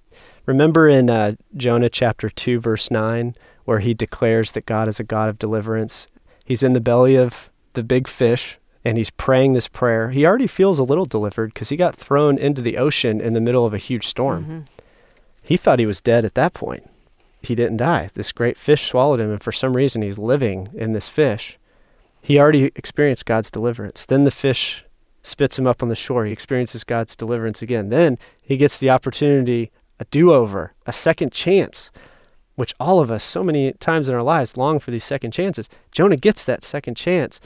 Remember 0.45 0.89
in 0.89 1.11
uh, 1.11 1.35
Jonah 1.57 1.91
chapter 1.91 2.29
2, 2.29 2.61
verse 2.61 2.91
9, 2.91 3.35
where 3.65 3.81
he 3.81 3.95
declares 3.95 4.53
that 4.53 4.67
God 4.67 4.87
is 4.89 5.01
a 5.01 5.05
God 5.05 5.29
of 5.29 5.39
deliverance? 5.39 6.09
He's 6.45 6.63
in 6.63 6.73
the 6.73 6.81
belly 6.81 7.17
of 7.17 7.51
the 7.73 7.83
big 7.83 8.07
fish 8.07 8.59
and 8.87 8.97
he's 8.97 9.11
praying 9.11 9.53
this 9.53 9.67
prayer. 9.67 10.11
He 10.11 10.25
already 10.25 10.47
feels 10.47 10.79
a 10.79 10.85
little 10.85 11.07
delivered 11.07 11.53
because 11.53 11.71
he 11.71 11.77
got 11.77 11.97
thrown 11.97 12.39
into 12.39 12.63
the 12.63 12.79
ocean 12.79 13.21
in 13.21 13.35
the 13.35 13.41
middle 13.41 13.67
of 13.67 13.75
a 13.75 13.79
huge 13.79 14.07
storm. 14.07 14.65
He 15.43 15.57
thought 15.57 15.81
he 15.81 15.87
was 15.87 16.01
dead 16.01 16.25
at 16.25 16.35
that 16.35 16.55
point. 16.55 16.89
He 17.43 17.57
didn't 17.57 17.79
die. 17.79 18.11
This 18.15 18.31
great 18.31 18.57
fish 18.57 18.89
swallowed 18.89 19.19
him, 19.19 19.33
and 19.33 19.43
for 19.43 19.51
some 19.51 19.77
reason, 19.77 20.03
he's 20.03 20.19
living 20.19 20.69
in 20.73 20.93
this 20.93 21.09
fish. 21.09 21.59
He 22.23 22.39
already 22.39 22.67
experienced 22.77 23.27
God's 23.27 23.51
deliverance. 23.51 24.07
Then 24.07 24.23
the 24.23 24.31
fish 24.31 24.85
spits 25.27 25.59
him 25.59 25.67
up 25.67 25.83
on 25.83 25.89
the 25.89 25.95
shore. 25.97 26.25
He 26.25 26.33
experiences 26.33 26.85
God's 26.85 27.17
deliverance 27.17 27.63
again. 27.63 27.89
Then 27.89 28.19
he 28.41 28.57
gets 28.57 28.79
the 28.79 28.91
opportunity 28.91 29.71
a 29.99 30.05
do 30.07 30.33
over, 30.33 30.75
a 30.87 30.93
second 30.93 31.33
chance, 31.33 31.91
which 32.55 32.75
all 32.79 33.01
of 33.01 33.11
us, 33.11 33.25
so 33.25 33.43
many 33.43 33.73
times 33.75 34.09
in 34.09 34.15
our 34.15 34.23
lives, 34.23 34.57
long 34.57 34.79
for 34.79 34.91
these 34.91 35.05
second 35.05 35.33
chances. 35.33 35.69
Jonah 35.91 36.17
gets 36.17 36.45
that 36.45 36.63
second 36.63 36.97
chance. 36.97 37.41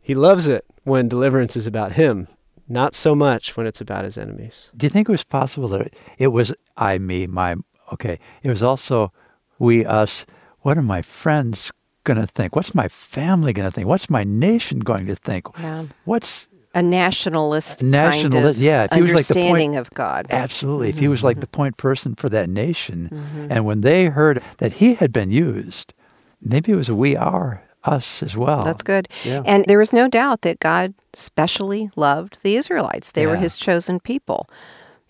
He 0.00 0.14
loves 0.14 0.48
it 0.48 0.64
when 0.84 1.08
deliverance 1.08 1.56
is 1.56 1.66
about 1.66 1.92
him, 1.92 2.28
not 2.68 2.94
so 2.94 3.14
much 3.14 3.56
when 3.56 3.66
it's 3.66 3.80
about 3.80 4.04
his 4.04 4.18
enemies. 4.18 4.70
Do 4.76 4.86
you 4.86 4.90
think 4.90 5.08
it 5.08 5.12
was 5.12 5.24
possible 5.24 5.68
that 5.68 5.94
it 6.18 6.28
was 6.28 6.52
I, 6.76 6.98
me, 6.98 7.26
my, 7.26 7.56
okay, 7.92 8.18
it 8.42 8.48
was 8.48 8.62
also 8.62 9.12
we, 9.58 9.84
us? 9.84 10.26
What 10.60 10.76
are 10.76 10.82
my 10.82 11.02
friends 11.02 11.70
going 12.04 12.20
to 12.20 12.26
think? 12.26 12.56
What's 12.56 12.74
my 12.74 12.88
family 12.88 13.52
going 13.52 13.68
to 13.68 13.70
think? 13.70 13.86
What's 13.86 14.10
my 14.10 14.24
nation 14.24 14.80
going 14.80 15.06
to 15.06 15.16
think? 15.16 15.46
Yeah. 15.58 15.84
What's 16.04 16.48
A 16.74 16.82
nationalist, 16.82 17.82
Nationalist- 17.82 18.32
kind 18.32 18.56
of 18.56 18.56
yeah, 18.56 18.84
if 18.84 18.92
he 18.92 19.02
was 19.02 19.14
like 19.14 19.26
the 19.26 19.34
point- 19.34 19.76
of 19.76 19.90
God. 19.90 20.26
absolutely? 20.30 20.88
If 20.88 20.98
he 20.98 21.08
was 21.08 21.22
like 21.22 21.40
the 21.40 21.46
mm-hmm. 21.46 21.52
point 21.52 21.76
person 21.76 22.14
for 22.14 22.28
that 22.30 22.48
nation, 22.48 23.10
mm-hmm. 23.12 23.46
and 23.50 23.66
when 23.66 23.82
they 23.82 24.06
heard 24.06 24.42
that 24.56 24.74
he 24.74 24.94
had 24.94 25.12
been 25.12 25.30
used, 25.30 25.92
maybe 26.40 26.72
it 26.72 26.76
was 26.76 26.90
we 26.90 27.14
are 27.14 27.62
us 27.84 28.22
as 28.22 28.36
well. 28.36 28.64
That's 28.64 28.82
good. 28.82 29.08
Yeah. 29.24 29.42
And 29.44 29.64
there 29.66 29.80
is 29.80 29.92
no 29.92 30.08
doubt 30.08 30.42
that 30.42 30.60
God 30.60 30.94
specially 31.14 31.90
loved 31.96 32.38
the 32.42 32.56
Israelites. 32.56 33.10
They 33.10 33.26
were 33.26 33.36
his 33.36 33.58
chosen 33.58 34.00
people. 34.00 34.48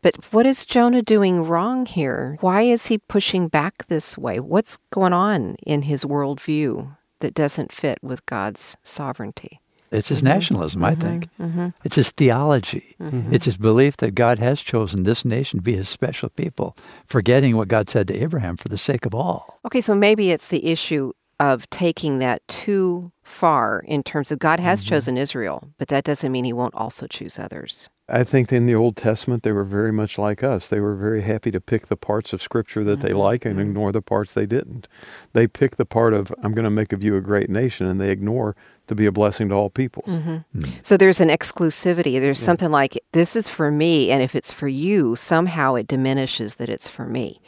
But 0.00 0.16
what 0.32 0.46
is 0.46 0.66
Jonah 0.66 1.02
doing 1.02 1.44
wrong 1.44 1.86
here? 1.86 2.36
Why 2.40 2.62
is 2.62 2.86
he 2.86 2.98
pushing 2.98 3.46
back 3.46 3.86
this 3.86 4.18
way? 4.18 4.40
What's 4.40 4.78
going 4.90 5.12
on 5.12 5.54
in 5.64 5.82
his 5.82 6.04
worldview 6.04 6.96
that 7.20 7.34
doesn't 7.34 7.72
fit 7.72 7.98
with 8.02 8.26
God's 8.26 8.76
sovereignty? 8.82 9.60
It's 9.92 10.08
his 10.08 10.18
mm-hmm. 10.18 10.28
nationalism, 10.28 10.84
I 10.84 10.92
mm-hmm. 10.92 11.00
think. 11.00 11.28
Mm-hmm. 11.38 11.68
It's 11.84 11.96
his 11.96 12.10
theology. 12.10 12.96
It's 13.30 13.44
his 13.44 13.56
belief 13.56 13.98
that 13.98 14.14
God 14.14 14.38
has 14.38 14.60
chosen 14.60 15.02
this 15.02 15.24
nation 15.24 15.58
to 15.58 15.62
be 15.62 15.76
his 15.76 15.88
special 15.88 16.30
people, 16.30 16.76
forgetting 17.06 17.56
what 17.56 17.68
God 17.68 17.90
said 17.90 18.08
to 18.08 18.22
Abraham 18.22 18.56
for 18.56 18.68
the 18.68 18.78
sake 18.78 19.04
of 19.04 19.14
all. 19.14 19.60
Okay, 19.66 19.80
so 19.80 19.94
maybe 19.94 20.30
it's 20.30 20.48
the 20.48 20.66
issue 20.66 21.12
of 21.38 21.68
taking 21.70 22.18
that 22.18 22.46
too 22.48 23.10
far 23.22 23.80
in 23.86 24.02
terms 24.02 24.30
of 24.30 24.38
God 24.38 24.60
has 24.60 24.84
chosen 24.84 25.16
Israel, 25.18 25.68
but 25.78 25.88
that 25.88 26.04
doesn't 26.04 26.30
mean 26.30 26.44
he 26.44 26.52
won't 26.52 26.74
also 26.74 27.06
choose 27.06 27.38
others. 27.38 27.90
I 28.12 28.24
think 28.24 28.52
in 28.52 28.66
the 28.66 28.74
Old 28.74 28.96
Testament, 28.96 29.42
they 29.42 29.52
were 29.52 29.64
very 29.64 29.90
much 29.90 30.18
like 30.18 30.44
us. 30.44 30.68
They 30.68 30.80
were 30.80 30.94
very 30.94 31.22
happy 31.22 31.50
to 31.50 31.60
pick 31.60 31.86
the 31.86 31.96
parts 31.96 32.34
of 32.34 32.42
Scripture 32.42 32.84
that 32.84 33.00
they 33.00 33.08
mm-hmm. 33.08 33.18
like 33.18 33.44
and 33.46 33.54
mm-hmm. 33.54 33.70
ignore 33.70 33.90
the 33.90 34.02
parts 34.02 34.34
they 34.34 34.44
didn't. 34.44 34.86
They 35.32 35.46
pick 35.46 35.76
the 35.76 35.86
part 35.86 36.12
of, 36.12 36.32
I'm 36.42 36.52
going 36.52 36.64
to 36.64 36.70
make 36.70 36.92
of 36.92 37.02
you 37.02 37.16
a 37.16 37.22
great 37.22 37.48
nation, 37.48 37.86
and 37.86 37.98
they 37.98 38.10
ignore 38.10 38.54
to 38.88 38.94
be 38.94 39.06
a 39.06 39.12
blessing 39.12 39.48
to 39.48 39.54
all 39.54 39.70
peoples. 39.70 40.08
Mm-hmm. 40.08 40.60
Mm. 40.60 40.72
So 40.82 40.98
there's 40.98 41.20
an 41.22 41.30
exclusivity. 41.30 42.20
There's 42.20 42.38
something 42.38 42.70
like, 42.70 43.02
this 43.12 43.34
is 43.34 43.48
for 43.48 43.70
me, 43.70 44.10
and 44.10 44.22
if 44.22 44.34
it's 44.34 44.52
for 44.52 44.68
you, 44.68 45.16
somehow 45.16 45.74
it 45.76 45.88
diminishes 45.88 46.56
that 46.56 46.68
it's 46.68 46.88
for 46.88 47.06
me. 47.06 47.40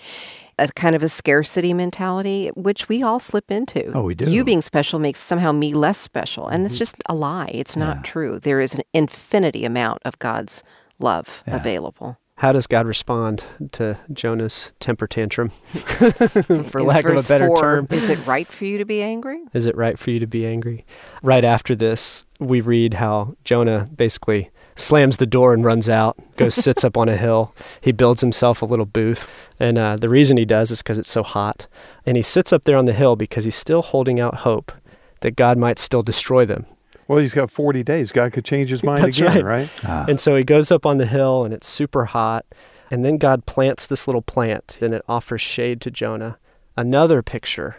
A 0.58 0.68
kind 0.68 0.94
of 0.94 1.02
a 1.02 1.08
scarcity 1.08 1.72
mentality, 1.74 2.48
which 2.54 2.88
we 2.88 3.02
all 3.02 3.18
slip 3.18 3.50
into. 3.50 3.92
Oh, 3.92 4.02
we 4.02 4.14
do. 4.14 4.30
You 4.30 4.44
being 4.44 4.60
special 4.60 4.98
makes 4.98 5.20
somehow 5.20 5.52
me 5.52 5.74
less 5.74 5.98
special. 5.98 6.46
And 6.48 6.64
it's 6.64 6.74
mm-hmm. 6.74 6.78
just 6.80 6.96
a 7.06 7.14
lie. 7.14 7.50
It's 7.52 7.76
not 7.76 7.96
Yeah. 7.96 8.02
true. 8.02 8.38
There 8.40 8.60
is 8.60 8.74
an 8.74 8.82
infinity 8.92 9.64
amount 9.64 10.02
of 10.04 10.18
God's 10.18 10.62
love 10.98 11.42
Yeah. 11.46 11.56
available. 11.56 12.18
How 12.38 12.52
does 12.52 12.66
God 12.66 12.84
respond 12.86 13.44
to 13.72 13.96
Jonah's 14.12 14.72
temper 14.80 15.06
tantrum, 15.06 15.50
for 15.72 16.80
In 16.80 16.84
lack 16.84 17.04
of 17.04 17.16
a 17.16 17.22
better 17.28 17.46
four, 17.46 17.56
term? 17.56 17.86
Is 17.90 18.08
it 18.08 18.18
right 18.26 18.46
for 18.48 18.64
you 18.64 18.76
to 18.78 18.84
be 18.84 19.02
angry? 19.02 19.40
Is 19.52 19.66
it 19.66 19.76
right 19.76 19.96
for 19.96 20.10
you 20.10 20.18
to 20.18 20.26
be 20.26 20.44
angry? 20.44 20.84
Right 21.22 21.44
after 21.44 21.76
this, 21.76 22.26
we 22.40 22.60
read 22.60 22.94
how 22.94 23.36
Jonah 23.44 23.88
basically 23.94 24.50
slams 24.76 25.18
the 25.18 25.26
door 25.26 25.54
and 25.54 25.64
runs 25.64 25.88
out, 25.88 26.16
goes 26.36 26.54
sits 26.54 26.84
up 26.84 26.96
on 26.96 27.08
a 27.08 27.16
hill. 27.16 27.54
He 27.80 27.92
builds 27.92 28.20
himself 28.20 28.62
a 28.62 28.66
little 28.66 28.86
booth. 28.86 29.28
And 29.60 29.78
uh, 29.78 29.96
the 29.96 30.08
reason 30.08 30.36
he 30.36 30.44
does 30.44 30.70
is 30.70 30.82
because 30.82 30.98
it's 30.98 31.10
so 31.10 31.22
hot. 31.22 31.66
And 32.06 32.16
he 32.16 32.22
sits 32.22 32.52
up 32.52 32.64
there 32.64 32.76
on 32.76 32.84
the 32.84 32.92
hill 32.92 33.16
because 33.16 33.44
he's 33.44 33.54
still 33.54 33.82
holding 33.82 34.18
out 34.20 34.38
hope 34.38 34.72
that 35.20 35.36
God 35.36 35.56
might 35.58 35.78
still 35.78 36.02
destroy 36.02 36.44
them. 36.44 36.66
Well, 37.06 37.18
he's 37.18 37.34
got 37.34 37.50
40 37.50 37.82
days. 37.82 38.12
God 38.12 38.32
could 38.32 38.44
change 38.44 38.70
his 38.70 38.82
mind 38.82 39.02
That's 39.02 39.18
again, 39.18 39.44
right. 39.44 39.44
right? 39.44 39.70
Ah, 39.84 40.06
And 40.08 40.18
so 40.18 40.36
he 40.36 40.42
goes 40.42 40.70
up 40.70 40.86
on 40.86 40.98
the 40.98 41.06
hill 41.06 41.44
and 41.44 41.52
it's 41.52 41.66
super 41.66 42.06
hot. 42.06 42.46
And 42.90 43.04
then 43.04 43.16
God 43.18 43.46
plants 43.46 43.86
this 43.86 44.06
little 44.08 44.22
plant 44.22 44.78
and 44.80 44.94
it 44.94 45.02
offers 45.08 45.40
shade 45.40 45.80
to 45.82 45.90
Jonah. 45.90 46.38
Another 46.76 47.22
picture 47.22 47.76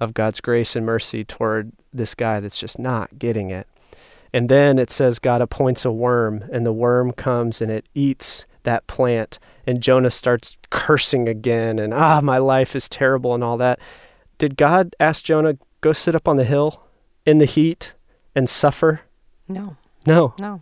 of 0.00 0.14
God's 0.14 0.40
grace 0.40 0.76
and 0.76 0.86
mercy 0.86 1.24
toward 1.24 1.72
this 1.92 2.14
guy 2.14 2.38
that's 2.40 2.58
just 2.58 2.78
not 2.78 3.18
getting 3.18 3.50
it. 3.50 3.66
And 4.32 4.48
then 4.48 4.78
it 4.78 4.90
says 4.90 5.18
God 5.18 5.40
appoints 5.40 5.84
a 5.84 5.90
worm 5.92 6.44
and 6.52 6.66
the 6.66 6.72
worm 6.72 7.12
comes 7.12 7.60
and 7.62 7.70
it 7.70 7.86
eats 7.94 8.44
that 8.64 8.86
plant. 8.86 9.38
And 9.66 9.82
Jonah 9.82 10.10
starts 10.10 10.56
cursing 10.70 11.28
again 11.28 11.78
and, 11.78 11.92
ah, 11.94 12.20
my 12.22 12.38
life 12.38 12.76
is 12.76 12.88
terrible 12.88 13.34
and 13.34 13.42
all 13.44 13.56
that. 13.58 13.78
Did 14.38 14.56
God 14.56 14.94
ask 15.00 15.24
Jonah, 15.24 15.56
go 15.80 15.92
sit 15.92 16.14
up 16.14 16.28
on 16.28 16.36
the 16.36 16.44
hill 16.44 16.82
in 17.26 17.38
the 17.38 17.44
heat 17.44 17.94
and 18.34 18.48
suffer? 18.48 19.00
No, 19.48 19.76
No, 20.06 20.34
no. 20.38 20.60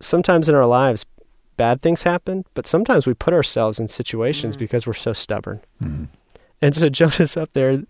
sometimes 0.00 0.48
in 0.48 0.54
our 0.54 0.66
lives 0.66 1.04
bad 1.56 1.80
things 1.80 2.02
happen, 2.02 2.44
but 2.54 2.66
sometimes 2.66 3.06
we 3.06 3.14
put 3.14 3.32
ourselves 3.32 3.78
in 3.80 3.88
situations 3.88 4.56
Mm. 4.56 4.58
because 4.58 4.86
we're 4.86 4.92
so 4.92 5.12
stubborn. 5.14 5.60
mhm. 5.82 6.08
And 6.60 6.74
so 6.74 6.88
Jonah's 6.90 7.36
up 7.36 7.52
there, 7.54 7.82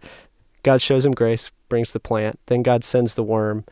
God 0.62 0.82
shows 0.82 1.04
him 1.06 1.12
grace, 1.12 1.50
brings 1.68 1.92
the 1.92 2.00
plant, 2.00 2.38
then 2.46 2.62
God 2.62 2.84
sends 2.84 3.14
the 3.14 3.22
worm 3.24 3.64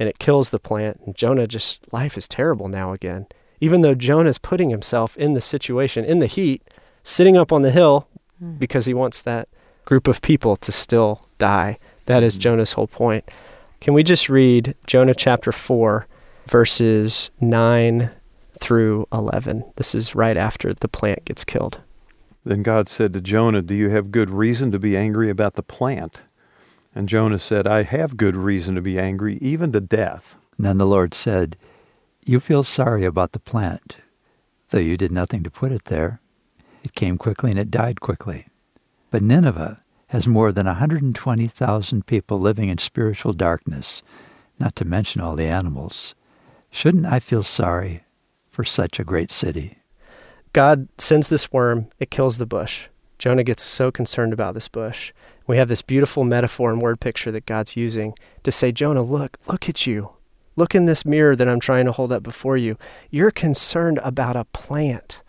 and 0.00 0.08
it 0.08 0.18
kills 0.18 0.50
the 0.50 0.58
plant 0.58 0.98
and 1.06 1.14
Jonah 1.14 1.46
just 1.46 1.92
life 1.92 2.18
is 2.18 2.26
terrible 2.26 2.66
now 2.66 2.92
again. 2.92 3.26
Even 3.60 3.82
though 3.82 3.94
Jonah's 3.94 4.38
putting 4.38 4.70
himself 4.70 5.16
in 5.16 5.34
the 5.34 5.40
situation 5.40 6.04
in 6.04 6.18
the 6.18 6.26
heat, 6.26 6.62
sitting 7.04 7.36
up 7.36 7.52
on 7.52 7.62
the 7.62 7.70
hill 7.70 8.08
Mm. 8.42 8.58
because 8.58 8.86
he 8.86 8.94
wants 8.94 9.20
that 9.22 9.48
group 9.84 10.08
of 10.08 10.22
people 10.22 10.56
to 10.56 10.72
still 10.72 11.26
die. 11.38 11.76
That 12.06 12.22
is 12.22 12.36
Mhm. 12.36 12.40
Jonah's 12.40 12.72
whole 12.72 12.86
point. 12.86 13.24
Can 13.82 13.92
we 13.94 14.02
just 14.02 14.28
read 14.30 14.74
Jonah 14.86 15.14
chapter 15.14 15.52
4, 15.52 16.06
verses 16.46 17.30
9 17.40 18.10
through 18.60 19.06
11? 19.12 19.64
This 19.76 19.94
is 19.94 20.14
right 20.14 20.36
after 20.36 20.72
the 20.72 20.88
plant 20.88 21.24
gets 21.24 21.44
killed. 21.44 21.78
Then 22.44 22.62
God 22.62 22.88
said 22.88 23.12
to 23.12 23.20
Jonah, 23.20 23.62
Do 23.62 23.74
you 23.74 23.90
have 23.90 24.10
good 24.10 24.30
reason 24.30 24.72
to 24.72 24.78
be 24.78 24.96
angry 24.96 25.28
about 25.30 25.54
the 25.54 25.62
plant? 25.62 26.22
And 26.94 27.08
Jonah 27.08 27.38
said, 27.38 27.66
I 27.66 27.82
have 27.82 28.16
good 28.16 28.36
reason 28.36 28.74
to 28.74 28.82
be 28.82 28.98
angry, 28.98 29.38
even 29.40 29.72
to 29.72 29.80
death. 29.80 30.36
And 30.56 30.66
then 30.66 30.78
the 30.78 30.86
Lord 30.86 31.14
said, 31.14 31.56
You 32.26 32.40
feel 32.40 32.64
sorry 32.64 33.04
about 33.04 33.32
the 33.32 33.38
plant, 33.38 33.98
though 34.70 34.78
you 34.78 34.96
did 34.96 35.12
nothing 35.12 35.42
to 35.44 35.50
put 35.50 35.72
it 35.72 35.86
there. 35.86 36.20
It 36.82 36.94
came 36.94 37.18
quickly 37.18 37.50
and 37.50 37.58
it 37.58 37.70
died 37.70 38.00
quickly. 38.00 38.46
But 39.10 39.22
Nineveh 39.22 39.82
has 40.08 40.26
more 40.26 40.50
than 40.50 40.66
120,000 40.66 42.06
people 42.06 42.40
living 42.40 42.68
in 42.68 42.78
spiritual 42.78 43.32
darkness, 43.32 44.02
not 44.58 44.74
to 44.76 44.84
mention 44.84 45.20
all 45.20 45.36
the 45.36 45.46
animals. 45.46 46.14
Shouldn't 46.70 47.06
I 47.06 47.20
feel 47.20 47.42
sorry 47.42 48.04
for 48.50 48.64
such 48.64 48.98
a 48.98 49.04
great 49.04 49.30
city? 49.30 49.78
God 50.52 50.88
sends 50.98 51.28
this 51.28 51.52
worm, 51.52 51.88
it 52.00 52.10
kills 52.10 52.38
the 52.38 52.46
bush. 52.46 52.88
Jonah 53.18 53.44
gets 53.44 53.62
so 53.62 53.92
concerned 53.92 54.32
about 54.32 54.54
this 54.54 54.66
bush. 54.66 55.12
We 55.50 55.56
have 55.56 55.68
this 55.68 55.82
beautiful 55.82 56.24
metaphor 56.24 56.70
and 56.70 56.80
word 56.80 57.00
picture 57.00 57.32
that 57.32 57.44
God's 57.44 57.76
using 57.76 58.14
to 58.44 58.52
say, 58.52 58.70
Jonah, 58.70 59.02
look, 59.02 59.36
look 59.48 59.68
at 59.68 59.84
you. 59.84 60.10
Look 60.54 60.76
in 60.76 60.86
this 60.86 61.04
mirror 61.04 61.34
that 61.34 61.48
I'm 61.48 61.58
trying 61.58 61.86
to 61.86 61.92
hold 61.92 62.12
up 62.12 62.22
before 62.22 62.56
you. 62.56 62.78
You're 63.10 63.32
concerned 63.32 63.98
about 64.04 64.36
a 64.36 64.44
plant. 64.44 65.22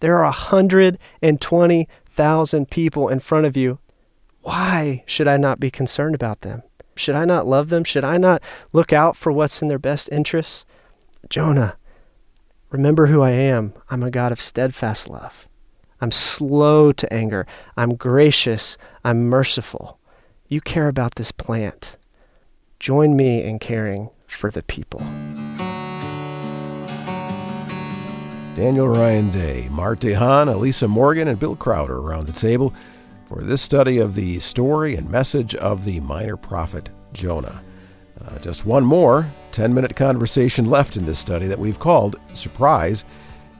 There 0.00 0.16
are 0.16 0.24
120,000 0.24 2.70
people 2.70 3.08
in 3.08 3.20
front 3.20 3.44
of 3.44 3.58
you. 3.58 3.78
Why 4.40 5.04
should 5.04 5.28
I 5.28 5.36
not 5.36 5.60
be 5.60 5.70
concerned 5.70 6.14
about 6.14 6.40
them? 6.40 6.62
Should 6.96 7.14
I 7.14 7.26
not 7.26 7.46
love 7.46 7.68
them? 7.68 7.84
Should 7.84 8.04
I 8.04 8.16
not 8.16 8.42
look 8.72 8.94
out 8.94 9.16
for 9.16 9.30
what's 9.30 9.60
in 9.60 9.68
their 9.68 9.78
best 9.78 10.08
interests? 10.10 10.64
Jonah, 11.28 11.76
Remember 12.70 13.06
who 13.06 13.22
I 13.22 13.30
am. 13.30 13.72
I'm 13.88 14.02
a 14.02 14.10
God 14.10 14.30
of 14.30 14.42
steadfast 14.42 15.08
love. 15.08 15.47
I'm 16.00 16.10
slow 16.10 16.92
to 16.92 17.12
anger. 17.12 17.46
I'm 17.76 17.94
gracious. 17.94 18.76
I'm 19.04 19.28
merciful. 19.28 19.98
You 20.48 20.60
care 20.60 20.88
about 20.88 21.16
this 21.16 21.32
plant. 21.32 21.96
Join 22.80 23.16
me 23.16 23.42
in 23.42 23.58
caring 23.58 24.10
for 24.26 24.50
the 24.50 24.62
people. 24.62 25.00
Daniel 28.54 28.88
Ryan 28.88 29.30
Day, 29.30 29.68
Mart 29.70 30.00
DeHaan, 30.00 30.52
Elisa 30.52 30.88
Morgan, 30.88 31.28
and 31.28 31.38
Bill 31.38 31.54
Crowder 31.54 31.98
around 31.98 32.26
the 32.26 32.32
table 32.32 32.74
for 33.28 33.42
this 33.42 33.62
study 33.62 33.98
of 33.98 34.14
the 34.14 34.40
story 34.40 34.96
and 34.96 35.08
message 35.08 35.54
of 35.54 35.84
the 35.84 36.00
minor 36.00 36.36
prophet 36.36 36.88
Jonah. 37.12 37.62
Uh, 38.24 38.38
just 38.40 38.66
one 38.66 38.84
more 38.84 39.30
10 39.52 39.72
minute 39.72 39.94
conversation 39.94 40.68
left 40.68 40.96
in 40.96 41.06
this 41.06 41.18
study 41.18 41.46
that 41.46 41.58
we've 41.58 41.78
called 41.78 42.16
Surprise, 42.34 43.04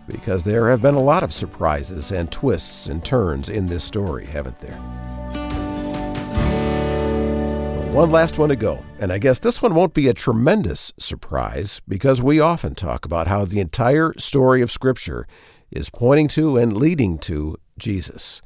because 0.08 0.42
there 0.42 0.70
have 0.70 0.82
been 0.82 0.94
a 0.94 1.02
lot 1.02 1.22
of 1.22 1.32
surprises 1.32 2.10
and 2.10 2.32
twists 2.32 2.88
and 2.88 3.04
turns 3.04 3.48
in 3.48 3.66
this 3.66 3.84
story, 3.84 4.26
haven't 4.26 4.58
there? 4.58 4.78
One 7.92 8.10
last 8.10 8.38
one 8.38 8.48
to 8.48 8.56
go, 8.56 8.82
and 8.98 9.12
I 9.12 9.18
guess 9.18 9.38
this 9.38 9.60
one 9.60 9.74
won't 9.74 9.94
be 9.94 10.08
a 10.08 10.14
tremendous 10.14 10.92
surprise 10.98 11.80
because 11.88 12.22
we 12.22 12.38
often 12.38 12.74
talk 12.74 13.04
about 13.04 13.26
how 13.26 13.44
the 13.44 13.60
entire 13.60 14.12
story 14.18 14.62
of 14.62 14.70
Scripture 14.70 15.26
is 15.70 15.90
pointing 15.90 16.28
to 16.28 16.56
and 16.56 16.76
leading 16.76 17.18
to 17.18 17.56
Jesus. 17.78 18.40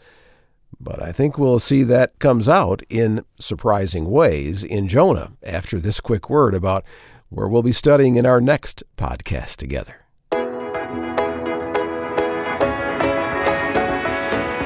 But 0.80 1.02
I 1.02 1.12
think 1.12 1.38
we'll 1.38 1.58
see 1.58 1.82
that 1.84 2.18
comes 2.18 2.48
out 2.48 2.82
in 2.88 3.24
surprising 3.38 4.10
ways 4.10 4.64
in 4.64 4.88
Jonah 4.88 5.32
after 5.42 5.78
this 5.78 6.00
quick 6.00 6.30
word 6.30 6.54
about 6.54 6.84
where 7.28 7.48
we'll 7.48 7.62
be 7.62 7.72
studying 7.72 8.16
in 8.16 8.26
our 8.26 8.40
next 8.40 8.82
podcast 8.96 9.56
together. 9.56 10.01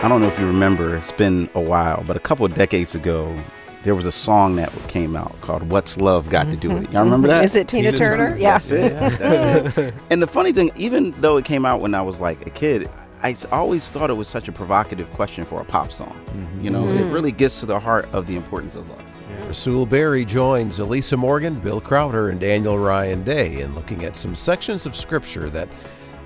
I 0.02 0.08
don't 0.08 0.20
know 0.20 0.28
if 0.28 0.38
you 0.38 0.46
remember, 0.46 0.96
it's 0.96 1.12
been 1.12 1.48
a 1.54 1.60
while, 1.60 2.04
but 2.06 2.16
a 2.16 2.20
couple 2.20 2.44
of 2.44 2.54
decades 2.54 2.94
ago, 2.94 3.36
there 3.82 3.94
was 3.94 4.04
a 4.04 4.12
song 4.12 4.56
that 4.56 4.70
came 4.88 5.16
out 5.16 5.40
called 5.40 5.62
What's 5.70 5.96
Love 5.96 6.28
Got 6.28 6.50
to 6.50 6.56
Do 6.56 6.68
with 6.68 6.84
It. 6.84 6.92
Y'all 6.92 7.02
mm-hmm. 7.02 7.12
remember 7.12 7.28
that? 7.28 7.44
Is 7.44 7.54
it 7.54 7.66
Tina, 7.66 7.92
Tina 7.92 7.98
Turner? 7.98 8.28
Turner. 8.28 8.36
Yeah. 8.36 8.52
That's 8.52 8.70
it. 8.70 9.18
That's 9.18 9.78
it. 9.78 9.94
And 10.10 10.20
the 10.20 10.26
funny 10.26 10.52
thing, 10.52 10.70
even 10.76 11.12
though 11.20 11.38
it 11.38 11.44
came 11.46 11.64
out 11.64 11.80
when 11.80 11.94
I 11.94 12.02
was 12.02 12.20
like 12.20 12.46
a 12.46 12.50
kid, 12.50 12.90
I 13.22 13.36
always 13.50 13.88
thought 13.88 14.10
it 14.10 14.14
was 14.14 14.28
such 14.28 14.48
a 14.48 14.52
provocative 14.52 15.10
question 15.14 15.44
for 15.44 15.60
a 15.62 15.64
pop 15.64 15.90
song. 15.90 16.20
Mm-hmm. 16.26 16.64
You 16.64 16.70
know, 16.70 16.86
it 16.88 17.00
mm-hmm. 17.00 17.12
really 17.12 17.32
gets 17.32 17.60
to 17.60 17.66
the 17.66 17.80
heart 17.80 18.06
of 18.12 18.26
the 18.26 18.36
importance 18.36 18.74
of 18.74 18.88
love. 18.90 19.02
Rasool 19.48 19.88
Berry 19.88 20.24
joins 20.24 20.78
Elisa 20.78 21.16
Morgan, 21.16 21.58
Bill 21.60 21.80
Crowder, 21.80 22.28
and 22.28 22.38
Daniel 22.38 22.78
Ryan 22.78 23.24
Day 23.24 23.60
in 23.60 23.74
looking 23.74 24.04
at 24.04 24.14
some 24.14 24.34
sections 24.34 24.84
of 24.84 24.94
Scripture 24.94 25.48
that 25.50 25.68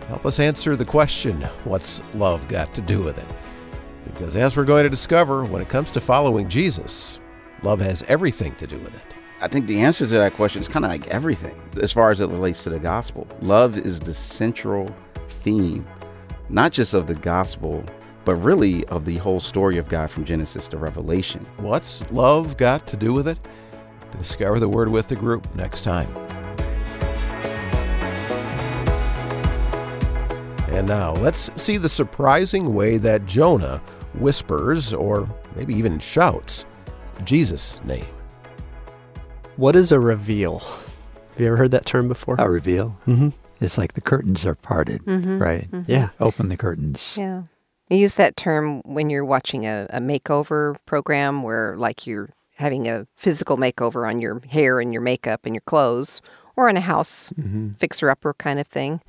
help 0.08 0.26
us 0.26 0.40
answer 0.40 0.74
the 0.74 0.84
question 0.84 1.42
what's 1.64 2.02
love 2.14 2.48
got 2.48 2.74
to 2.74 2.80
do 2.80 3.02
with 3.02 3.18
it? 3.18 3.26
Because 4.04 4.36
as 4.36 4.56
we're 4.56 4.64
going 4.64 4.84
to 4.84 4.90
discover, 4.90 5.44
when 5.44 5.62
it 5.62 5.68
comes 5.68 5.90
to 5.92 6.00
following 6.00 6.48
Jesus, 6.48 7.20
love 7.62 7.80
has 7.80 8.02
everything 8.08 8.54
to 8.56 8.66
do 8.66 8.78
with 8.78 8.94
it. 8.94 9.14
I 9.42 9.48
think 9.48 9.66
the 9.66 9.80
answer 9.80 10.06
to 10.06 10.12
that 10.14 10.34
question 10.34 10.60
is 10.60 10.68
kind 10.68 10.84
of 10.84 10.90
like 10.90 11.06
everything 11.08 11.58
as 11.80 11.92
far 11.92 12.10
as 12.10 12.20
it 12.20 12.28
relates 12.28 12.62
to 12.64 12.70
the 12.70 12.78
gospel. 12.78 13.26
Love 13.40 13.78
is 13.78 13.98
the 13.98 14.14
central 14.14 14.94
theme, 15.28 15.86
not 16.48 16.72
just 16.72 16.92
of 16.92 17.06
the 17.06 17.14
gospel, 17.14 17.82
but 18.24 18.34
really 18.36 18.84
of 18.86 19.06
the 19.06 19.16
whole 19.16 19.40
story 19.40 19.78
of 19.78 19.88
God 19.88 20.10
from 20.10 20.24
Genesis 20.24 20.68
to 20.68 20.76
Revelation. 20.76 21.46
What's 21.56 22.10
love 22.12 22.56
got 22.58 22.86
to 22.88 22.96
do 22.96 23.14
with 23.14 23.28
it? 23.28 23.38
Discover 24.18 24.60
the 24.60 24.68
word 24.68 24.88
with 24.88 25.08
the 25.08 25.16
group 25.16 25.52
next 25.54 25.82
time. 25.82 26.29
And 30.70 30.86
now 30.86 31.12
let's 31.14 31.50
see 31.60 31.76
the 31.76 31.88
surprising 31.88 32.74
way 32.74 32.96
that 32.98 33.26
Jonah 33.26 33.82
whispers, 34.14 34.92
or 34.92 35.28
maybe 35.56 35.74
even 35.74 35.98
shouts, 35.98 36.64
Jesus' 37.24 37.80
name. 37.84 38.06
What 39.56 39.76
is 39.76 39.92
a 39.92 40.00
reveal? 40.00 40.60
Have 40.60 41.40
you 41.40 41.46
ever 41.48 41.56
heard 41.56 41.70
that 41.72 41.86
term 41.86 42.08
before? 42.08 42.36
A 42.38 42.48
reveal. 42.48 42.96
Mm-hmm. 43.06 43.28
It's 43.60 43.76
like 43.76 43.92
the 43.92 44.00
curtains 44.00 44.46
are 44.46 44.54
parted, 44.54 45.04
Mhm. 45.04 45.40
right? 45.40 45.70
Mhm. 45.70 45.84
Yeah. 45.86 46.08
Open 46.18 46.48
the 46.48 46.56
curtains. 46.56 47.14
Yeah. 47.18 47.42
You 47.90 47.98
use 47.98 48.14
that 48.14 48.36
term 48.36 48.80
when 48.84 49.10
you're 49.10 49.24
watching 49.24 49.66
a, 49.66 49.86
a 49.90 50.00
makeover 50.00 50.76
program 50.86 51.42
where, 51.42 51.74
like, 51.76 52.06
you're 52.06 52.30
having 52.54 52.86
a 52.88 53.06
physical 53.16 53.56
makeover 53.58 54.08
on 54.08 54.20
your 54.20 54.40
hair 54.48 54.80
and 54.80 54.92
your 54.92 55.02
makeup 55.02 55.40
and 55.44 55.54
your 55.54 55.62
clothes, 55.62 56.20
or 56.56 56.68
in 56.68 56.76
a 56.76 56.80
house 56.80 57.30
Mm-hmm. 57.38 57.70
fixer 57.74 58.08
upper 58.08 58.32
kind 58.34 58.60
of 58.60 58.66
thing. 58.66 59.00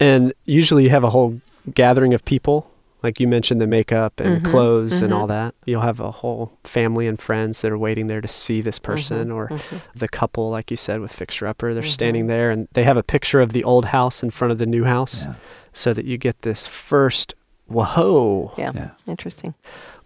Mm-hmm. 0.00 0.04
And 0.24 0.32
usually 0.44 0.84
you 0.84 0.90
have 0.90 1.04
a 1.04 1.10
whole 1.10 1.40
gathering 1.74 2.14
of 2.14 2.24
people, 2.24 2.70
like 3.02 3.20
you 3.20 3.28
mentioned 3.28 3.60
the 3.60 3.66
makeup 3.66 4.18
and 4.20 4.42
Mhm, 4.42 4.50
clothes 4.50 5.02
and 5.02 5.12
mhm. 5.12 5.16
all 5.16 5.26
that. 5.26 5.54
You'll 5.66 5.82
have 5.82 6.00
a 6.00 6.10
whole 6.10 6.52
family 6.64 7.06
and 7.06 7.20
friends 7.20 7.60
that 7.62 7.70
are 7.70 7.78
waiting 7.78 8.06
there 8.06 8.20
to 8.20 8.28
see 8.28 8.60
this 8.60 8.78
person, 8.78 9.30
or 9.30 9.48
Mhm. 9.48 9.80
the 9.94 10.08
couple, 10.08 10.50
like 10.50 10.70
you 10.70 10.76
said, 10.76 11.00
with 11.00 11.12
Fixer 11.12 11.46
Upper. 11.46 11.74
They're 11.74 11.82
Mhm. 11.82 11.86
standing 11.92 12.26
there 12.26 12.50
and 12.50 12.68
they 12.72 12.84
have 12.84 12.96
a 12.96 13.02
picture 13.02 13.40
of 13.40 13.52
the 13.52 13.64
old 13.64 13.86
house 13.86 14.22
in 14.22 14.30
front 14.30 14.52
of 14.52 14.58
the 14.58 14.66
new 14.66 14.84
house 14.84 15.24
Yeah. 15.24 15.34
so 15.72 15.92
that 15.92 16.04
you 16.06 16.16
get 16.18 16.42
this 16.42 16.66
first, 16.66 17.34
whoa. 17.68 18.52
Yeah. 18.56 18.72
Yeah. 18.74 18.90
Interesting. 19.06 19.54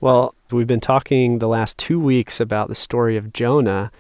Well, 0.01 0.35
we've 0.51 0.67
been 0.67 0.81
talking 0.81 1.39
the 1.39 1.49
last 1.49 1.79
two 1.79 1.99
weeks 1.99 2.41
about 2.41 2.69
the 2.69 2.75
story 2.75 3.17
of 3.17 3.33
Jonah. 3.33 3.91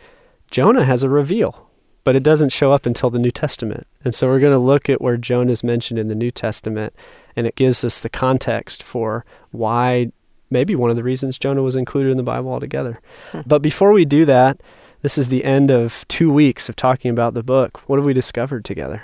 Jonah 0.51 0.85
has 0.85 1.03
a 1.03 1.09
reveal, 1.09 1.69
but 2.05 2.15
it 2.15 2.23
doesn't 2.23 2.51
show 2.51 2.71
up 2.73 2.87
until 2.87 3.11
the 3.11 3.19
New 3.19 3.31
Testament. 3.31 3.87
And 4.05 4.15
so 4.15 4.29
we're 4.29 4.39
going 4.41 4.53
to 4.53 4.59
look 4.59 4.89
at 4.89 5.01
where 5.01 5.17
Jonah 5.17 5.51
is 5.53 5.65
mentioned 5.65 5.99
in 5.99 6.09
the 6.09 6.15
New 6.15 6.31
Testament, 6.31 6.95
and 7.35 7.47
it 7.47 7.57
gives 7.57 7.83
us 7.85 8.01
the 8.01 8.09
context 8.11 8.83
for 8.83 9.25
why 9.51 10.13
maybe 10.51 10.77
one 10.77 10.91
of 10.91 10.97
the 10.97 11.03
reasons 11.03 11.39
Jonah 11.39 11.63
was 11.63 11.77
included 11.77 12.11
in 12.11 12.17
the 12.17 12.23
Bible 12.23 12.53
altogether. 12.53 13.01
Hmm. 13.33 13.41
But 13.47 13.61
before 13.63 13.93
we 13.93 14.05
do 14.05 14.25
that, 14.27 14.61
this 15.03 15.19
is 15.19 15.29
the 15.29 15.45
end 15.45 15.71
of 15.71 16.07
two 16.09 16.33
weeks 16.33 16.69
of 16.69 16.77
talking 16.77 17.11
about 17.11 17.35
the 17.35 17.43
book. 17.43 17.83
What 17.89 17.97
have 17.99 18.07
we 18.07 18.15
discovered 18.15 18.65
together? 18.65 19.03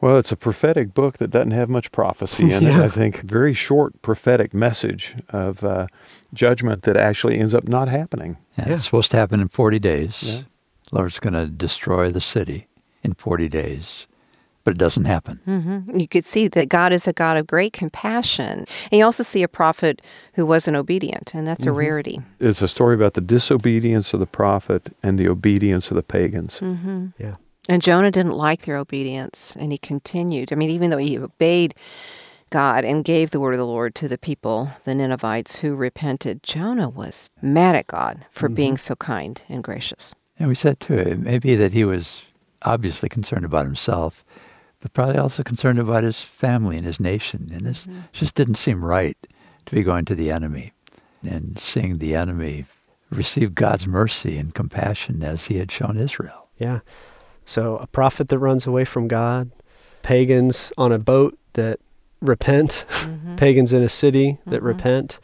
Well, 0.00 0.18
it's 0.18 0.32
a 0.32 0.36
prophetic 0.36 0.94
book 0.94 1.18
that 1.18 1.30
doesn't 1.30 1.52
have 1.52 1.68
much 1.68 1.92
prophecy 1.92 2.50
in 2.52 2.62
Yeah. 2.64 2.80
it. 2.80 2.84
I 2.84 2.88
think 2.88 3.20
very 3.22 3.54
short 3.54 4.00
prophetic 4.02 4.52
message 4.52 5.14
of 5.28 5.62
uh, 5.62 5.86
judgment 6.34 6.82
that 6.82 6.96
actually 6.96 7.38
ends 7.38 7.54
up 7.54 7.68
not 7.68 7.88
happening. 7.88 8.36
Yeah, 8.58 8.68
Yeah. 8.68 8.74
It's 8.74 8.84
supposed 8.84 9.10
to 9.12 9.16
happen 9.16 9.40
in 9.40 9.48
40 9.48 9.78
days. 9.78 10.42
Yeah. 10.92 10.98
Lord's 10.98 11.18
going 11.18 11.34
to 11.34 11.46
destroy 11.46 12.10
the 12.10 12.20
city 12.20 12.66
in 13.02 13.14
40 13.14 13.48
days, 13.48 14.06
but 14.64 14.72
it 14.72 14.78
doesn't 14.78 15.06
happen. 15.06 15.40
hmm 15.44 15.98
You 15.98 16.06
could 16.06 16.24
see 16.24 16.48
that 16.48 16.68
God 16.68 16.92
is 16.92 17.08
a 17.08 17.12
God 17.12 17.36
of 17.36 17.46
great 17.46 17.72
compassion. 17.72 18.66
And 18.90 18.98
you 18.98 19.04
also 19.04 19.22
see 19.22 19.42
a 19.42 19.48
prophet 19.48 20.02
who 20.34 20.46
wasn't 20.46 20.76
obedient, 20.76 21.34
and 21.34 21.46
that's 21.46 21.66
a 21.66 21.70
Mhm. 21.70 21.76
rarity. 21.76 22.20
It's 22.38 22.62
a 22.62 22.68
story 22.68 22.94
about 22.94 23.14
the 23.14 23.20
disobedience 23.20 24.12
of 24.14 24.20
the 24.20 24.26
prophet 24.26 24.94
and 25.02 25.18
the 25.18 25.28
obedience 25.28 25.90
of 25.90 25.96
the 25.96 26.02
pagans. 26.02 26.58
hmm 26.58 27.06
Yeah. 27.18 27.34
And 27.68 27.80
Jonah 27.80 28.10
didn't 28.10 28.32
like 28.36 28.62
their 28.62 28.76
obedience, 28.76 29.56
and 29.58 29.70
he 29.70 29.78
continued. 29.78 30.52
I 30.52 30.56
mean, 30.56 30.70
even 30.70 30.90
though 30.90 30.98
he 30.98 31.16
obeyed 31.16 31.74
God 32.50 32.84
and 32.84 33.04
gave 33.04 33.30
the 33.30 33.38
word 33.40 33.54
of 33.54 33.58
the 33.58 33.66
Lord 33.66 33.94
to 33.94 34.08
the 34.08 34.18
people, 34.18 34.70
the 34.84 34.94
Ninevites 34.94 35.60
who 35.60 35.74
repented, 35.76 36.42
Jonah 36.42 36.88
was 36.88 37.30
mad 37.40 37.76
at 37.76 37.86
God 37.86 38.26
for 38.30 38.48
Mhm. 38.48 38.54
being 38.54 38.78
so 38.78 38.94
kind 38.96 39.40
and 39.48 39.62
gracious. 39.62 40.12
And 40.42 40.48
we 40.48 40.56
said 40.56 40.80
too, 40.80 40.98
it 40.98 41.20
may 41.20 41.38
be 41.38 41.54
that 41.54 41.72
he 41.72 41.84
was 41.84 42.26
obviously 42.62 43.08
concerned 43.08 43.44
about 43.44 43.64
himself, 43.64 44.24
but 44.80 44.92
probably 44.92 45.16
also 45.16 45.44
concerned 45.44 45.78
about 45.78 46.02
his 46.02 46.20
family 46.20 46.76
and 46.76 46.84
his 46.84 46.98
nation. 46.98 47.48
And 47.54 47.64
this 47.64 47.86
just 48.12 48.34
didn't 48.34 48.56
seem 48.56 48.84
right 48.84 49.16
to 49.66 49.72
be 49.72 49.84
going 49.84 50.04
to 50.06 50.16
the 50.16 50.32
enemy 50.32 50.72
and 51.22 51.60
seeing 51.60 51.98
the 51.98 52.16
enemy 52.16 52.64
receive 53.08 53.54
God's 53.54 53.86
mercy 53.86 54.36
and 54.36 54.52
compassion 54.52 55.22
as 55.22 55.44
he 55.44 55.58
had 55.58 55.70
shown 55.70 55.96
Israel. 55.96 56.48
Yeah. 56.58 56.80
So 57.44 57.76
a 57.76 57.86
prophet 57.86 58.28
that 58.30 58.38
runs 58.40 58.66
away 58.66 58.84
from 58.84 59.06
God, 59.06 59.52
pagans 60.02 60.72
on 60.76 60.90
a 60.90 60.98
boat 60.98 61.38
that 61.52 61.78
repent, 62.20 62.84
Mhm. 62.88 63.36
pagans 63.36 63.72
in 63.72 63.84
a 63.84 63.88
city 63.88 64.38
that 64.48 64.60
Mhm. 64.60 64.64
repent, 64.66 65.20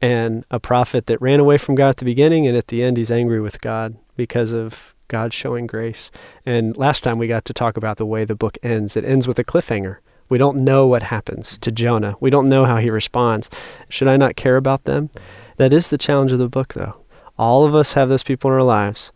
and 0.00 0.46
a 0.50 0.58
prophet 0.58 1.08
that 1.08 1.20
ran 1.20 1.40
away 1.40 1.58
from 1.58 1.74
God 1.74 1.90
at 1.90 1.96
the 1.98 2.06
beginning 2.06 2.46
and 2.46 2.56
at 2.56 2.68
the 2.68 2.82
end 2.82 2.96
he's 2.96 3.10
angry 3.10 3.38
with 3.38 3.60
God 3.60 3.96
because 4.16 4.52
of 4.52 4.94
God 5.08 5.32
showing 5.32 5.66
grace. 5.66 6.10
And 6.46 6.76
last 6.76 7.02
time 7.02 7.18
we 7.18 7.28
got 7.28 7.44
to 7.44 7.52
talk 7.52 7.76
about 7.76 7.96
the 7.98 8.06
way 8.06 8.24
the 8.24 8.34
book 8.34 8.56
ends. 8.62 8.96
It 8.96 9.04
ends 9.04 9.28
with 9.28 9.38
a 9.38 9.44
cliffhanger. 9.44 9.98
We 10.28 10.38
don't 10.38 10.64
know 10.64 10.86
what 10.86 11.02
happens 11.04 11.58
to 11.58 11.70
Jonah. 11.70 12.16
We 12.18 12.30
don't 12.30 12.48
know 12.48 12.64
how 12.64 12.78
he 12.78 12.88
responds. 12.88 13.50
Should 13.90 14.08
I 14.08 14.16
not 14.16 14.36
care 14.36 14.56
about 14.56 14.84
them? 14.84 15.10
That 15.58 15.72
is 15.72 15.88
the 15.88 15.98
challenge 15.98 16.32
of 16.32 16.38
the 16.38 16.48
book 16.48 16.74
though. 16.74 16.96
All 17.38 17.66
of 17.66 17.74
us 17.74 17.92
have 17.92 18.08
those 18.08 18.22
people 18.22 18.50
in 18.50 18.54
our 18.54 18.62
lives 18.62 19.12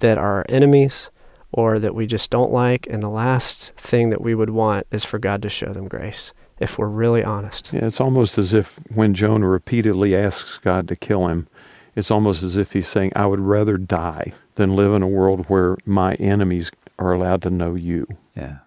that 0.00 0.18
are 0.18 0.36
our 0.36 0.46
enemies 0.48 1.10
or 1.52 1.78
that 1.78 1.94
we 1.94 2.06
just 2.06 2.30
don't 2.30 2.52
like. 2.52 2.86
And 2.90 3.02
the 3.02 3.08
last 3.08 3.72
thing 3.76 4.10
that 4.10 4.20
we 4.20 4.34
would 4.34 4.50
want 4.50 4.86
is 4.90 5.04
for 5.04 5.18
God 5.18 5.42
to 5.42 5.48
show 5.48 5.72
them 5.72 5.88
grace, 5.88 6.32
if 6.58 6.78
we're 6.78 6.88
really 6.88 7.24
honest. 7.24 7.70
Yeah, 7.72 7.86
it's 7.86 8.00
almost 8.00 8.38
as 8.38 8.52
if 8.54 8.78
when 8.94 9.14
Jonah 9.14 9.48
repeatedly 9.48 10.14
asks 10.14 10.58
God 10.58 10.88
to 10.88 10.96
kill 10.96 11.28
him, 11.28 11.48
it's 11.96 12.10
almost 12.10 12.42
as 12.42 12.56
if 12.56 12.72
he's 12.72 12.88
saying, 12.88 13.12
I 13.16 13.26
would 13.26 13.40
rather 13.40 13.76
die 13.76 14.32
than 14.54 14.76
live 14.76 14.94
in 14.94 15.02
a 15.02 15.08
world 15.08 15.46
where 15.48 15.76
my 15.84 16.14
enemies 16.14 16.70
are 16.98 17.12
allowed 17.12 17.42
to 17.42 17.50
know 17.50 17.74
you. 17.74 18.06
Yeah. 18.36 18.58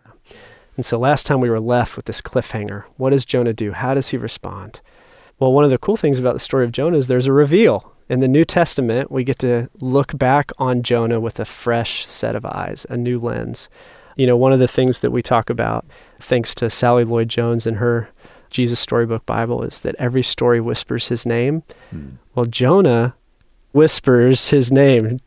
And 0.75 0.85
so 0.85 0.97
last 0.97 1.25
time 1.25 1.39
we 1.39 1.49
were 1.49 1.59
left 1.59 1.95
with 1.95 2.05
this 2.05 2.21
cliffhanger. 2.21 2.85
What 2.97 3.11
does 3.11 3.25
Jonah 3.25 3.53
do? 3.53 3.73
How 3.73 3.93
does 3.93 4.09
he 4.09 4.17
respond? 4.17 4.81
Well, 5.39 5.53
one 5.53 5.63
of 5.63 5.69
the 5.69 5.77
cool 5.77 5.97
things 5.97 6.19
about 6.19 6.33
the 6.33 6.39
story 6.39 6.65
of 6.65 6.71
Jonah 6.71 6.97
is 6.97 7.07
there's 7.07 7.27
a 7.27 7.33
reveal. 7.33 7.93
In 8.09 8.19
the 8.19 8.27
New 8.27 8.43
Testament, 8.43 9.11
we 9.11 9.23
get 9.23 9.39
to 9.39 9.69
look 9.79 10.17
back 10.17 10.51
on 10.57 10.83
Jonah 10.83 11.19
with 11.19 11.39
a 11.39 11.45
fresh 11.45 12.05
set 12.05 12.35
of 12.35 12.45
eyes, 12.45 12.85
a 12.89 12.97
new 12.97 13.19
lens. 13.19 13.69
You 14.15 14.27
know, 14.27 14.37
one 14.37 14.51
of 14.51 14.59
the 14.59 14.67
things 14.67 14.99
that 14.99 15.11
we 15.11 15.21
talk 15.21 15.49
about, 15.49 15.85
thanks 16.19 16.53
to 16.55 16.69
Sally 16.69 17.03
Lloyd 17.03 17.29
Jones 17.29 17.65
and 17.65 17.77
her 17.77 18.09
Jesus 18.53 18.79
Storybook 18.79 19.25
Bible, 19.25 19.63
is 19.63 19.81
that 19.81 19.95
every 19.99 20.23
story 20.23 20.61
whispers 20.61 21.09
his 21.09 21.25
name. 21.25 21.63
Hmm. 21.89 22.09
Well, 22.35 22.45
Jonah 22.45 23.15
whispers 23.73 24.49
his 24.49 24.71
name 24.71 25.19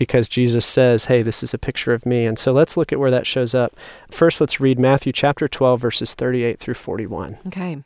because 0.00 0.28
Jesus 0.28 0.64
says, 0.64 1.04
Hey, 1.04 1.22
this 1.22 1.42
is 1.42 1.54
a 1.54 1.58
picture 1.58 1.92
of 1.92 2.06
me. 2.06 2.24
And 2.24 2.38
so 2.38 2.52
let's 2.52 2.76
look 2.76 2.92
at 2.92 2.98
where 2.98 3.10
that 3.10 3.26
shows 3.26 3.54
up. 3.54 3.74
First, 4.10 4.40
let's 4.40 4.58
read 4.58 4.78
Matthew 4.78 5.12
chapter 5.12 5.46
12, 5.46 5.78
verses 5.80 6.14
38 6.14 6.58
through 6.58 6.74
41. 6.74 7.36
Okay. 7.48 7.82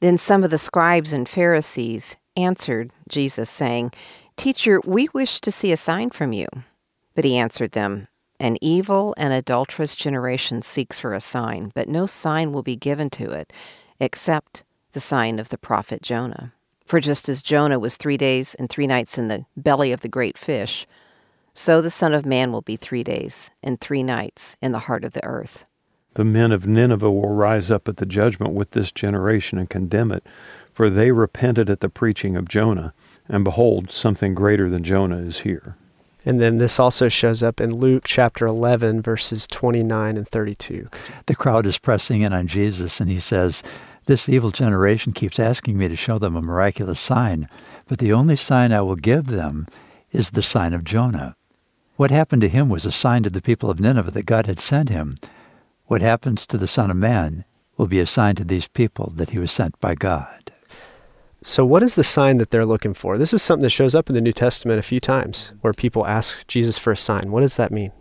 Then 0.00 0.18
some 0.18 0.44
of 0.44 0.50
the 0.50 0.58
scribes 0.58 1.12
and 1.12 1.28
Pharisees 1.28 2.16
answered 2.36 2.90
Jesus, 3.08 3.48
saying, 3.48 3.92
Teacher, 4.36 4.80
we 4.84 5.08
wish 5.14 5.40
to 5.40 5.50
see 5.50 5.72
a 5.72 5.76
sign 5.76 6.10
from 6.10 6.32
you. 6.32 6.46
But 7.14 7.24
he 7.24 7.38
answered 7.38 7.72
them, 7.72 8.08
An 8.38 8.58
evil 8.60 9.14
and 9.16 9.32
adulterous 9.32 9.96
generation 9.96 10.60
seeks 10.62 10.98
for 10.98 11.14
a 11.14 11.20
sign, 11.20 11.72
but 11.74 11.88
no 11.88 12.06
sign 12.06 12.52
will 12.52 12.62
be 12.62 12.76
given 12.76 13.10
to 13.10 13.30
it 13.30 13.52
except 14.00 14.64
the 14.92 15.00
sign 15.00 15.38
of 15.38 15.50
the 15.50 15.58
prophet 15.58 16.02
Jonah. 16.02 16.52
For 16.84 17.00
just 17.00 17.28
as 17.28 17.42
Jonah 17.42 17.78
was 17.78 17.96
three 17.96 18.16
days 18.16 18.54
and 18.56 18.68
three 18.68 18.86
nights 18.86 19.16
in 19.16 19.28
the 19.28 19.46
belly 19.56 19.92
of 19.92 20.00
the 20.00 20.08
great 20.08 20.36
fish, 20.36 20.86
so 21.54 21.80
the 21.80 21.90
Son 21.90 22.14
of 22.14 22.26
Man 22.26 22.52
will 22.52 22.62
be 22.62 22.76
three 22.76 23.04
days 23.04 23.50
and 23.62 23.80
three 23.80 24.02
nights 24.02 24.56
in 24.60 24.72
the 24.72 24.80
heart 24.80 25.04
of 25.04 25.12
the 25.12 25.24
earth. 25.24 25.66
The 26.14 26.24
men 26.24 26.50
of 26.50 26.66
Nineveh 26.66 27.10
will 27.10 27.34
rise 27.34 27.70
up 27.70 27.86
at 27.86 27.98
the 27.98 28.06
judgment 28.06 28.54
with 28.54 28.70
this 28.70 28.90
generation 28.90 29.58
and 29.58 29.70
condemn 29.70 30.10
it, 30.10 30.24
for 30.72 30.90
they 30.90 31.12
repented 31.12 31.70
at 31.70 31.80
the 31.80 31.88
preaching 31.88 32.36
of 32.36 32.48
Jonah, 32.48 32.92
and 33.28 33.44
behold, 33.44 33.92
something 33.92 34.34
greater 34.34 34.68
than 34.68 34.82
Jonah 34.82 35.18
is 35.18 35.40
here. 35.40 35.76
And 36.24 36.40
then 36.40 36.58
this 36.58 36.78
also 36.78 37.08
shows 37.08 37.42
up 37.42 37.60
in 37.60 37.76
Luke 37.76 38.04
chapter 38.06 38.46
11, 38.46 39.00
verses 39.02 39.46
29 39.46 40.16
and 40.16 40.28
32. 40.28 40.88
The 41.26 41.34
crowd 41.34 41.64
is 41.64 41.78
pressing 41.78 42.22
in 42.22 42.32
on 42.32 42.46
Jesus, 42.46 43.00
and 43.00 43.08
he 43.08 43.20
says, 43.20 43.62
This 44.06 44.28
evil 44.28 44.50
generation 44.50 45.12
keeps 45.12 45.38
asking 45.38 45.78
me 45.78 45.88
to 45.88 45.96
show 45.96 46.18
them 46.18 46.36
a 46.36 46.42
miraculous 46.42 47.00
sign, 47.00 47.48
but 47.86 47.98
the 47.98 48.12
only 48.12 48.36
sign 48.36 48.72
I 48.72 48.80
will 48.80 48.96
give 48.96 49.26
them 49.26 49.66
is 50.12 50.30
the 50.30 50.42
sign 50.42 50.72
of 50.72 50.84
Jonah. 50.84 51.36
What 51.96 52.10
happened 52.10 52.42
to 52.42 52.48
him 52.48 52.68
was 52.68 52.86
a 52.86 52.92
sign 52.92 53.22
to 53.24 53.30
the 53.30 53.42
people 53.42 53.70
of 53.70 53.78
Nineveh 53.78 54.10
that 54.12 54.26
God 54.26 54.46
had 54.46 54.58
sent 54.58 54.88
him. 54.88 55.16
What 55.86 56.00
happens 56.02 56.46
to 56.46 56.56
the 56.56 56.66
Son 56.66 56.90
of 56.90 56.96
Man 56.96 57.44
will 57.76 57.86
be 57.86 58.00
a 58.00 58.06
sign 58.06 58.36
to 58.36 58.44
these 58.44 58.68
people 58.68 59.12
that 59.16 59.30
he 59.30 59.38
was 59.38 59.52
sent 59.52 59.78
by 59.80 59.94
God. 59.94 60.52
So, 61.42 61.64
what 61.64 61.82
is 61.82 61.94
the 61.94 62.04
sign 62.04 62.38
that 62.38 62.50
they're 62.50 62.66
looking 62.66 62.92
for? 62.92 63.16
This 63.16 63.32
is 63.32 63.42
something 63.42 63.62
that 63.62 63.70
shows 63.70 63.94
up 63.94 64.10
in 64.10 64.14
the 64.14 64.20
New 64.20 64.32
Testament 64.32 64.78
a 64.78 64.82
few 64.82 65.00
times 65.00 65.52
where 65.62 65.72
people 65.72 66.06
ask 66.06 66.46
Jesus 66.46 66.76
for 66.76 66.92
a 66.92 66.96
sign. 66.96 67.30
What 67.30 67.40
does 67.40 67.56
that 67.56 67.72
mean? 67.72 67.92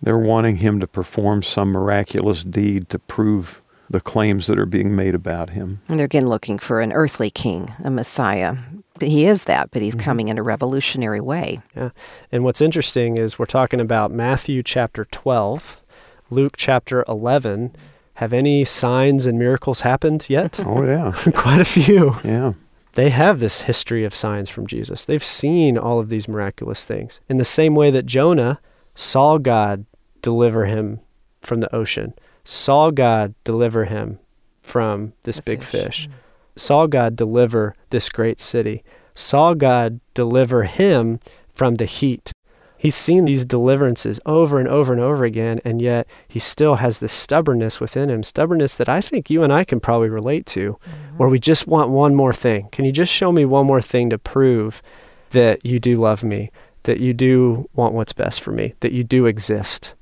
They're 0.00 0.18
wanting 0.18 0.56
him 0.56 0.78
to 0.80 0.86
perform 0.86 1.42
some 1.42 1.70
miraculous 1.70 2.44
deed 2.44 2.88
to 2.90 2.98
prove 2.98 3.60
the 3.88 4.00
claims 4.00 4.46
that 4.46 4.58
are 4.58 4.66
being 4.66 4.94
made 4.94 5.14
about 5.14 5.50
him. 5.50 5.80
And 5.88 5.98
they're 5.98 6.06
again 6.06 6.28
looking 6.28 6.58
for 6.58 6.80
an 6.80 6.92
earthly 6.92 7.30
king, 7.30 7.72
a 7.82 7.90
Messiah. 7.90 8.56
He 9.00 9.26
is 9.26 9.44
that, 9.44 9.70
but 9.70 9.82
he's 9.82 9.94
mm-hmm. 9.94 10.04
coming 10.04 10.28
in 10.28 10.38
a 10.38 10.42
revolutionary 10.42 11.20
way. 11.20 11.60
Yeah. 11.74 11.90
And 12.32 12.44
what's 12.44 12.60
interesting 12.60 13.16
is 13.16 13.38
we're 13.38 13.46
talking 13.46 13.80
about 13.80 14.10
Matthew 14.10 14.62
chapter 14.62 15.04
12, 15.04 15.82
Luke 16.30 16.54
chapter 16.56 17.04
11. 17.06 17.76
Have 18.14 18.32
any 18.32 18.64
signs 18.64 19.26
and 19.26 19.38
miracles 19.38 19.80
happened 19.80 20.26
yet? 20.28 20.58
Oh, 20.64 20.82
yeah. 20.82 21.12
Quite 21.34 21.60
a 21.60 21.64
few. 21.64 22.16
Yeah 22.24 22.54
they 22.96 23.10
have 23.10 23.40
this 23.40 23.62
history 23.62 24.04
of 24.04 24.14
signs 24.14 24.48
from 24.48 24.66
Jesus. 24.66 25.04
They've 25.04 25.22
seen 25.22 25.76
all 25.78 26.00
of 26.00 26.08
these 26.08 26.26
miraculous 26.26 26.84
things. 26.86 27.20
In 27.28 27.36
the 27.36 27.44
same 27.44 27.74
way 27.74 27.90
that 27.90 28.06
Jonah 28.06 28.58
saw 28.94 29.36
God 29.36 29.84
deliver 30.22 30.64
him 30.64 31.00
from 31.42 31.60
the 31.60 31.72
ocean, 31.74 32.14
saw 32.46 32.90
God 32.90 33.34
deliver 33.44 33.84
him 33.84 34.18
from 34.62 35.12
this 35.22 35.36
the 35.36 35.42
big 35.42 35.62
fish, 35.62 36.06
fish 36.06 36.08
mm. 36.08 36.12
saw 36.56 36.86
God 36.86 37.16
deliver 37.16 37.74
this 37.90 38.08
great 38.08 38.40
city, 38.40 38.82
saw 39.14 39.54
God 39.54 40.00
deliver 40.14 40.64
him 40.64 41.20
from 41.52 41.74
the 41.74 41.84
heat 41.84 42.32
He's 42.78 42.94
seen 42.94 43.24
these 43.24 43.44
deliverances 43.44 44.20
over 44.26 44.58
and 44.58 44.68
over 44.68 44.92
and 44.92 45.00
over 45.00 45.24
again, 45.24 45.60
and 45.64 45.80
yet 45.80 46.06
he 46.28 46.38
still 46.38 46.76
has 46.76 46.98
this 46.98 47.12
stubbornness 47.12 47.80
within 47.80 48.10
him, 48.10 48.22
stubbornness 48.22 48.76
that 48.76 48.88
I 48.88 49.00
think 49.00 49.30
you 49.30 49.42
and 49.42 49.52
I 49.52 49.64
can 49.64 49.80
probably 49.80 50.10
relate 50.10 50.44
to, 50.46 50.72
mm-hmm. 50.72 51.16
where 51.16 51.28
we 51.28 51.38
just 51.38 51.66
want 51.66 51.90
one 51.90 52.14
more 52.14 52.34
thing. 52.34 52.68
Can 52.70 52.84
you 52.84 52.92
just 52.92 53.12
show 53.12 53.32
me 53.32 53.44
one 53.44 53.66
more 53.66 53.80
thing 53.80 54.10
to 54.10 54.18
prove 54.18 54.82
that 55.30 55.64
you 55.64 55.80
do 55.80 55.96
love 55.96 56.22
me, 56.22 56.50
that 56.82 57.00
you 57.00 57.14
do 57.14 57.68
want 57.74 57.94
what's 57.94 58.12
best 58.12 58.40
for 58.40 58.52
me, 58.52 58.74
that 58.80 58.92
you 58.92 59.02
do 59.02 59.24
exist? 59.24 59.94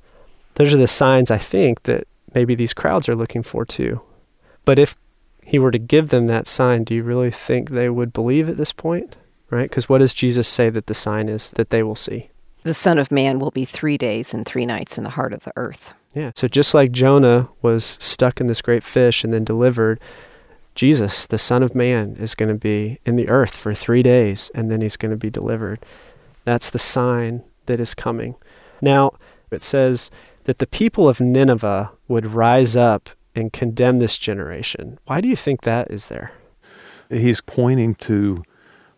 Those 0.55 0.73
are 0.73 0.77
the 0.77 0.87
signs 0.87 1.31
I 1.31 1.37
think 1.37 1.83
that 1.83 2.07
maybe 2.35 2.53
these 2.53 2.73
crowds 2.73 3.09
are 3.09 3.15
looking 3.15 3.41
for 3.41 3.65
too. 3.65 4.01
But 4.65 4.77
if 4.77 4.95
he 5.43 5.57
were 5.57 5.71
to 5.71 5.79
give 5.79 6.09
them 6.09 6.27
that 6.27 6.47
sign, 6.47 6.83
do 6.83 6.93
you 6.93 7.03
really 7.03 7.31
think 7.31 7.69
they 7.69 7.89
would 7.89 8.13
believe 8.13 8.49
at 8.49 8.57
this 8.57 8.71
point? 8.71 9.15
Right? 9.49 9.69
Because 9.69 9.87
what 9.87 9.99
does 9.99 10.13
Jesus 10.13 10.47
say 10.47 10.69
that 10.69 10.87
the 10.87 10.93
sign 10.93 11.29
is 11.29 11.51
that 11.51 11.69
they 11.69 11.81
will 11.81 11.95
see? 11.95 12.29
the 12.65 12.73
Son 12.73 12.97
of 12.97 13.11
Man 13.11 13.37
will 13.37 13.51
be 13.51 13.63
three 13.63 13.97
days 13.97 14.33
and 14.33 14.43
three 14.43 14.65
nights 14.65 14.97
in 14.97 15.03
the 15.03 15.11
heart 15.11 15.33
of 15.33 15.43
the 15.43 15.53
earth. 15.55 15.93
Yeah. 16.15 16.31
So 16.35 16.47
just 16.47 16.73
like 16.73 16.91
Jonah 16.91 17.47
was 17.61 17.95
stuck 18.01 18.41
in 18.41 18.47
this 18.47 18.61
great 18.61 18.83
fish 18.83 19.23
and 19.23 19.31
then 19.31 19.43
delivered, 19.43 19.99
Jesus, 20.73 21.27
the 21.27 21.37
Son 21.37 21.61
of 21.61 21.75
Man, 21.75 22.15
is 22.15 22.33
going 22.33 22.49
to 22.49 22.55
be 22.55 22.99
in 23.05 23.17
the 23.17 23.29
earth 23.29 23.55
for 23.55 23.75
three 23.75 24.01
days 24.01 24.49
and 24.55 24.71
then 24.71 24.81
he's 24.81 24.97
going 24.97 25.11
to 25.11 25.17
be 25.17 25.29
delivered. 25.29 25.79
That's 26.43 26.71
the 26.71 26.79
sign 26.79 27.43
that 27.67 27.79
is 27.79 27.93
coming. 27.93 28.35
Now, 28.81 29.11
it 29.51 29.61
says 29.61 30.09
that 30.45 30.59
the 30.59 30.67
people 30.67 31.07
of 31.07 31.21
Nineveh 31.21 31.91
would 32.07 32.25
rise 32.25 32.75
up 32.75 33.09
and 33.35 33.53
condemn 33.53 33.99
this 33.99 34.17
generation. 34.17 34.97
Why 35.05 35.21
do 35.21 35.27
you 35.27 35.35
think 35.35 35.61
that 35.61 35.91
is 35.91 36.07
there? 36.07 36.31
He's 37.09 37.41
pointing 37.41 37.95
to 37.95 38.43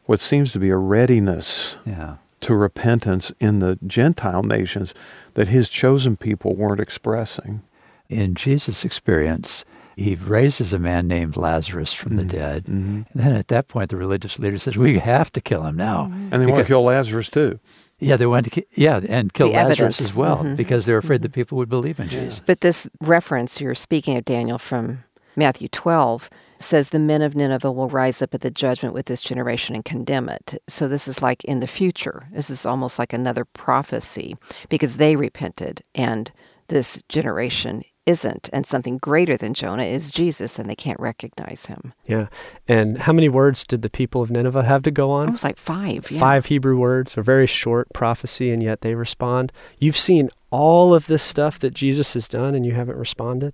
what 0.05 0.19
seems 0.19 0.53
to 0.53 0.59
be 0.59 0.69
a 0.69 0.77
readiness 0.77 1.75
yeah 1.85 2.17
to 2.41 2.55
repentance 2.55 3.31
in 3.39 3.59
the 3.59 3.79
Gentile 3.85 4.43
nations 4.43 4.93
that 5.33 5.47
his 5.47 5.69
chosen 5.69 6.17
people 6.17 6.55
weren't 6.55 6.79
expressing. 6.79 7.63
In 8.09 8.35
Jesus' 8.35 8.85
experience, 8.85 9.65
he 9.95 10.15
raises 10.15 10.71
a 10.71 10.79
man 10.79 11.07
named 11.07 11.35
Lazarus 11.35 11.93
from 11.93 12.11
mm-hmm. 12.11 12.19
the 12.19 12.25
dead. 12.25 12.63
Mm-hmm. 12.65 12.95
And 12.95 13.05
then 13.13 13.33
at 13.33 13.47
that 13.49 13.67
point, 13.67 13.89
the 13.89 13.97
religious 13.97 14.37
leader 14.39 14.59
says, 14.59 14.77
We 14.77 14.99
have 14.99 15.31
to 15.33 15.41
kill 15.41 15.65
him 15.65 15.75
now. 15.75 16.05
And 16.31 16.41
they 16.41 16.45
want 16.45 16.63
to 16.63 16.67
kill 16.67 16.83
Lazarus 16.83 17.29
too. 17.29 17.59
Yeah, 17.99 18.15
they 18.15 18.27
wanted 18.27 18.51
to, 18.51 18.61
ki- 18.61 18.67
yeah, 18.75 18.99
and 19.09 19.33
kill 19.33 19.47
the 19.47 19.53
Lazarus 19.53 19.79
evidence. 19.79 20.01
as 20.01 20.13
well 20.13 20.37
mm-hmm. 20.37 20.55
because 20.55 20.85
they're 20.85 20.97
afraid 20.97 21.23
that 21.23 21.31
people 21.31 21.57
would 21.57 21.69
believe 21.69 21.99
in 21.99 22.09
yeah. 22.09 22.25
Jesus. 22.25 22.41
But 22.45 22.61
this 22.61 22.87
reference 23.01 23.59
you're 23.59 23.75
speaking 23.75 24.17
of, 24.17 24.25
Daniel, 24.25 24.59
from 24.59 25.03
Matthew 25.35 25.67
12, 25.67 26.29
says 26.59 26.89
the 26.89 26.99
men 26.99 27.21
of 27.21 27.35
Nineveh 27.35 27.71
will 27.71 27.89
rise 27.89 28.21
up 28.21 28.33
at 28.33 28.41
the 28.41 28.51
judgment 28.51 28.93
with 28.93 29.05
this 29.05 29.21
generation 29.21 29.75
and 29.75 29.85
condemn 29.85 30.29
it. 30.29 30.61
So 30.67 30.87
this 30.87 31.07
is 31.07 31.21
like 31.21 31.43
in 31.43 31.59
the 31.59 31.67
future. 31.67 32.27
This 32.31 32.49
is 32.49 32.65
almost 32.65 32.99
like 32.99 33.13
another 33.13 33.45
prophecy 33.45 34.35
because 34.69 34.97
they 34.97 35.15
repented 35.15 35.81
and 35.93 36.31
this 36.67 37.01
generation 37.09 37.83
isn't 38.07 38.49
and 38.51 38.65
something 38.65 38.97
greater 38.97 39.37
than 39.37 39.53
Jonah 39.53 39.83
is 39.83 40.09
Jesus 40.09 40.57
and 40.57 40.69
they 40.69 40.75
can't 40.75 40.99
recognize 40.99 41.67
him. 41.67 41.93
Yeah. 42.05 42.27
And 42.67 42.99
how 42.99 43.13
many 43.13 43.29
words 43.29 43.65
did 43.65 43.81
the 43.83 43.89
people 43.89 44.21
of 44.21 44.31
Nineveh 44.31 44.63
have 44.63 44.81
to 44.83 44.91
go 44.91 45.11
on? 45.11 45.27
It 45.27 45.33
was 45.33 45.43
like 45.43 45.57
5. 45.57 46.09
Yeah. 46.09 46.19
5 46.19 46.45
Hebrew 46.45 46.77
words, 46.77 47.17
a 47.17 47.21
very 47.21 47.45
short 47.45 47.89
prophecy 47.93 48.49
and 48.51 48.63
yet 48.63 48.81
they 48.81 48.95
respond. 48.95 49.51
You've 49.77 49.97
seen 49.97 50.29
all 50.49 50.95
of 50.95 51.07
this 51.07 51.21
stuff 51.21 51.59
that 51.59 51.73
Jesus 51.73 52.13
has 52.13 52.27
done 52.27 52.55
and 52.55 52.65
you 52.65 52.73
haven't 52.73 52.97
responded. 52.97 53.53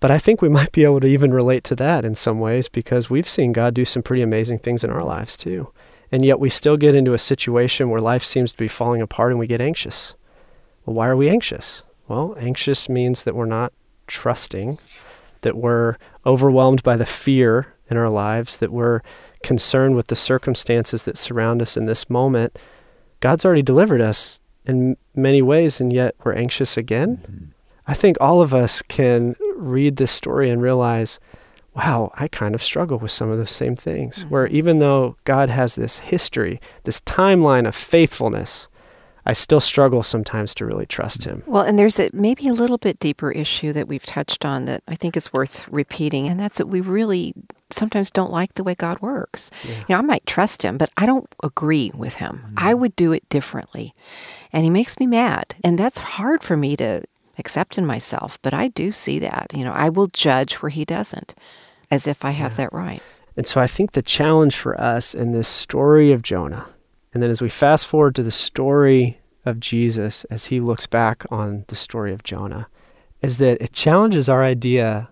But 0.00 0.10
I 0.10 0.18
think 0.18 0.42
we 0.42 0.48
might 0.50 0.72
be 0.72 0.84
able 0.84 1.00
to 1.00 1.06
even 1.06 1.32
relate 1.32 1.64
to 1.64 1.76
that 1.76 2.04
in 2.04 2.14
some 2.14 2.40
ways 2.40 2.68
because 2.68 3.08
we've 3.08 3.28
seen 3.28 3.52
God 3.52 3.72
do 3.72 3.84
some 3.84 4.02
pretty 4.02 4.22
amazing 4.22 4.58
things 4.58 4.84
in 4.84 4.90
our 4.90 5.04
lives 5.04 5.36
too. 5.36 5.72
And 6.12 6.24
yet 6.24 6.38
we 6.40 6.50
still 6.50 6.76
get 6.76 6.94
into 6.94 7.14
a 7.14 7.18
situation 7.18 7.88
where 7.88 8.00
life 8.00 8.24
seems 8.24 8.52
to 8.52 8.58
be 8.58 8.68
falling 8.68 9.00
apart 9.00 9.30
and 9.30 9.38
we 9.38 9.46
get 9.46 9.60
anxious. 9.60 10.14
Well, 10.84 10.94
why 10.94 11.08
are 11.08 11.16
we 11.16 11.30
anxious? 11.30 11.84
Well, 12.06 12.36
anxious 12.38 12.88
means 12.88 13.22
that 13.22 13.34
we're 13.34 13.46
not 13.46 13.72
trusting, 14.06 14.78
that 15.42 15.56
we're 15.56 15.96
overwhelmed 16.24 16.82
by 16.82 16.96
the 16.96 17.06
fear 17.06 17.74
in 17.90 17.96
our 17.96 18.08
lives, 18.08 18.56
that 18.58 18.72
we're 18.72 19.00
concerned 19.42 19.94
with 19.94 20.06
the 20.06 20.16
circumstances 20.16 21.04
that 21.04 21.18
surround 21.18 21.60
us 21.60 21.76
in 21.76 21.86
this 21.86 22.08
moment. 22.08 22.58
God's 23.20 23.44
already 23.44 23.62
delivered 23.62 24.00
us 24.00 24.40
in 24.64 24.96
many 25.14 25.42
ways, 25.42 25.80
and 25.80 25.92
yet 25.92 26.14
we're 26.24 26.34
anxious 26.34 26.76
again. 26.76 27.18
Mm-hmm. 27.18 27.44
I 27.86 27.94
think 27.94 28.16
all 28.20 28.40
of 28.40 28.54
us 28.54 28.80
can 28.80 29.36
read 29.56 29.96
this 29.96 30.10
story 30.10 30.48
and 30.50 30.62
realize, 30.62 31.20
wow, 31.74 32.10
I 32.14 32.28
kind 32.28 32.54
of 32.54 32.62
struggle 32.62 32.98
with 32.98 33.10
some 33.10 33.30
of 33.30 33.38
the 33.38 33.46
same 33.46 33.76
things. 33.76 34.20
Mm-hmm. 34.20 34.28
Where 34.30 34.46
even 34.46 34.78
though 34.78 35.16
God 35.24 35.50
has 35.50 35.74
this 35.74 35.98
history, 35.98 36.60
this 36.84 37.00
timeline 37.00 37.68
of 37.68 37.74
faithfulness, 37.74 38.68
I 39.26 39.32
still 39.32 39.60
struggle 39.60 40.02
sometimes 40.02 40.54
to 40.56 40.66
really 40.66 40.86
trust 40.86 41.24
Him. 41.24 41.42
Well, 41.46 41.62
and 41.62 41.78
there's 41.78 41.98
a, 41.98 42.10
maybe 42.12 42.48
a 42.48 42.52
little 42.52 42.78
bit 42.78 42.98
deeper 42.98 43.30
issue 43.32 43.72
that 43.72 43.88
we've 43.88 44.04
touched 44.04 44.44
on 44.44 44.66
that 44.66 44.82
I 44.86 44.94
think 44.94 45.16
is 45.16 45.32
worth 45.32 45.66
repeating, 45.68 46.28
and 46.28 46.38
that's 46.38 46.58
that 46.58 46.66
we 46.66 46.80
really 46.80 47.34
sometimes 47.70 48.10
don't 48.10 48.30
like 48.30 48.54
the 48.54 48.64
way 48.64 48.74
God 48.74 49.00
works. 49.00 49.50
Yeah. 49.64 49.76
You 49.76 49.84
know, 49.90 49.98
I 49.98 50.02
might 50.02 50.26
trust 50.26 50.62
Him, 50.62 50.78
but 50.78 50.90
I 50.96 51.06
don't 51.06 51.32
agree 51.42 51.90
with 51.94 52.14
Him. 52.14 52.42
Mm-hmm. 52.44 52.54
I 52.58 52.74
would 52.74 52.94
do 52.96 53.12
it 53.12 53.28
differently. 53.28 53.94
And 54.52 54.64
He 54.64 54.70
makes 54.70 55.00
me 55.00 55.06
mad. 55.06 55.54
And 55.64 55.78
that's 55.78 55.98
hard 55.98 56.42
for 56.42 56.56
me 56.56 56.76
to 56.76 57.02
accept 57.38 57.78
in 57.78 57.86
myself, 57.86 58.38
but 58.42 58.54
I 58.54 58.68
do 58.68 58.92
see 58.92 59.18
that. 59.20 59.52
You 59.54 59.64
know, 59.64 59.72
I 59.72 59.88
will 59.88 60.06
judge 60.08 60.54
where 60.56 60.70
he 60.70 60.84
doesn't, 60.84 61.34
as 61.90 62.06
if 62.06 62.24
I 62.24 62.30
have 62.30 62.52
yeah. 62.52 62.56
that 62.56 62.72
right. 62.72 63.02
And 63.36 63.46
so 63.46 63.60
I 63.60 63.66
think 63.66 63.92
the 63.92 64.02
challenge 64.02 64.56
for 64.56 64.80
us 64.80 65.14
in 65.14 65.32
this 65.32 65.48
story 65.48 66.12
of 66.12 66.22
Jonah, 66.22 66.66
and 67.14 67.22
then 67.22 67.30
as 67.30 67.40
we 67.40 67.48
fast 67.48 67.86
forward 67.86 68.16
to 68.16 68.24
the 68.24 68.32
story 68.32 69.20
of 69.46 69.60
Jesus 69.60 70.24
as 70.24 70.46
he 70.46 70.58
looks 70.58 70.86
back 70.86 71.24
on 71.30 71.64
the 71.68 71.76
story 71.76 72.12
of 72.12 72.24
Jonah, 72.24 72.66
is 73.22 73.38
that 73.38 73.62
it 73.62 73.72
challenges 73.72 74.28
our 74.28 74.42
idea 74.42 75.08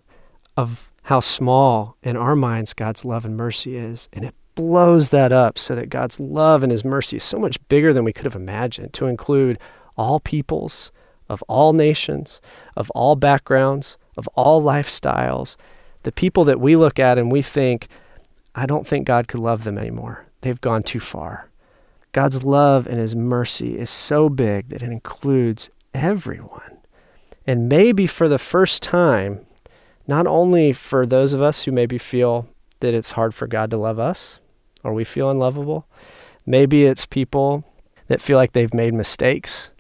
of 0.57 0.91
how 1.05 1.21
small 1.21 1.97
in 2.03 2.17
our 2.17 2.37
minds 2.37 2.75
God's 2.75 3.05
love 3.05 3.25
and 3.25 3.37
mercy 3.37 3.77
is. 3.77 4.09
And 4.13 4.25
it 4.25 4.35
blows 4.55 5.11
that 5.11 5.33
up 5.33 5.59
so 5.59 5.75
that 5.75 5.89
God's 5.89 6.21
love 6.21 6.63
and 6.63 6.73
his 6.73 6.85
mercy 6.85 7.17
is 7.17 7.25
so 7.25 7.39
much 7.39 7.57
bigger 7.69 7.93
than 7.93 8.05
we 8.05 8.13
could 8.13 8.25
have 8.25 8.41
imagined 8.41 8.93
to 8.95 9.07
include 9.07 9.59
all 9.97 10.21
peoples, 10.21 10.91
of 11.29 11.43
all 11.49 11.73
nations, 11.73 12.41
of 12.77 12.91
all 12.91 13.17
backgrounds, 13.17 13.97
of 14.17 14.29
all 14.35 14.61
lifestyles, 14.61 15.57
the 16.03 16.13
people 16.13 16.45
that 16.45 16.61
we 16.61 16.77
look 16.77 16.99
at 16.99 17.17
and 17.17 17.31
we 17.31 17.43
think, 17.43 17.89
I 18.55 18.67
don't 18.67 18.87
think 18.87 19.07
God 19.07 19.29
could 19.29 19.41
love 19.41 19.65
them 19.65 19.79
anymore. 19.79 20.27
They've 20.41 20.61
gone 20.61 20.83
too 20.83 21.01
far. 21.01 21.49
God's 22.13 22.43
love 22.43 22.87
and 22.87 22.99
his 22.99 23.17
mercy 23.17 23.79
is 23.79 23.91
so 23.91 24.29
big 24.29 24.69
that 24.69 24.83
it 24.83 24.91
includes 24.91 25.71
everyone. 25.95 26.79
And 27.47 27.69
maybe 27.69 28.07
for 28.07 28.29
the 28.29 28.39
first 28.39 28.83
time, 28.83 29.45
not 30.07 30.27
only 30.27 30.73
for 30.73 31.07
those 31.07 31.33
of 31.33 31.43
us 31.43 31.65
who 31.65 31.73
maybe 31.73 31.99
feel 31.99 32.49
that 32.81 32.95
it's 32.95 33.13
hard 33.13 33.35
for 33.35 33.47
God 33.47 33.71
to 33.71 33.77
love 33.77 33.99
us 33.99 34.41
or 34.85 34.93
we 34.93 35.05
feel 35.05 35.31
unlovable, 35.31 35.87
maybe 36.45 36.85
it's 36.85 37.07
people 37.07 37.65
that 38.09 38.21
feel 38.21 38.37
like 38.37 38.53
they've 38.53 38.75
made 38.75 38.95
mistakes 38.95 39.71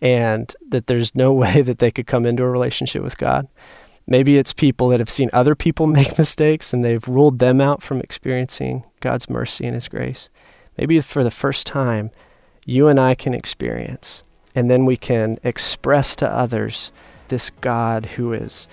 and 0.00 0.54
that 0.66 0.86
there's 0.86 1.14
no 1.14 1.32
way 1.44 1.62
that 1.62 1.78
they 1.78 1.90
could 1.90 2.06
come 2.06 2.26
into 2.26 2.42
a 2.42 2.50
relationship 2.50 3.02
with 3.02 3.18
God. 3.18 3.48
Maybe 4.06 4.38
it's 4.38 4.54
people 4.54 4.88
that 4.88 5.00
have 5.00 5.10
seen 5.10 5.30
other 5.32 5.54
people 5.54 5.86
make 5.98 6.18
mistakes 6.18 6.72
and 6.72 6.84
they've 6.84 7.06
ruled 7.06 7.38
them 7.38 7.60
out 7.60 7.82
from 7.82 8.00
experiencing 8.00 8.84
God's 9.00 9.30
mercy 9.30 9.64
and 9.64 9.74
His 9.74 9.88
grace. 9.88 10.28
Maybe 10.78 11.00
for 11.00 11.24
the 11.24 11.30
first 11.30 11.66
time, 11.66 12.10
you 12.64 12.86
and 12.86 13.00
I 13.00 13.14
can 13.14 13.34
experience, 13.34 14.22
and 14.54 14.70
then 14.70 14.84
we 14.84 14.96
can 14.96 15.38
express 15.42 16.14
to 16.16 16.30
others 16.30 16.92
this 17.28 17.50
God 17.50 18.06
who 18.06 18.32
is 18.32 18.68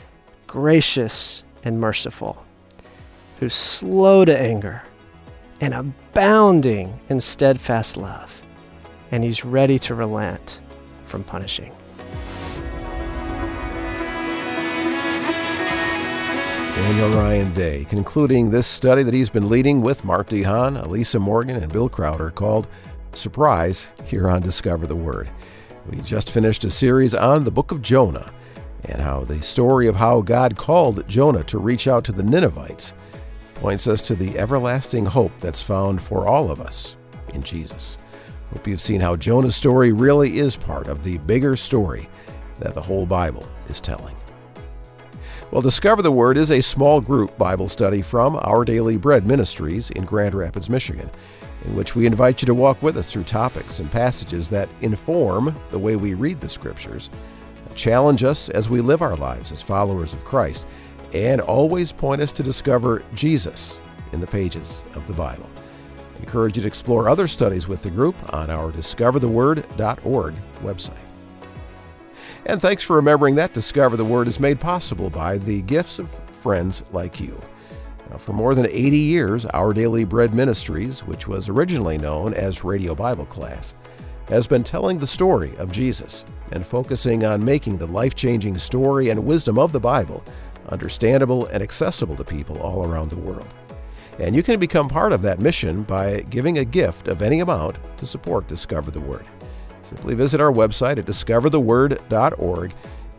gracious 0.45 1.43
and 1.63 1.79
merciful, 1.79 2.45
who's 3.39 3.55
slow 3.55 4.23
to 4.23 4.39
anger 4.39 4.83
and 5.59 5.73
abounding 5.73 6.99
in 7.09 7.19
steadfast 7.19 7.97
love, 7.97 8.41
and 9.11 9.23
He's 9.23 9.43
ready 9.43 9.79
to 9.79 9.95
relent 9.95 10.59
from 11.05 11.23
punishing. 11.23 11.73
Daniel 16.75 17.09
Ryan 17.11 17.53
Day, 17.53 17.85
concluding 17.85 18.49
this 18.49 18.67
study 18.67 19.01
that 19.03 19.13
he's 19.13 19.29
been 19.29 19.47
leading 19.47 19.81
with 19.81 20.03
Mart 20.03 20.27
DeHaan, 20.27 20.83
Elisa 20.83 21.17
Morgan, 21.17 21.55
and 21.55 21.71
Bill 21.71 21.87
Crowder 21.87 22.31
called 22.31 22.67
Surprise 23.13 23.87
here 24.03 24.29
on 24.29 24.41
Discover 24.41 24.85
the 24.85 24.95
Word. 24.95 25.29
We 25.89 26.01
just 26.01 26.31
finished 26.31 26.65
a 26.65 26.69
series 26.69 27.15
on 27.15 27.45
the 27.45 27.49
book 27.49 27.71
of 27.71 27.81
Jonah 27.81 28.29
and 28.83 29.01
how 29.01 29.21
the 29.21 29.41
story 29.41 29.87
of 29.87 29.95
how 29.95 30.19
God 30.19 30.57
called 30.57 31.07
Jonah 31.07 31.45
to 31.45 31.59
reach 31.59 31.87
out 31.87 32.03
to 32.05 32.11
the 32.11 32.23
Ninevites 32.23 32.93
points 33.53 33.87
us 33.87 34.05
to 34.07 34.15
the 34.15 34.37
everlasting 34.37 35.05
hope 35.05 35.31
that's 35.39 35.61
found 35.61 36.01
for 36.01 36.27
all 36.27 36.51
of 36.51 36.59
us 36.59 36.97
in 37.33 37.41
Jesus. 37.41 37.97
Hope 38.51 38.67
you've 38.67 38.81
seen 38.81 38.99
how 38.99 39.15
Jonah's 39.15 39.55
story 39.55 39.93
really 39.93 40.39
is 40.39 40.57
part 40.57 40.87
of 40.87 41.05
the 41.05 41.19
bigger 41.19 41.55
story 41.55 42.09
that 42.59 42.73
the 42.73 42.81
whole 42.81 43.05
Bible 43.05 43.47
is 43.69 43.79
telling. 43.79 44.15
Well, 45.55 45.61
Discover 45.61 46.01
the 46.01 46.11
Word 46.11 46.35
is 46.35 46.51
a 46.51 46.59
small 46.59 46.99
group 46.99 47.37
Bible 47.37 47.69
study 47.69 48.01
from 48.01 48.35
Our 48.41 48.65
Daily 48.65 48.97
Bread 48.97 49.25
Ministries 49.25 49.89
in 49.91 50.03
Grand 50.03 50.35
Rapids, 50.35 50.69
Michigan, 50.69 51.09
in 51.63 51.77
which 51.77 51.95
we 51.95 52.05
invite 52.05 52.41
you 52.41 52.45
to 52.47 52.53
walk 52.53 52.83
with 52.83 52.97
us 52.97 53.09
through 53.09 53.23
topics 53.23 53.79
and 53.79 53.89
passages 53.89 54.49
that 54.49 54.67
inform 54.81 55.57
the 55.71 55.79
way 55.79 55.95
we 55.95 56.13
read 56.13 56.41
the 56.41 56.49
Scriptures, 56.49 57.09
challenge 57.73 58.21
us 58.25 58.49
as 58.49 58.69
we 58.69 58.81
live 58.81 59.01
our 59.01 59.15
lives 59.15 59.53
as 59.53 59.61
followers 59.61 60.11
of 60.11 60.25
Christ, 60.25 60.65
and 61.13 61.39
always 61.39 61.93
point 61.93 62.21
us 62.21 62.33
to 62.33 62.43
discover 62.43 63.01
Jesus 63.13 63.79
in 64.11 64.19
the 64.19 64.27
pages 64.27 64.83
of 64.93 65.07
the 65.07 65.13
Bible. 65.13 65.49
I 66.17 66.19
encourage 66.19 66.57
you 66.57 66.63
to 66.63 66.67
explore 66.67 67.07
other 67.07 67.27
studies 67.27 67.69
with 67.69 67.81
the 67.81 67.89
group 67.89 68.17
on 68.33 68.49
our 68.49 68.73
discovertheword.org 68.73 70.35
website. 70.61 71.04
And 72.47 72.61
thanks 72.61 72.83
for 72.83 72.95
remembering 72.95 73.35
that 73.35 73.53
Discover 73.53 73.97
the 73.97 74.05
Word 74.05 74.27
is 74.27 74.39
made 74.39 74.59
possible 74.59 75.09
by 75.09 75.39
the 75.39 75.63
gifts 75.63 75.97
of 75.97 76.09
friends 76.29 76.83
like 76.91 77.19
you. 77.19 77.41
Now, 78.11 78.17
for 78.17 78.33
more 78.33 78.53
than 78.53 78.67
80 78.67 78.97
years, 78.97 79.45
Our 79.47 79.73
Daily 79.73 80.03
Bread 80.03 80.31
Ministries, 80.31 80.99
which 80.99 81.27
was 81.27 81.49
originally 81.49 81.97
known 81.97 82.35
as 82.35 82.63
Radio 82.63 82.93
Bible 82.93 83.25
Class, 83.25 83.73
has 84.29 84.45
been 84.45 84.63
telling 84.63 84.99
the 84.99 85.07
story 85.07 85.55
of 85.57 85.71
Jesus 85.71 86.23
and 86.51 86.65
focusing 86.65 87.25
on 87.25 87.43
making 87.43 87.77
the 87.77 87.87
life 87.87 88.13
changing 88.13 88.59
story 88.59 89.09
and 89.09 89.25
wisdom 89.25 89.57
of 89.57 89.71
the 89.71 89.79
Bible 89.79 90.23
understandable 90.69 91.47
and 91.47 91.63
accessible 91.63 92.15
to 92.15 92.23
people 92.23 92.59
all 92.59 92.85
around 92.85 93.09
the 93.09 93.15
world. 93.17 93.47
And 94.19 94.35
you 94.35 94.43
can 94.43 94.59
become 94.59 94.87
part 94.87 95.13
of 95.13 95.23
that 95.23 95.41
mission 95.41 95.81
by 95.81 96.21
giving 96.29 96.59
a 96.59 96.65
gift 96.65 97.07
of 97.07 97.23
any 97.23 97.39
amount 97.39 97.77
to 97.97 98.05
support 98.05 98.47
Discover 98.47 98.91
the 98.91 99.01
Word. 99.01 99.25
Simply 99.85 100.15
visit 100.15 100.41
our 100.41 100.51
website 100.51 100.97
at 100.97 101.05
discovertheword.org. 101.05 102.73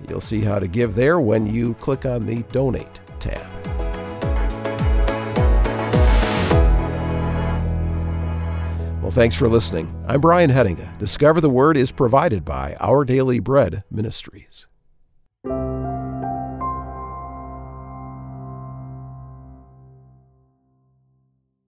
You'll 0.09 0.21
see 0.21 0.41
how 0.41 0.59
to 0.59 0.67
give 0.67 0.95
there 0.95 1.21
when 1.21 1.47
you 1.47 1.75
click 1.75 2.05
on 2.05 2.27
the 2.27 2.43
Donate 2.53 3.01
tab. 3.19 3.47
Well, 9.01 9.13
thanks 9.13 9.37
for 9.37 9.49
listening. 9.49 9.95
I'm 10.09 10.21
Brian 10.21 10.51
Hedinga. 10.51 10.99
Discover 10.99 11.41
the 11.41 11.49
Word 11.49 11.77
is 11.77 11.93
provided 11.93 12.45
by 12.45 12.77
Our 12.81 13.05
Daily 13.05 13.39
Bread 13.39 13.85
Ministries. 13.89 14.67